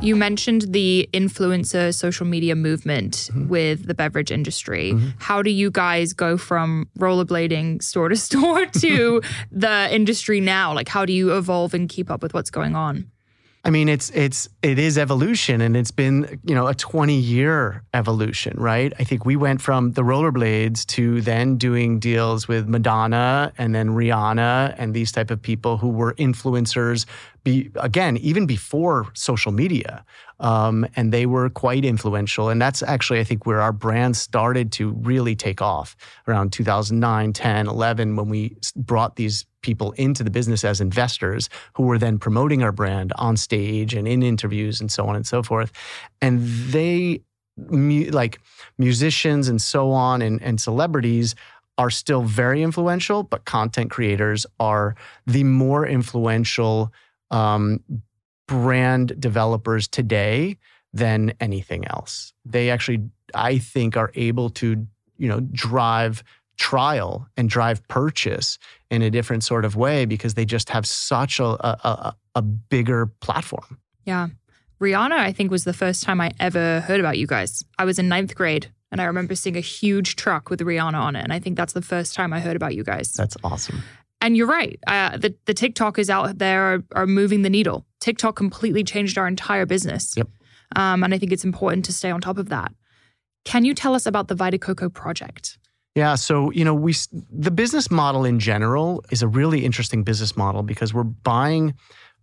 You 0.00 0.14
mentioned 0.14 0.62
the 0.68 1.08
influencer 1.12 1.92
social 1.92 2.24
media 2.24 2.54
movement 2.54 3.12
mm-hmm. 3.14 3.48
with 3.48 3.86
the 3.86 3.94
beverage 3.94 4.30
industry. 4.30 4.92
Mm-hmm. 4.92 5.08
How 5.18 5.42
do 5.42 5.50
you 5.50 5.70
guys 5.70 6.12
go 6.12 6.36
from 6.36 6.88
rollerblading 6.98 7.82
store 7.82 8.08
to 8.08 8.16
store 8.16 8.66
to 8.80 9.20
the 9.50 9.88
industry 9.94 10.40
now? 10.40 10.72
Like, 10.72 10.88
how 10.88 11.04
do 11.04 11.12
you 11.12 11.36
evolve 11.36 11.74
and 11.74 11.88
keep 11.88 12.10
up 12.10 12.22
with 12.22 12.32
what's 12.32 12.50
going 12.50 12.76
on? 12.76 13.10
I 13.64 13.70
mean, 13.70 13.88
it's 13.88 14.10
it's 14.10 14.48
it 14.62 14.78
is 14.78 14.96
evolution, 14.96 15.60
and 15.60 15.76
it's 15.76 15.90
been 15.90 16.40
you 16.44 16.54
know 16.54 16.68
a 16.68 16.74
twenty 16.74 17.18
year 17.18 17.82
evolution, 17.92 18.56
right? 18.56 18.92
I 18.98 19.04
think 19.04 19.26
we 19.26 19.36
went 19.36 19.60
from 19.60 19.92
the 19.92 20.02
rollerblades 20.02 20.86
to 20.86 21.20
then 21.20 21.56
doing 21.56 21.98
deals 21.98 22.46
with 22.46 22.68
Madonna 22.68 23.52
and 23.58 23.74
then 23.74 23.90
Rihanna 23.90 24.74
and 24.78 24.94
these 24.94 25.10
type 25.10 25.30
of 25.30 25.42
people 25.42 25.76
who 25.76 25.88
were 25.88 26.14
influencers. 26.14 27.04
Be 27.44 27.70
again 27.76 28.16
even 28.18 28.46
before 28.46 29.06
social 29.14 29.52
media, 29.52 30.04
um, 30.38 30.86
and 30.94 31.12
they 31.12 31.26
were 31.26 31.50
quite 31.50 31.84
influential. 31.84 32.48
And 32.48 32.62
that's 32.62 32.82
actually 32.82 33.20
I 33.20 33.24
think 33.24 33.44
where 33.44 33.60
our 33.60 33.72
brand 33.72 34.16
started 34.16 34.70
to 34.72 34.92
really 34.92 35.34
take 35.34 35.60
off 35.60 35.96
around 36.26 36.52
2009, 36.52 37.32
10, 37.32 37.66
11, 37.66 38.16
when 38.16 38.28
we 38.28 38.56
brought 38.76 39.16
these 39.16 39.46
people 39.68 39.92
into 40.04 40.24
the 40.24 40.30
business 40.38 40.64
as 40.64 40.80
investors 40.80 41.50
who 41.74 41.82
were 41.88 41.98
then 41.98 42.18
promoting 42.18 42.62
our 42.62 42.72
brand 42.72 43.12
on 43.16 43.36
stage 43.36 43.92
and 43.98 44.08
in 44.08 44.22
interviews 44.22 44.80
and 44.80 44.90
so 44.90 45.02
on 45.08 45.14
and 45.14 45.26
so 45.26 45.42
forth. 45.42 45.70
And 46.22 46.40
they, 46.72 47.20
like 48.20 48.40
musicians 48.78 49.48
and 49.48 49.60
so 49.60 49.82
on, 49.92 50.22
and, 50.22 50.42
and 50.42 50.58
celebrities 50.58 51.34
are 51.76 51.90
still 51.90 52.22
very 52.22 52.62
influential, 52.62 53.22
but 53.22 53.44
content 53.44 53.90
creators 53.90 54.46
are 54.58 54.94
the 55.26 55.44
more 55.44 55.86
influential 55.86 56.90
um, 57.30 57.80
brand 58.46 59.20
developers 59.20 59.86
today 59.86 60.56
than 60.94 61.32
anything 61.40 61.86
else. 61.86 62.32
They 62.46 62.70
actually, 62.70 63.00
I 63.34 63.58
think, 63.58 63.96
are 63.96 64.10
able 64.14 64.48
to, 64.50 64.86
you 65.18 65.28
know, 65.28 65.40
drive 65.40 66.24
trial 66.58 67.26
and 67.36 67.48
drive 67.48 67.86
purchase 67.88 68.58
in 68.90 69.02
a 69.02 69.10
different 69.10 69.44
sort 69.44 69.64
of 69.64 69.76
way 69.76 70.04
because 70.04 70.34
they 70.34 70.44
just 70.44 70.68
have 70.70 70.86
such 70.86 71.40
a, 71.40 71.44
a, 71.44 72.14
a 72.34 72.42
bigger 72.42 73.06
platform. 73.20 73.78
Yeah. 74.04 74.28
Rihanna, 74.80 75.12
I 75.12 75.32
think, 75.32 75.50
was 75.50 75.64
the 75.64 75.72
first 75.72 76.04
time 76.04 76.20
I 76.20 76.32
ever 76.38 76.80
heard 76.80 77.00
about 77.00 77.18
you 77.18 77.26
guys. 77.26 77.64
I 77.78 77.84
was 77.84 77.98
in 77.98 78.08
ninth 78.08 78.34
grade 78.34 78.70
and 78.90 79.00
I 79.00 79.04
remember 79.04 79.34
seeing 79.34 79.56
a 79.56 79.60
huge 79.60 80.16
truck 80.16 80.50
with 80.50 80.60
Rihanna 80.60 80.94
on 80.94 81.16
it. 81.16 81.22
And 81.22 81.32
I 81.32 81.38
think 81.38 81.56
that's 81.56 81.72
the 81.72 81.82
first 81.82 82.14
time 82.14 82.32
I 82.32 82.40
heard 82.40 82.56
about 82.56 82.74
you 82.74 82.84
guys. 82.84 83.12
That's 83.12 83.36
awesome. 83.44 83.82
And 84.20 84.36
you're 84.36 84.46
right. 84.46 84.78
Uh, 84.86 85.16
the, 85.16 85.34
the 85.46 85.54
TikTokers 85.54 86.10
out 86.10 86.38
there 86.38 86.74
are, 86.74 86.84
are, 86.94 87.06
moving 87.06 87.42
the 87.42 87.50
needle. 87.50 87.86
TikTok 88.00 88.34
completely 88.34 88.82
changed 88.82 89.16
our 89.16 89.28
entire 89.28 89.66
business. 89.66 90.14
Yep. 90.16 90.28
Um, 90.74 91.04
and 91.04 91.14
I 91.14 91.18
think 91.18 91.32
it's 91.32 91.44
important 91.44 91.84
to 91.84 91.92
stay 91.92 92.10
on 92.10 92.20
top 92.20 92.38
of 92.38 92.48
that. 92.48 92.72
Can 93.44 93.64
you 93.64 93.74
tell 93.74 93.94
us 93.94 94.06
about 94.06 94.28
the 94.28 94.34
Vita 94.34 94.58
Coco 94.58 94.88
project? 94.88 95.57
Yeah, 95.94 96.14
so 96.14 96.50
you 96.50 96.64
know, 96.64 96.74
we 96.74 96.94
the 97.30 97.50
business 97.50 97.90
model 97.90 98.24
in 98.24 98.38
general 98.38 99.04
is 99.10 99.22
a 99.22 99.28
really 99.28 99.64
interesting 99.64 100.04
business 100.04 100.36
model 100.36 100.62
because 100.62 100.94
we're 100.94 101.04
buying 101.04 101.74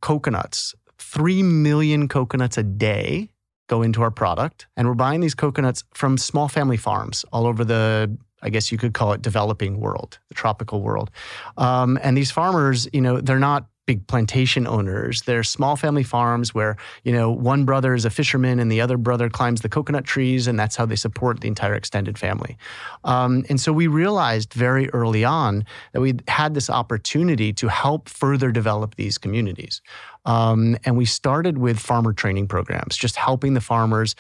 coconuts. 0.02 0.76
3 0.98 1.44
million 1.44 2.08
coconuts 2.08 2.58
a 2.58 2.64
day 2.64 3.30
go 3.68 3.82
into 3.82 4.02
our 4.02 4.12
product 4.12 4.68
and 4.78 4.88
we're 4.88 4.94
buying 4.94 5.20
these 5.20 5.36
coconuts 5.36 5.84
from 5.94 6.18
small 6.18 6.48
family 6.48 6.78
farms 6.78 7.26
all 7.32 7.48
over 7.48 7.66
the 7.66 8.16
I 8.42 8.50
guess 8.50 8.72
you 8.72 8.78
could 8.78 8.94
call 8.94 9.12
it 9.14 9.22
developing 9.24 9.80
world, 9.80 10.20
the 10.28 10.36
tropical 10.36 10.82
world. 10.82 11.10
Um, 11.58 11.98
and 12.04 12.16
these 12.16 12.30
farmers, 12.30 12.88
you 12.94 13.02
know, 13.02 13.20
they're 13.20 13.40
not 13.40 13.66
big 13.86 14.08
plantation 14.08 14.66
owners. 14.68 15.22
They're 15.24 15.44
small 15.44 15.76
family 15.76 16.04
farms 16.04 16.54
where, 16.54 16.76
you 17.04 17.12
know, 17.12 17.32
one 17.32 17.66
brother 17.66 17.94
is 17.94 18.06
a 18.06 18.10
fisherman 18.10 18.60
and 18.60 18.72
the 18.72 18.82
other 18.82 18.98
brother 18.98 19.30
climbs 19.30 19.62
the 19.62 19.70
coconut 19.70 20.06
trees, 20.06 20.48
and 20.48 20.60
that's 20.60 20.76
how 20.76 20.86
they 20.86 20.96
support 20.96 21.42
the 21.42 21.48
entire 21.48 21.76
extended 21.76 22.18
family. 22.18 22.58
Um, 23.04 23.46
and 23.50 23.60
so 23.60 23.72
we 23.72 23.88
realized 23.88 24.54
very 24.54 24.90
early 24.90 25.24
on 25.24 25.66
that 25.94 26.02
we 26.02 26.16
had 26.28 26.54
this 26.54 26.70
opportunity 26.70 27.54
to 27.54 27.68
help 27.68 28.10
further 28.10 28.52
develop 28.52 28.96
these 28.96 29.18
communities. 29.18 29.82
Um, 30.26 30.78
and 30.84 30.98
we 30.98 31.06
started 31.06 31.58
with 31.58 31.78
farmer 31.80 32.14
training 32.14 32.48
programs, 32.48 32.98
just 32.98 33.16
helping 33.16 33.54
the 33.54 33.62
farmers 33.62 34.16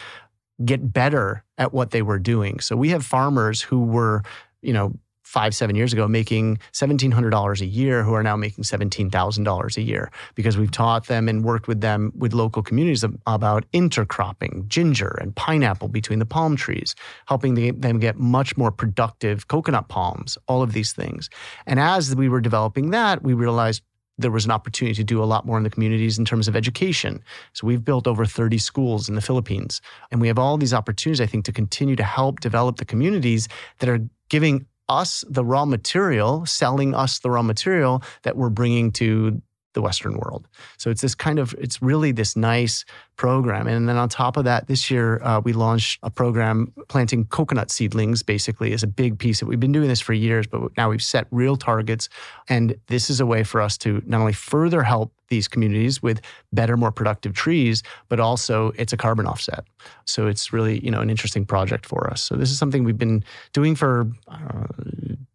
get 0.64 0.94
better 0.94 1.44
at 1.58 1.74
what 1.74 1.92
they 1.92 2.02
were 2.02 2.20
doing. 2.20 2.60
So 2.60 2.76
we 2.76 2.90
have 2.90 3.04
farmers 3.04 3.62
who 3.62 3.84
were, 3.84 4.24
you 4.62 4.74
know, 4.74 4.94
five, 5.26 5.56
seven 5.56 5.76
years 5.76 5.92
ago 5.92 6.08
making 6.08 6.58
$1,700 6.74 7.60
a 7.60 7.66
year 7.66 8.04
who 8.04 8.14
are 8.14 8.24
now 8.24 8.36
making 8.36 8.64
$17,000 8.64 9.78
a 9.78 9.82
year 9.82 10.12
because 10.36 10.56
we've 10.56 10.72
taught 10.72 11.08
them 11.08 11.28
and 11.28 11.44
worked 11.44 11.68
with 11.68 11.82
them 11.82 12.14
with 12.16 12.34
local 12.34 12.62
communities 12.62 13.04
about 13.26 13.66
intercropping 13.74 14.68
ginger 14.68 15.18
and 15.20 15.36
pineapple 15.36 15.88
between 15.88 16.20
the 16.20 16.26
palm 16.26 16.56
trees, 16.56 16.96
helping 17.28 17.56
them 17.82 18.00
get 18.00 18.18
much 18.18 18.56
more 18.56 18.72
productive 18.72 19.48
coconut 19.48 19.88
palms, 19.88 20.38
all 20.48 20.62
of 20.62 20.74
these 20.74 20.94
things. 20.94 21.30
And 21.66 21.80
as 21.80 22.16
we 22.16 22.30
were 22.30 22.40
developing 22.40 22.92
that, 22.92 23.24
we 23.24 23.34
realized 23.34 23.82
there 24.18 24.32
was 24.32 24.46
an 24.46 24.52
opportunity 24.52 24.94
to 24.96 25.04
do 25.04 25.22
a 25.22 25.26
lot 25.26 25.46
more 25.46 25.58
in 25.58 25.64
the 25.64 25.70
communities 25.70 26.18
in 26.20 26.24
terms 26.24 26.48
of 26.48 26.56
education. 26.56 27.22
So 27.54 27.68
we've 27.68 27.84
built 27.84 28.08
over 28.08 28.26
30 28.26 28.60
schools 28.60 29.10
in 29.10 29.16
the 29.16 29.22
Philippines. 29.22 29.82
And 30.12 30.22
we 30.22 30.28
have 30.28 30.40
all 30.40 30.56
these 30.56 30.74
opportunities, 30.74 31.20
I 31.20 31.26
think, 31.26 31.46
to 31.46 31.52
continue 31.52 31.96
to 31.96 32.04
help 32.04 32.40
develop 32.40 32.78
the 32.78 32.86
communities 32.86 33.50
that 33.80 33.90
are 33.90 34.00
giving 34.30 34.68
us 34.90 35.24
the 35.30 35.44
raw 35.44 35.66
material, 35.66 36.46
selling 36.46 36.94
us 36.94 37.20
the 37.20 37.30
raw 37.30 37.42
material 37.42 38.04
that 38.24 38.38
we're 38.38 38.50
bringing 38.50 38.92
to 38.94 39.42
the 39.76 39.82
Western 39.82 40.18
world. 40.18 40.48
So 40.78 40.90
it's 40.90 41.02
this 41.02 41.14
kind 41.14 41.38
of, 41.38 41.54
it's 41.60 41.82
really 41.82 42.12
this 42.12 42.36
nice 42.36 42.84
program. 43.18 43.68
And 43.68 43.88
then 43.88 43.98
on 43.98 44.10
top 44.10 44.38
of 44.38 44.46
that, 44.46 44.68
this 44.68 44.90
year 44.90 45.22
uh, 45.22 45.42
we 45.42 45.54
launched 45.54 46.00
a 46.02 46.10
program 46.10 46.74
planting 46.88 47.26
coconut 47.26 47.70
seedlings, 47.70 48.24
basically, 48.24 48.72
is 48.72 48.82
a 48.82 48.88
big 48.88 49.20
piece. 49.20 49.42
that 49.42 49.46
We've 49.46 49.60
been 49.60 49.72
doing 49.72 49.88
this 49.88 50.02
for 50.02 50.14
years, 50.14 50.48
but 50.48 50.76
now 50.78 50.90
we've 50.90 51.04
set 51.04 51.28
real 51.30 51.58
targets. 51.58 52.10
And 52.50 52.76
this 52.88 53.10
is 53.10 53.20
a 53.20 53.26
way 53.26 53.44
for 53.44 53.62
us 53.62 53.78
to 53.80 54.02
not 54.06 54.22
only 54.22 54.34
further 54.34 54.82
help 54.82 55.14
these 55.30 55.48
communities 55.48 56.02
with 56.02 56.22
better, 56.54 56.78
more 56.78 56.92
productive 56.92 57.34
trees, 57.34 57.84
but 58.10 58.20
also 58.20 58.72
it's 58.78 58.94
a 58.94 58.98
carbon 58.98 59.28
offset. 59.28 59.66
So 60.06 60.28
it's 60.28 60.54
really, 60.54 60.80
you 60.80 60.92
know, 60.92 61.02
an 61.02 61.10
interesting 61.10 61.46
project 61.46 61.86
for 61.86 62.10
us. 62.10 62.22
So 62.22 62.36
this 62.36 62.52
is 62.52 62.58
something 62.58 62.84
we've 62.84 62.98
been 62.98 63.24
doing 63.52 63.76
for 63.76 64.10
uh, 64.28 64.68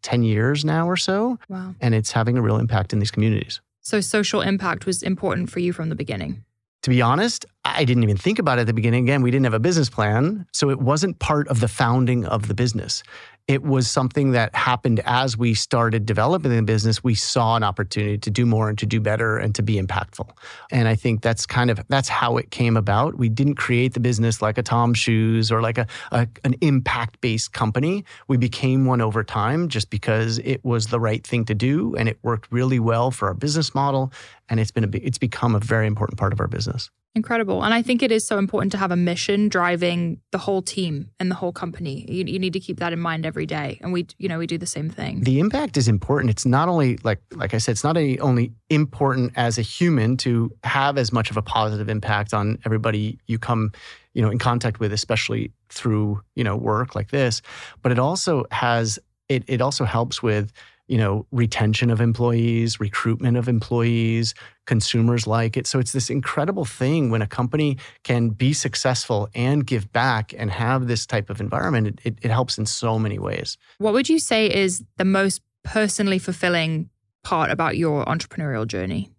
10 0.03 0.23
years 0.23 0.65
now 0.65 0.89
or 0.89 0.97
so. 0.97 1.39
Wow. 1.49 1.75
And 1.81 1.95
it's 1.95 2.13
having 2.13 2.39
a 2.39 2.43
real 2.43 2.57
impact 2.57 2.93
in 2.93 3.01
these 3.01 3.11
communities. 3.11 3.61
So 3.81 4.01
social 4.01 4.41
impact 4.41 4.87
was 4.87 5.03
important 5.03 5.51
for 5.51 5.61
you 5.61 5.73
from 5.73 5.89
the 5.89 5.95
beginning. 5.95 6.45
To 6.83 6.91
be 6.91 7.03
honest, 7.03 7.45
I 7.65 7.85
didn't 7.85 8.05
even 8.05 8.17
think 8.17 8.39
about 8.39 8.59
it 8.59 8.63
at 8.63 8.67
the 8.67 8.73
beginning. 8.73 9.05
Again, 9.05 9.21
we 9.23 9.31
didn't 9.31 9.45
have 9.45 9.55
a 9.55 9.61
business 9.61 9.91
plan. 9.91 10.47
So 10.53 10.71
it 10.71 10.81
wasn't 10.81 11.19
part 11.19 11.47
of 11.49 11.61
the 11.61 11.69
founding 11.69 12.25
of 12.25 12.49
the 12.49 12.55
business. 12.55 13.03
It 13.49 13.63
was 13.63 13.91
something 13.91 14.31
that 14.33 14.55
happened 14.55 15.01
as 15.05 15.37
we 15.37 15.55
started 15.55 16.07
developing 16.07 16.55
the 16.55 16.63
business. 16.63 17.03
We 17.03 17.15
saw 17.15 17.57
an 17.57 17.63
opportunity 17.63 18.19
to 18.19 18.31
do 18.31 18.47
more 18.47 18.69
and 18.69 18.79
to 18.79 18.87
do 18.87 19.01
better 19.01 19.39
and 19.39 19.55
to 19.57 19.63
be 19.63 19.81
impactful. 19.81 20.31
And 20.71 20.87
I 20.87 20.95
think 20.95 21.23
that's 21.23 21.47
kind 21.47 21.71
of 21.71 21.81
that's 21.89 22.09
how 22.09 22.37
it 22.37 22.51
came 22.51 22.77
about. 22.77 23.17
We 23.17 23.29
didn't 23.29 23.57
create 23.57 23.95
the 23.95 24.01
business 24.01 24.41
like 24.41 24.59
a 24.59 24.63
Tom 24.63 24.95
Shoes 24.95 25.51
or 25.51 25.61
like 25.61 25.79
a, 25.79 25.87
a 26.13 26.29
an 26.45 26.55
impact 26.61 27.21
based 27.21 27.53
company. 27.53 28.05
We 28.29 28.37
became 28.37 28.87
one 28.87 29.01
over 29.01 29.25
time 29.25 29.69
just 29.69 29.91
because 29.91 30.39
it 30.39 30.65
was 30.65 30.87
the 30.87 31.01
right 31.01 31.27
thing 31.27 31.45
to 31.47 31.55
do 31.55 31.95
and 31.97 32.09
it 32.09 32.19
worked 32.23 32.53
really 32.53 32.79
well 32.79 33.11
for 33.11 33.29
our 33.29 33.35
business 33.35 33.75
model. 33.75 34.13
And 34.49 34.61
it's 34.61 34.71
been 34.71 34.85
a 34.85 34.91
it's 34.93 35.19
become 35.19 35.55
a 35.55 35.61
very 35.61 35.87
important 35.87 36.19
part 36.19 36.33
of 36.33 36.41
our 36.41 36.49
business. 36.49 36.91
Incredible. 37.17 37.65
And 37.65 37.75
I 37.75 37.83
think 37.83 38.05
it 38.05 38.13
is 38.13 38.25
so 38.25 38.39
important 38.39 38.71
to 38.73 38.79
have 38.79 38.93
a 38.93 38.97
mission 38.97 39.49
driving 39.49 40.21
the 40.31 40.39
whole 40.39 40.63
team 40.63 41.11
and 41.19 41.29
the 41.29 41.35
whole 41.35 41.51
company. 41.51 42.07
You, 42.09 42.25
you, 42.25 42.39
need 42.39 42.53
to 42.53 42.61
keep 42.61 42.79
that 42.79 42.93
in 42.93 43.01
mind 43.01 43.27
every 43.31 43.47
day. 43.47 43.79
And 43.81 43.93
we, 43.93 44.09
you 44.19 44.29
know, 44.29 44.41
we 44.41 44.49
do 44.49 44.59
the 44.59 44.67
same 44.67 44.91
thing. 44.91 45.23
The 45.23 45.39
impact 45.39 45.77
is 45.77 45.87
important. 45.87 46.31
It's 46.31 46.45
not 46.45 46.69
only 46.69 46.97
like, 47.05 47.21
like 47.37 47.55
I 47.55 47.59
said, 47.59 47.73
it's 47.73 47.85
not 47.85 47.97
only 47.97 48.53
important 48.69 49.33
as 49.37 49.57
a 49.57 49.63
human 49.63 50.17
to 50.19 50.51
have 50.65 50.99
as 50.99 51.13
much 51.13 51.31
of 51.31 51.37
a 51.37 51.43
positive 51.43 51.89
impact 51.89 52.35
on 52.35 52.59
everybody 52.67 53.21
you 53.29 53.39
come, 53.39 53.71
you 54.15 54.21
know, 54.21 54.31
in 54.31 54.39
contact 54.41 54.81
with, 54.81 54.93
especially 54.93 55.53
through, 55.69 56.21
you 56.35 56.43
know, 56.43 56.57
work 56.57 56.97
like 56.97 57.11
this, 57.13 57.41
but 57.83 57.93
it 57.93 58.01
also 58.01 58.45
has, 58.51 58.99
it, 59.29 59.45
it 59.47 59.61
also 59.61 59.85
helps 59.85 60.21
with, 60.21 60.53
you 60.91 60.99
know, 60.99 61.25
retention 61.31 61.89
of 61.89 62.01
employees, 62.01 62.81
recruitment 62.81 63.37
of 63.37 63.49
employees, 63.49 64.35
consumers 64.67 65.25
like 65.25 65.57
it. 65.57 65.69
So 65.69 65.79
it's 65.79 65.93
this 65.93 66.11
incredible 66.11 66.65
thing 66.65 67.11
when 67.11 67.23
a 67.23 67.29
company 67.29 67.79
can 68.03 68.31
be 68.31 68.53
successful 68.53 69.29
and 69.33 69.65
give 69.65 69.93
back 69.93 70.35
and 70.37 70.51
have 70.51 70.89
this 70.89 71.07
type 71.07 71.31
of 71.31 71.41
environment. 71.41 72.01
It, 72.03 72.19
it, 72.23 72.31
helps 72.33 72.59
in 72.59 72.67
so 72.67 72.99
many 72.99 73.21
ways. 73.21 73.57
What 73.79 73.93
would 73.93 74.09
you 74.09 74.19
say 74.19 74.53
is 74.53 74.83
the 74.97 75.05
most 75.05 75.43
personally 75.63 76.19
fulfilling 76.19 76.91
part 77.23 77.53
about 77.53 77.77
your 77.77 78.05
entrepreneurial 78.07 78.67
journey? 78.67 79.13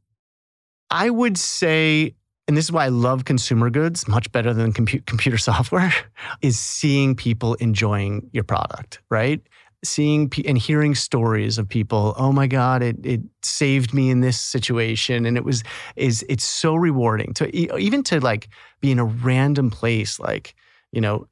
I 0.90 1.10
would 1.10 1.38
say 1.38 2.16
and 2.50 2.58
this 2.58 2.66
is 2.66 2.72
why 2.72 2.84
I 2.84 2.90
love 2.90 3.24
consumer 3.24 3.70
goods 3.70 4.10
much 4.10 4.30
better 4.34 4.54
than 4.54 4.74
compu- 4.74 5.06
computer 5.06 5.38
software, 5.50 5.94
is 6.42 6.60
seeing 6.60 7.16
people 7.16 7.54
enjoying 7.56 8.30
your 8.34 8.44
product, 8.44 9.00
right? 9.10 9.42
Seeing 9.84 10.32
and 10.46 10.58
hearing 10.58 10.94
stories 10.94 11.58
of 11.58 11.68
people 11.68 12.14
oh 12.18 12.32
my 12.32 12.48
god 12.48 12.84
it, 12.84 12.98
it 13.04 13.22
saved 13.42 13.94
me 13.94 14.10
in 14.10 14.22
this 14.22 14.40
situation 14.40 15.26
and 15.26 15.38
it 15.38 15.44
was 15.44 15.64
is 15.96 16.24
it's 16.30 16.44
so 16.44 16.76
rewarding 16.76 17.34
to 17.34 17.54
even 17.56 18.04
to 18.04 18.20
like 18.20 18.48
be 18.80 18.92
in 18.92 19.00
a 19.00 19.06
random 19.06 19.70
place 19.72 20.20
like 20.20 20.56
you 20.92 21.02
know 21.02 21.28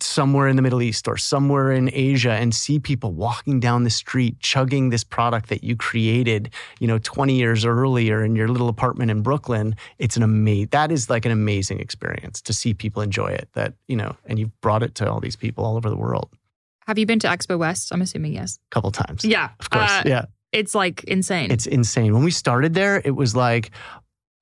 somewhere 0.00 0.48
in 0.48 0.56
the 0.56 0.62
middle 0.62 0.82
east 0.82 1.08
or 1.08 1.16
somewhere 1.16 1.70
in 1.70 1.90
asia 1.92 2.32
and 2.32 2.54
see 2.54 2.78
people 2.78 3.12
walking 3.12 3.60
down 3.60 3.84
the 3.84 3.90
street 3.90 4.38
chugging 4.40 4.88
this 4.90 5.04
product 5.04 5.48
that 5.48 5.62
you 5.62 5.76
created 5.76 6.50
you 6.80 6.86
know 6.86 6.98
20 6.98 7.34
years 7.34 7.64
earlier 7.64 8.24
in 8.24 8.34
your 8.34 8.48
little 8.48 8.68
apartment 8.68 9.10
in 9.10 9.22
brooklyn 9.22 9.74
it's 9.98 10.16
an 10.16 10.22
amazing 10.22 10.68
that 10.70 10.90
is 10.90 11.10
like 11.10 11.24
an 11.24 11.32
amazing 11.32 11.80
experience 11.80 12.40
to 12.40 12.52
see 12.52 12.72
people 12.72 13.02
enjoy 13.02 13.28
it 13.28 13.48
that 13.52 13.74
you 13.88 13.96
know 13.96 14.14
and 14.26 14.38
you've 14.38 14.60
brought 14.62 14.82
it 14.82 14.94
to 14.94 15.10
all 15.10 15.20
these 15.20 15.36
people 15.36 15.64
all 15.64 15.76
over 15.76 15.90
the 15.90 15.96
world 15.96 16.30
have 16.88 16.98
you 16.98 17.04
been 17.04 17.18
to 17.20 17.28
Expo 17.28 17.58
West? 17.58 17.92
I'm 17.92 18.00
assuming 18.00 18.32
yes. 18.32 18.58
A 18.72 18.74
couple 18.74 18.90
times. 18.90 19.22
Yeah. 19.24 19.50
Of 19.60 19.68
course. 19.68 19.90
Uh, 19.90 20.02
yeah. 20.06 20.24
It's 20.52 20.74
like 20.74 21.04
insane. 21.04 21.50
It's 21.50 21.66
insane. 21.66 22.14
When 22.14 22.24
we 22.24 22.30
started 22.30 22.72
there, 22.72 23.02
it 23.04 23.14
was 23.14 23.36
like 23.36 23.70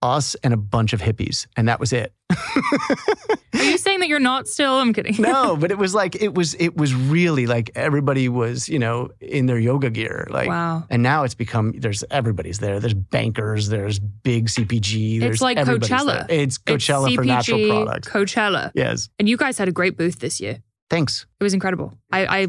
us 0.01 0.37
and 0.45 0.55
a 0.55 0.57
bunch 0.57 0.93
of 0.93 1.01
hippies, 1.01 1.49
and 1.57 1.69
that 1.69 1.81
was 1.81 1.93
it. 1.93 2.13
Are 2.31 3.65
you 3.65 3.77
saying 3.79 3.99
that 3.99 4.09
you're 4.09 4.21
not 4.21 4.47
still? 4.47 4.75
I'm 4.75 4.93
kidding. 4.93 5.17
no, 5.19 5.57
but 5.61 5.73
it 5.73 5.79
was 5.79 5.93
like 5.93 6.15
it 6.23 6.35
was 6.35 6.55
it 6.55 6.77
was 6.77 6.95
really 6.95 7.49
like 7.49 7.71
everybody 7.75 8.29
was, 8.29 8.69
you 8.69 8.79
know, 8.79 9.11
in 9.21 9.47
their 9.47 9.59
yoga 9.59 9.91
gear. 9.91 10.29
Like 10.31 10.49
wow. 10.49 10.85
And 10.89 11.03
now 11.03 11.25
it's 11.25 11.35
become 11.35 11.73
there's 11.77 12.05
everybody's 12.13 12.61
there. 12.61 12.79
There's 12.79 12.95
bankers, 12.95 13.69
there's 13.69 13.99
big 13.99 14.47
CPG. 14.47 15.19
There's 15.19 15.37
it's 15.37 15.43
like 15.43 15.59
Coachella. 15.59 16.29
There. 16.29 16.39
It's 16.39 16.59
Coachella 16.59 17.09
it's 17.09 17.13
CPG, 17.13 17.17
for 17.17 17.25
natural 17.25 17.69
products. 17.69 18.09
Coachella. 18.09 18.71
Yes. 18.77 19.09
And 19.19 19.29
you 19.29 19.37
guys 19.37 19.59
had 19.59 19.67
a 19.67 19.73
great 19.73 19.97
booth 19.97 20.21
this 20.21 20.41
year. 20.41 20.63
Thanks. 20.91 21.27
It 21.41 21.45
was 21.45 21.55
incredible. 21.55 21.93
I, 22.13 22.27
I 22.27 22.47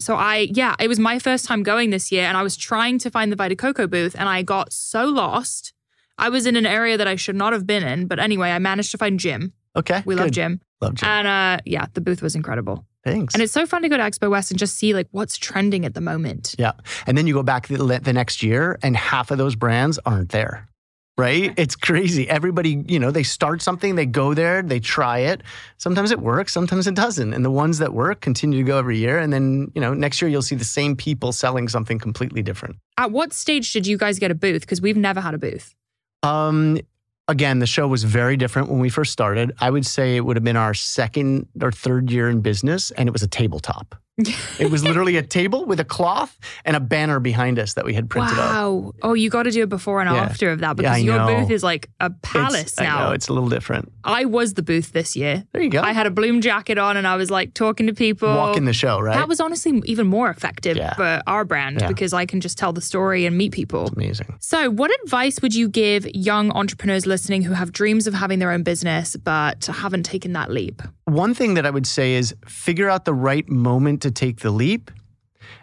so 0.00 0.16
I 0.16 0.48
yeah, 0.50 0.74
it 0.80 0.88
was 0.88 0.98
my 0.98 1.18
first 1.18 1.44
time 1.46 1.62
going 1.62 1.90
this 1.90 2.10
year 2.10 2.24
and 2.24 2.36
I 2.36 2.42
was 2.42 2.56
trying 2.56 2.98
to 3.00 3.10
find 3.10 3.30
the 3.30 3.36
Vita 3.36 3.56
Coco 3.56 3.86
booth 3.86 4.14
and 4.18 4.28
I 4.28 4.42
got 4.42 4.72
so 4.72 5.04
lost. 5.06 5.72
I 6.18 6.28
was 6.28 6.46
in 6.46 6.56
an 6.56 6.66
area 6.66 6.96
that 6.96 7.08
I 7.08 7.16
should 7.16 7.36
not 7.36 7.52
have 7.52 7.66
been 7.66 7.82
in, 7.82 8.06
but 8.06 8.18
anyway, 8.18 8.50
I 8.50 8.58
managed 8.58 8.92
to 8.92 8.98
find 8.98 9.18
Jim. 9.18 9.52
Okay. 9.76 10.02
We 10.04 10.14
good. 10.14 10.22
love 10.22 10.30
Jim. 10.30 10.60
Love 10.80 10.94
Jim. 10.94 11.08
And 11.08 11.26
uh 11.26 11.60
yeah, 11.64 11.86
the 11.94 12.00
booth 12.00 12.22
was 12.22 12.34
incredible. 12.34 12.84
Thanks. 13.04 13.34
And 13.34 13.42
it's 13.42 13.52
so 13.52 13.66
fun 13.66 13.82
to 13.82 13.88
go 13.88 13.96
to 13.96 14.02
Expo 14.02 14.30
West 14.30 14.50
and 14.50 14.58
just 14.58 14.76
see 14.76 14.94
like 14.94 15.08
what's 15.10 15.36
trending 15.36 15.84
at 15.84 15.94
the 15.94 16.00
moment. 16.00 16.54
Yeah. 16.58 16.72
And 17.06 17.18
then 17.18 17.26
you 17.26 17.34
go 17.34 17.42
back 17.42 17.68
the, 17.68 18.00
the 18.02 18.12
next 18.12 18.42
year 18.42 18.78
and 18.82 18.96
half 18.96 19.30
of 19.30 19.38
those 19.38 19.54
brands 19.54 19.98
aren't 20.06 20.30
there 20.30 20.68
right? 21.16 21.54
It's 21.56 21.76
crazy. 21.76 22.28
Everybody, 22.28 22.84
you 22.88 22.98
know, 22.98 23.10
they 23.10 23.22
start 23.22 23.62
something, 23.62 23.94
they 23.94 24.06
go 24.06 24.34
there, 24.34 24.62
they 24.62 24.80
try 24.80 25.18
it. 25.20 25.42
Sometimes 25.78 26.10
it 26.10 26.18
works, 26.18 26.52
sometimes 26.52 26.86
it 26.86 26.94
doesn't. 26.94 27.32
And 27.32 27.44
the 27.44 27.50
ones 27.50 27.78
that 27.78 27.94
work 27.94 28.20
continue 28.20 28.58
to 28.58 28.64
go 28.64 28.78
every 28.78 28.98
year. 28.98 29.18
And 29.18 29.32
then, 29.32 29.70
you 29.74 29.80
know, 29.80 29.94
next 29.94 30.20
year 30.20 30.28
you'll 30.28 30.42
see 30.42 30.56
the 30.56 30.64
same 30.64 30.96
people 30.96 31.32
selling 31.32 31.68
something 31.68 31.98
completely 31.98 32.42
different. 32.42 32.76
At 32.98 33.12
what 33.12 33.32
stage 33.32 33.72
did 33.72 33.86
you 33.86 33.96
guys 33.96 34.18
get 34.18 34.30
a 34.30 34.34
booth? 34.34 34.62
Because 34.62 34.80
we've 34.80 34.96
never 34.96 35.20
had 35.20 35.34
a 35.34 35.38
booth. 35.38 35.74
Um, 36.22 36.80
again, 37.28 37.60
the 37.60 37.66
show 37.66 37.86
was 37.86 38.02
very 38.02 38.36
different 38.36 38.68
when 38.68 38.80
we 38.80 38.88
first 38.88 39.12
started. 39.12 39.52
I 39.60 39.70
would 39.70 39.86
say 39.86 40.16
it 40.16 40.20
would 40.24 40.36
have 40.36 40.44
been 40.44 40.56
our 40.56 40.74
second 40.74 41.46
or 41.62 41.70
third 41.70 42.10
year 42.10 42.28
in 42.28 42.40
business, 42.40 42.90
and 42.92 43.08
it 43.08 43.12
was 43.12 43.22
a 43.22 43.28
tabletop 43.28 43.94
it 44.16 44.70
was 44.70 44.84
literally 44.84 45.16
a 45.16 45.22
table 45.22 45.64
with 45.64 45.80
a 45.80 45.84
cloth 45.84 46.38
and 46.64 46.76
a 46.76 46.80
banner 46.80 47.18
behind 47.18 47.58
us 47.58 47.74
that 47.74 47.84
we 47.84 47.94
had 47.94 48.08
printed 48.08 48.38
wow. 48.38 48.88
Up. 48.88 48.94
Oh, 49.02 49.14
you 49.14 49.28
got 49.28 49.42
to 49.42 49.50
do 49.50 49.64
a 49.64 49.66
before 49.66 50.00
and 50.00 50.08
yeah. 50.08 50.22
after 50.22 50.52
of 50.52 50.60
that 50.60 50.76
because 50.76 51.02
yeah, 51.02 51.16
your 51.16 51.26
booth 51.26 51.50
is 51.50 51.64
like 51.64 51.90
a 51.98 52.10
palace 52.10 52.62
it's, 52.62 52.78
now. 52.78 52.98
I 52.98 53.04
know, 53.06 53.12
it's 53.12 53.26
a 53.26 53.32
little 53.32 53.48
different. 53.48 53.92
I 54.04 54.24
was 54.24 54.54
the 54.54 54.62
booth 54.62 54.92
this 54.92 55.16
year. 55.16 55.44
There 55.52 55.62
you 55.62 55.70
go. 55.70 55.80
I 55.80 55.92
had 55.92 56.06
a 56.06 56.10
Bloom 56.10 56.40
jacket 56.40 56.78
on 56.78 56.96
and 56.96 57.08
I 57.08 57.16
was 57.16 57.28
like 57.28 57.54
talking 57.54 57.88
to 57.88 57.92
people. 57.92 58.28
Walking 58.28 58.66
the 58.66 58.72
show, 58.72 59.00
right? 59.00 59.16
That 59.16 59.26
was 59.26 59.40
honestly 59.40 59.82
even 59.84 60.06
more 60.06 60.30
effective 60.30 60.76
yeah. 60.76 60.94
for 60.94 61.20
our 61.26 61.44
brand 61.44 61.82
because 61.88 62.12
I 62.12 62.24
can 62.24 62.40
just 62.40 62.56
tell 62.56 62.72
the 62.72 62.80
story 62.80 63.26
and 63.26 63.36
meet 63.36 63.50
people. 63.50 63.86
It's 63.86 63.96
amazing. 63.96 64.36
So, 64.38 64.70
what 64.70 64.92
advice 65.02 65.42
would 65.42 65.56
you 65.56 65.68
give 65.68 66.06
young 66.14 66.52
entrepreneurs 66.52 67.04
listening 67.04 67.42
who 67.42 67.52
have 67.54 67.72
dreams 67.72 68.06
of 68.06 68.14
having 68.14 68.38
their 68.38 68.52
own 68.52 68.62
business 68.62 69.16
but 69.16 69.66
haven't 69.66 70.04
taken 70.04 70.34
that 70.34 70.52
leap? 70.52 70.82
One 71.06 71.34
thing 71.34 71.54
that 71.54 71.66
I 71.66 71.70
would 71.70 71.86
say 71.86 72.14
is 72.14 72.34
figure 72.46 72.88
out 72.88 73.04
the 73.04 73.12
right 73.12 73.48
moment 73.48 74.03
to 74.04 74.10
take 74.10 74.40
the 74.40 74.50
leap. 74.50 74.90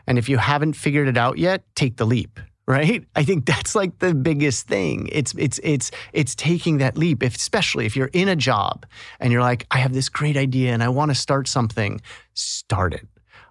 And 0.05 0.17
if 0.17 0.29
you 0.29 0.37
haven't 0.37 0.73
figured 0.73 1.07
it 1.07 1.17
out 1.17 1.37
yet, 1.37 1.63
take 1.75 1.97
the 1.97 2.05
leap 2.05 2.39
right? 2.67 3.03
I 3.15 3.23
think 3.23 3.45
that's 3.45 3.75
like 3.75 3.99
the 3.99 4.13
biggest 4.13 4.67
thing. 4.67 5.09
It's 5.11 5.33
it's 5.37 5.59
it's 5.63 5.91
it's 6.13 6.35
taking 6.35 6.77
that 6.77 6.97
leap 6.97 7.23
if, 7.23 7.35
especially 7.35 7.85
if 7.85 7.95
you're 7.95 8.11
in 8.13 8.27
a 8.29 8.35
job 8.35 8.85
and 9.19 9.31
you're 9.31 9.41
like 9.41 9.67
i 9.71 9.77
have 9.77 9.93
this 9.93 10.09
great 10.09 10.37
idea 10.37 10.71
and 10.71 10.83
i 10.83 10.89
want 10.89 11.11
to 11.11 11.15
start 11.15 11.47
something 11.47 12.01
start 12.33 12.93
it. 12.93 13.07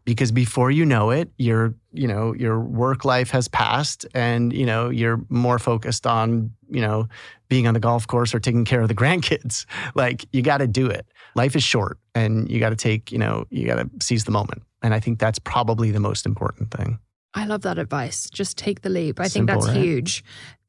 Because 0.07 0.33
before 0.33 0.71
you 0.71 0.87
know 0.87 1.11
it 1.11 1.31
your 1.37 1.75
you 1.93 2.09
know 2.09 2.35
your 2.35 2.59
work 2.59 3.05
life 3.05 3.31
has 3.31 3.49
passed 3.49 4.07
and 4.15 4.53
you 4.53 4.65
know 4.65 4.89
you're 4.89 5.21
more 5.29 5.59
focused 5.59 6.07
on 6.07 6.51
you 6.71 6.81
know 6.81 7.07
being 7.49 7.67
on 7.67 7.75
the 7.75 7.81
golf 7.81 8.07
course 8.07 8.35
or 8.35 8.41
taking 8.41 8.65
care 8.65 8.81
of 8.81 8.89
the 8.89 8.95
grandkids. 9.03 9.67
Like 9.95 10.25
you 10.33 10.41
got 10.41 10.59
to 10.59 10.67
do 10.67 10.87
it. 10.87 11.07
Life 11.35 11.55
is 11.55 11.63
short 11.63 11.99
and 12.15 12.51
you 12.51 12.59
got 12.59 12.71
to 12.71 12.77
take, 12.77 13.13
you 13.13 13.19
know, 13.19 13.45
you 13.51 13.67
got 13.67 13.77
to 13.77 13.91
seize 14.01 14.25
the 14.25 14.31
moment. 14.31 14.63
And 14.83 14.95
I 14.95 15.01
think 15.01 15.19
that's 15.19 15.39
probably 15.39 15.91
the 15.91 16.01
most 16.01 16.27
important 16.27 16.71
thing. 16.71 16.99
I 17.35 17.47
love 17.47 17.63
that 17.63 17.79
advice. 17.79 18.29
Just 18.31 18.59
take 18.59 18.83
the 18.83 18.89
leap. 18.91 19.21
I 19.21 19.29
Simple, 19.29 19.55
think 19.55 19.65
that's 19.65 19.77
right? 19.77 19.85
huge. 19.85 20.25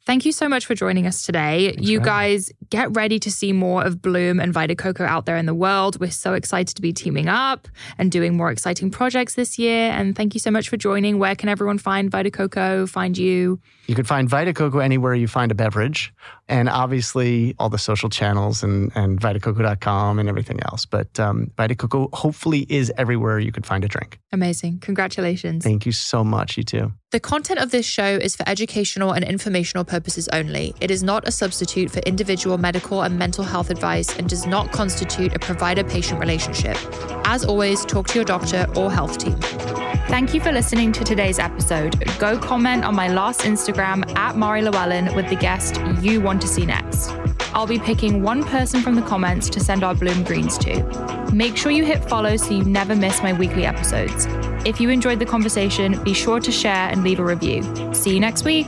Thank 0.05 0.25
you 0.25 0.31
so 0.31 0.49
much 0.49 0.65
for 0.65 0.73
joining 0.73 1.05
us 1.05 1.23
today. 1.23 1.75
you 1.77 1.99
for 1.99 2.05
having 2.09 2.37
guys 2.37 2.51
get 2.69 2.95
ready 2.95 3.19
to 3.19 3.29
see 3.29 3.53
more 3.53 3.83
of 3.83 4.01
Bloom 4.01 4.39
and 4.39 4.51
Vita 4.51 4.75
Coco 4.75 5.05
out 5.05 5.25
there 5.25 5.37
in 5.37 5.45
the 5.45 5.53
world. 5.53 5.99
We're 5.99 6.09
so 6.09 6.33
excited 6.33 6.75
to 6.75 6.81
be 6.81 6.91
teaming 6.91 7.27
up 7.27 7.67
and 7.97 8.11
doing 8.11 8.35
more 8.35 8.49
exciting 8.49 8.89
projects 8.89 9.35
this 9.35 9.59
year. 9.59 9.91
And 9.91 10.15
thank 10.15 10.33
you 10.33 10.39
so 10.39 10.49
much 10.49 10.69
for 10.69 10.77
joining. 10.77 11.19
Where 11.19 11.35
can 11.35 11.49
everyone 11.49 11.77
find 11.77 12.09
Vita 12.09 12.31
Coco, 12.31 12.87
find 12.87 13.17
you? 13.17 13.59
You 13.87 13.95
can 13.95 14.05
find 14.05 14.27
Vita 14.27 14.53
Coco 14.53 14.79
anywhere 14.79 15.13
you 15.13 15.27
find 15.27 15.51
a 15.51 15.55
beverage, 15.55 16.13
and 16.47 16.69
obviously 16.69 17.55
all 17.59 17.69
the 17.69 17.77
social 17.77 18.09
channels 18.09 18.63
and, 18.63 18.91
and 18.95 19.19
vitacoco.com 19.19 20.17
and 20.17 20.29
everything 20.29 20.59
else. 20.63 20.85
But 20.85 21.19
um, 21.19 21.51
Vita 21.57 21.75
Coco 21.75 22.09
hopefully 22.13 22.65
is 22.69 22.91
everywhere 22.97 23.37
you 23.39 23.51
could 23.51 23.65
find 23.65 23.83
a 23.83 23.87
drink. 23.87 24.19
Amazing. 24.31 24.79
Congratulations. 24.79 25.63
Thank 25.63 25.85
you 25.85 25.91
so 25.91 26.23
much, 26.23 26.57
you 26.57 26.63
too. 26.63 26.93
The 27.11 27.19
content 27.19 27.59
of 27.59 27.71
this 27.71 27.85
show 27.85 28.15
is 28.15 28.37
for 28.37 28.47
educational 28.47 29.11
and 29.11 29.25
informational 29.25 29.83
purposes 29.91 30.29
only. 30.31 30.73
It 30.79 30.89
is 30.89 31.03
not 31.03 31.27
a 31.27 31.31
substitute 31.31 31.91
for 31.91 31.99
individual 31.99 32.57
medical 32.57 33.01
and 33.03 33.19
mental 33.19 33.43
health 33.43 33.69
advice 33.69 34.17
and 34.17 34.27
does 34.27 34.47
not 34.47 34.71
constitute 34.71 35.35
a 35.35 35.39
provider 35.39 35.83
patient 35.83 36.19
relationship. 36.19 36.77
As 37.25 37.43
always, 37.43 37.85
talk 37.85 38.07
to 38.07 38.15
your 38.15 38.25
doctor 38.25 38.65
or 38.77 38.89
health 38.89 39.17
team. 39.17 39.37
Thank 40.07 40.33
you 40.33 40.39
for 40.39 40.51
listening 40.51 40.93
to 40.93 41.03
today's 41.03 41.39
episode. 41.39 41.93
Go 42.19 42.37
comment 42.37 42.85
on 42.85 42.95
my 42.95 43.09
last 43.09 43.41
Instagram 43.41 44.09
at 44.17 44.37
Mari 44.37 44.61
Llewellyn 44.61 45.13
with 45.13 45.29
the 45.29 45.35
guest 45.35 45.81
you 46.01 46.21
want 46.21 46.41
to 46.41 46.47
see 46.47 46.65
next. 46.65 47.11
I'll 47.53 47.67
be 47.67 47.79
picking 47.79 48.21
one 48.23 48.43
person 48.45 48.81
from 48.81 48.95
the 48.95 49.01
comments 49.01 49.49
to 49.49 49.59
send 49.59 49.83
our 49.83 49.93
Bloom 49.93 50.23
Greens 50.23 50.57
to. 50.59 50.83
Make 51.33 51.57
sure 51.57 51.71
you 51.71 51.85
hit 51.85 52.07
follow 52.09 52.37
so 52.37 52.51
you 52.51 52.63
never 52.63 52.95
miss 52.95 53.21
my 53.21 53.33
weekly 53.33 53.65
episodes. 53.65 54.25
If 54.65 54.79
you 54.79 54.89
enjoyed 54.89 55.19
the 55.19 55.25
conversation, 55.25 56.01
be 56.03 56.13
sure 56.13 56.39
to 56.39 56.51
share 56.51 56.89
and 56.89 57.03
leave 57.03 57.19
a 57.19 57.25
review. 57.25 57.61
See 57.93 58.13
you 58.13 58.19
next 58.19 58.45
week. 58.45 58.67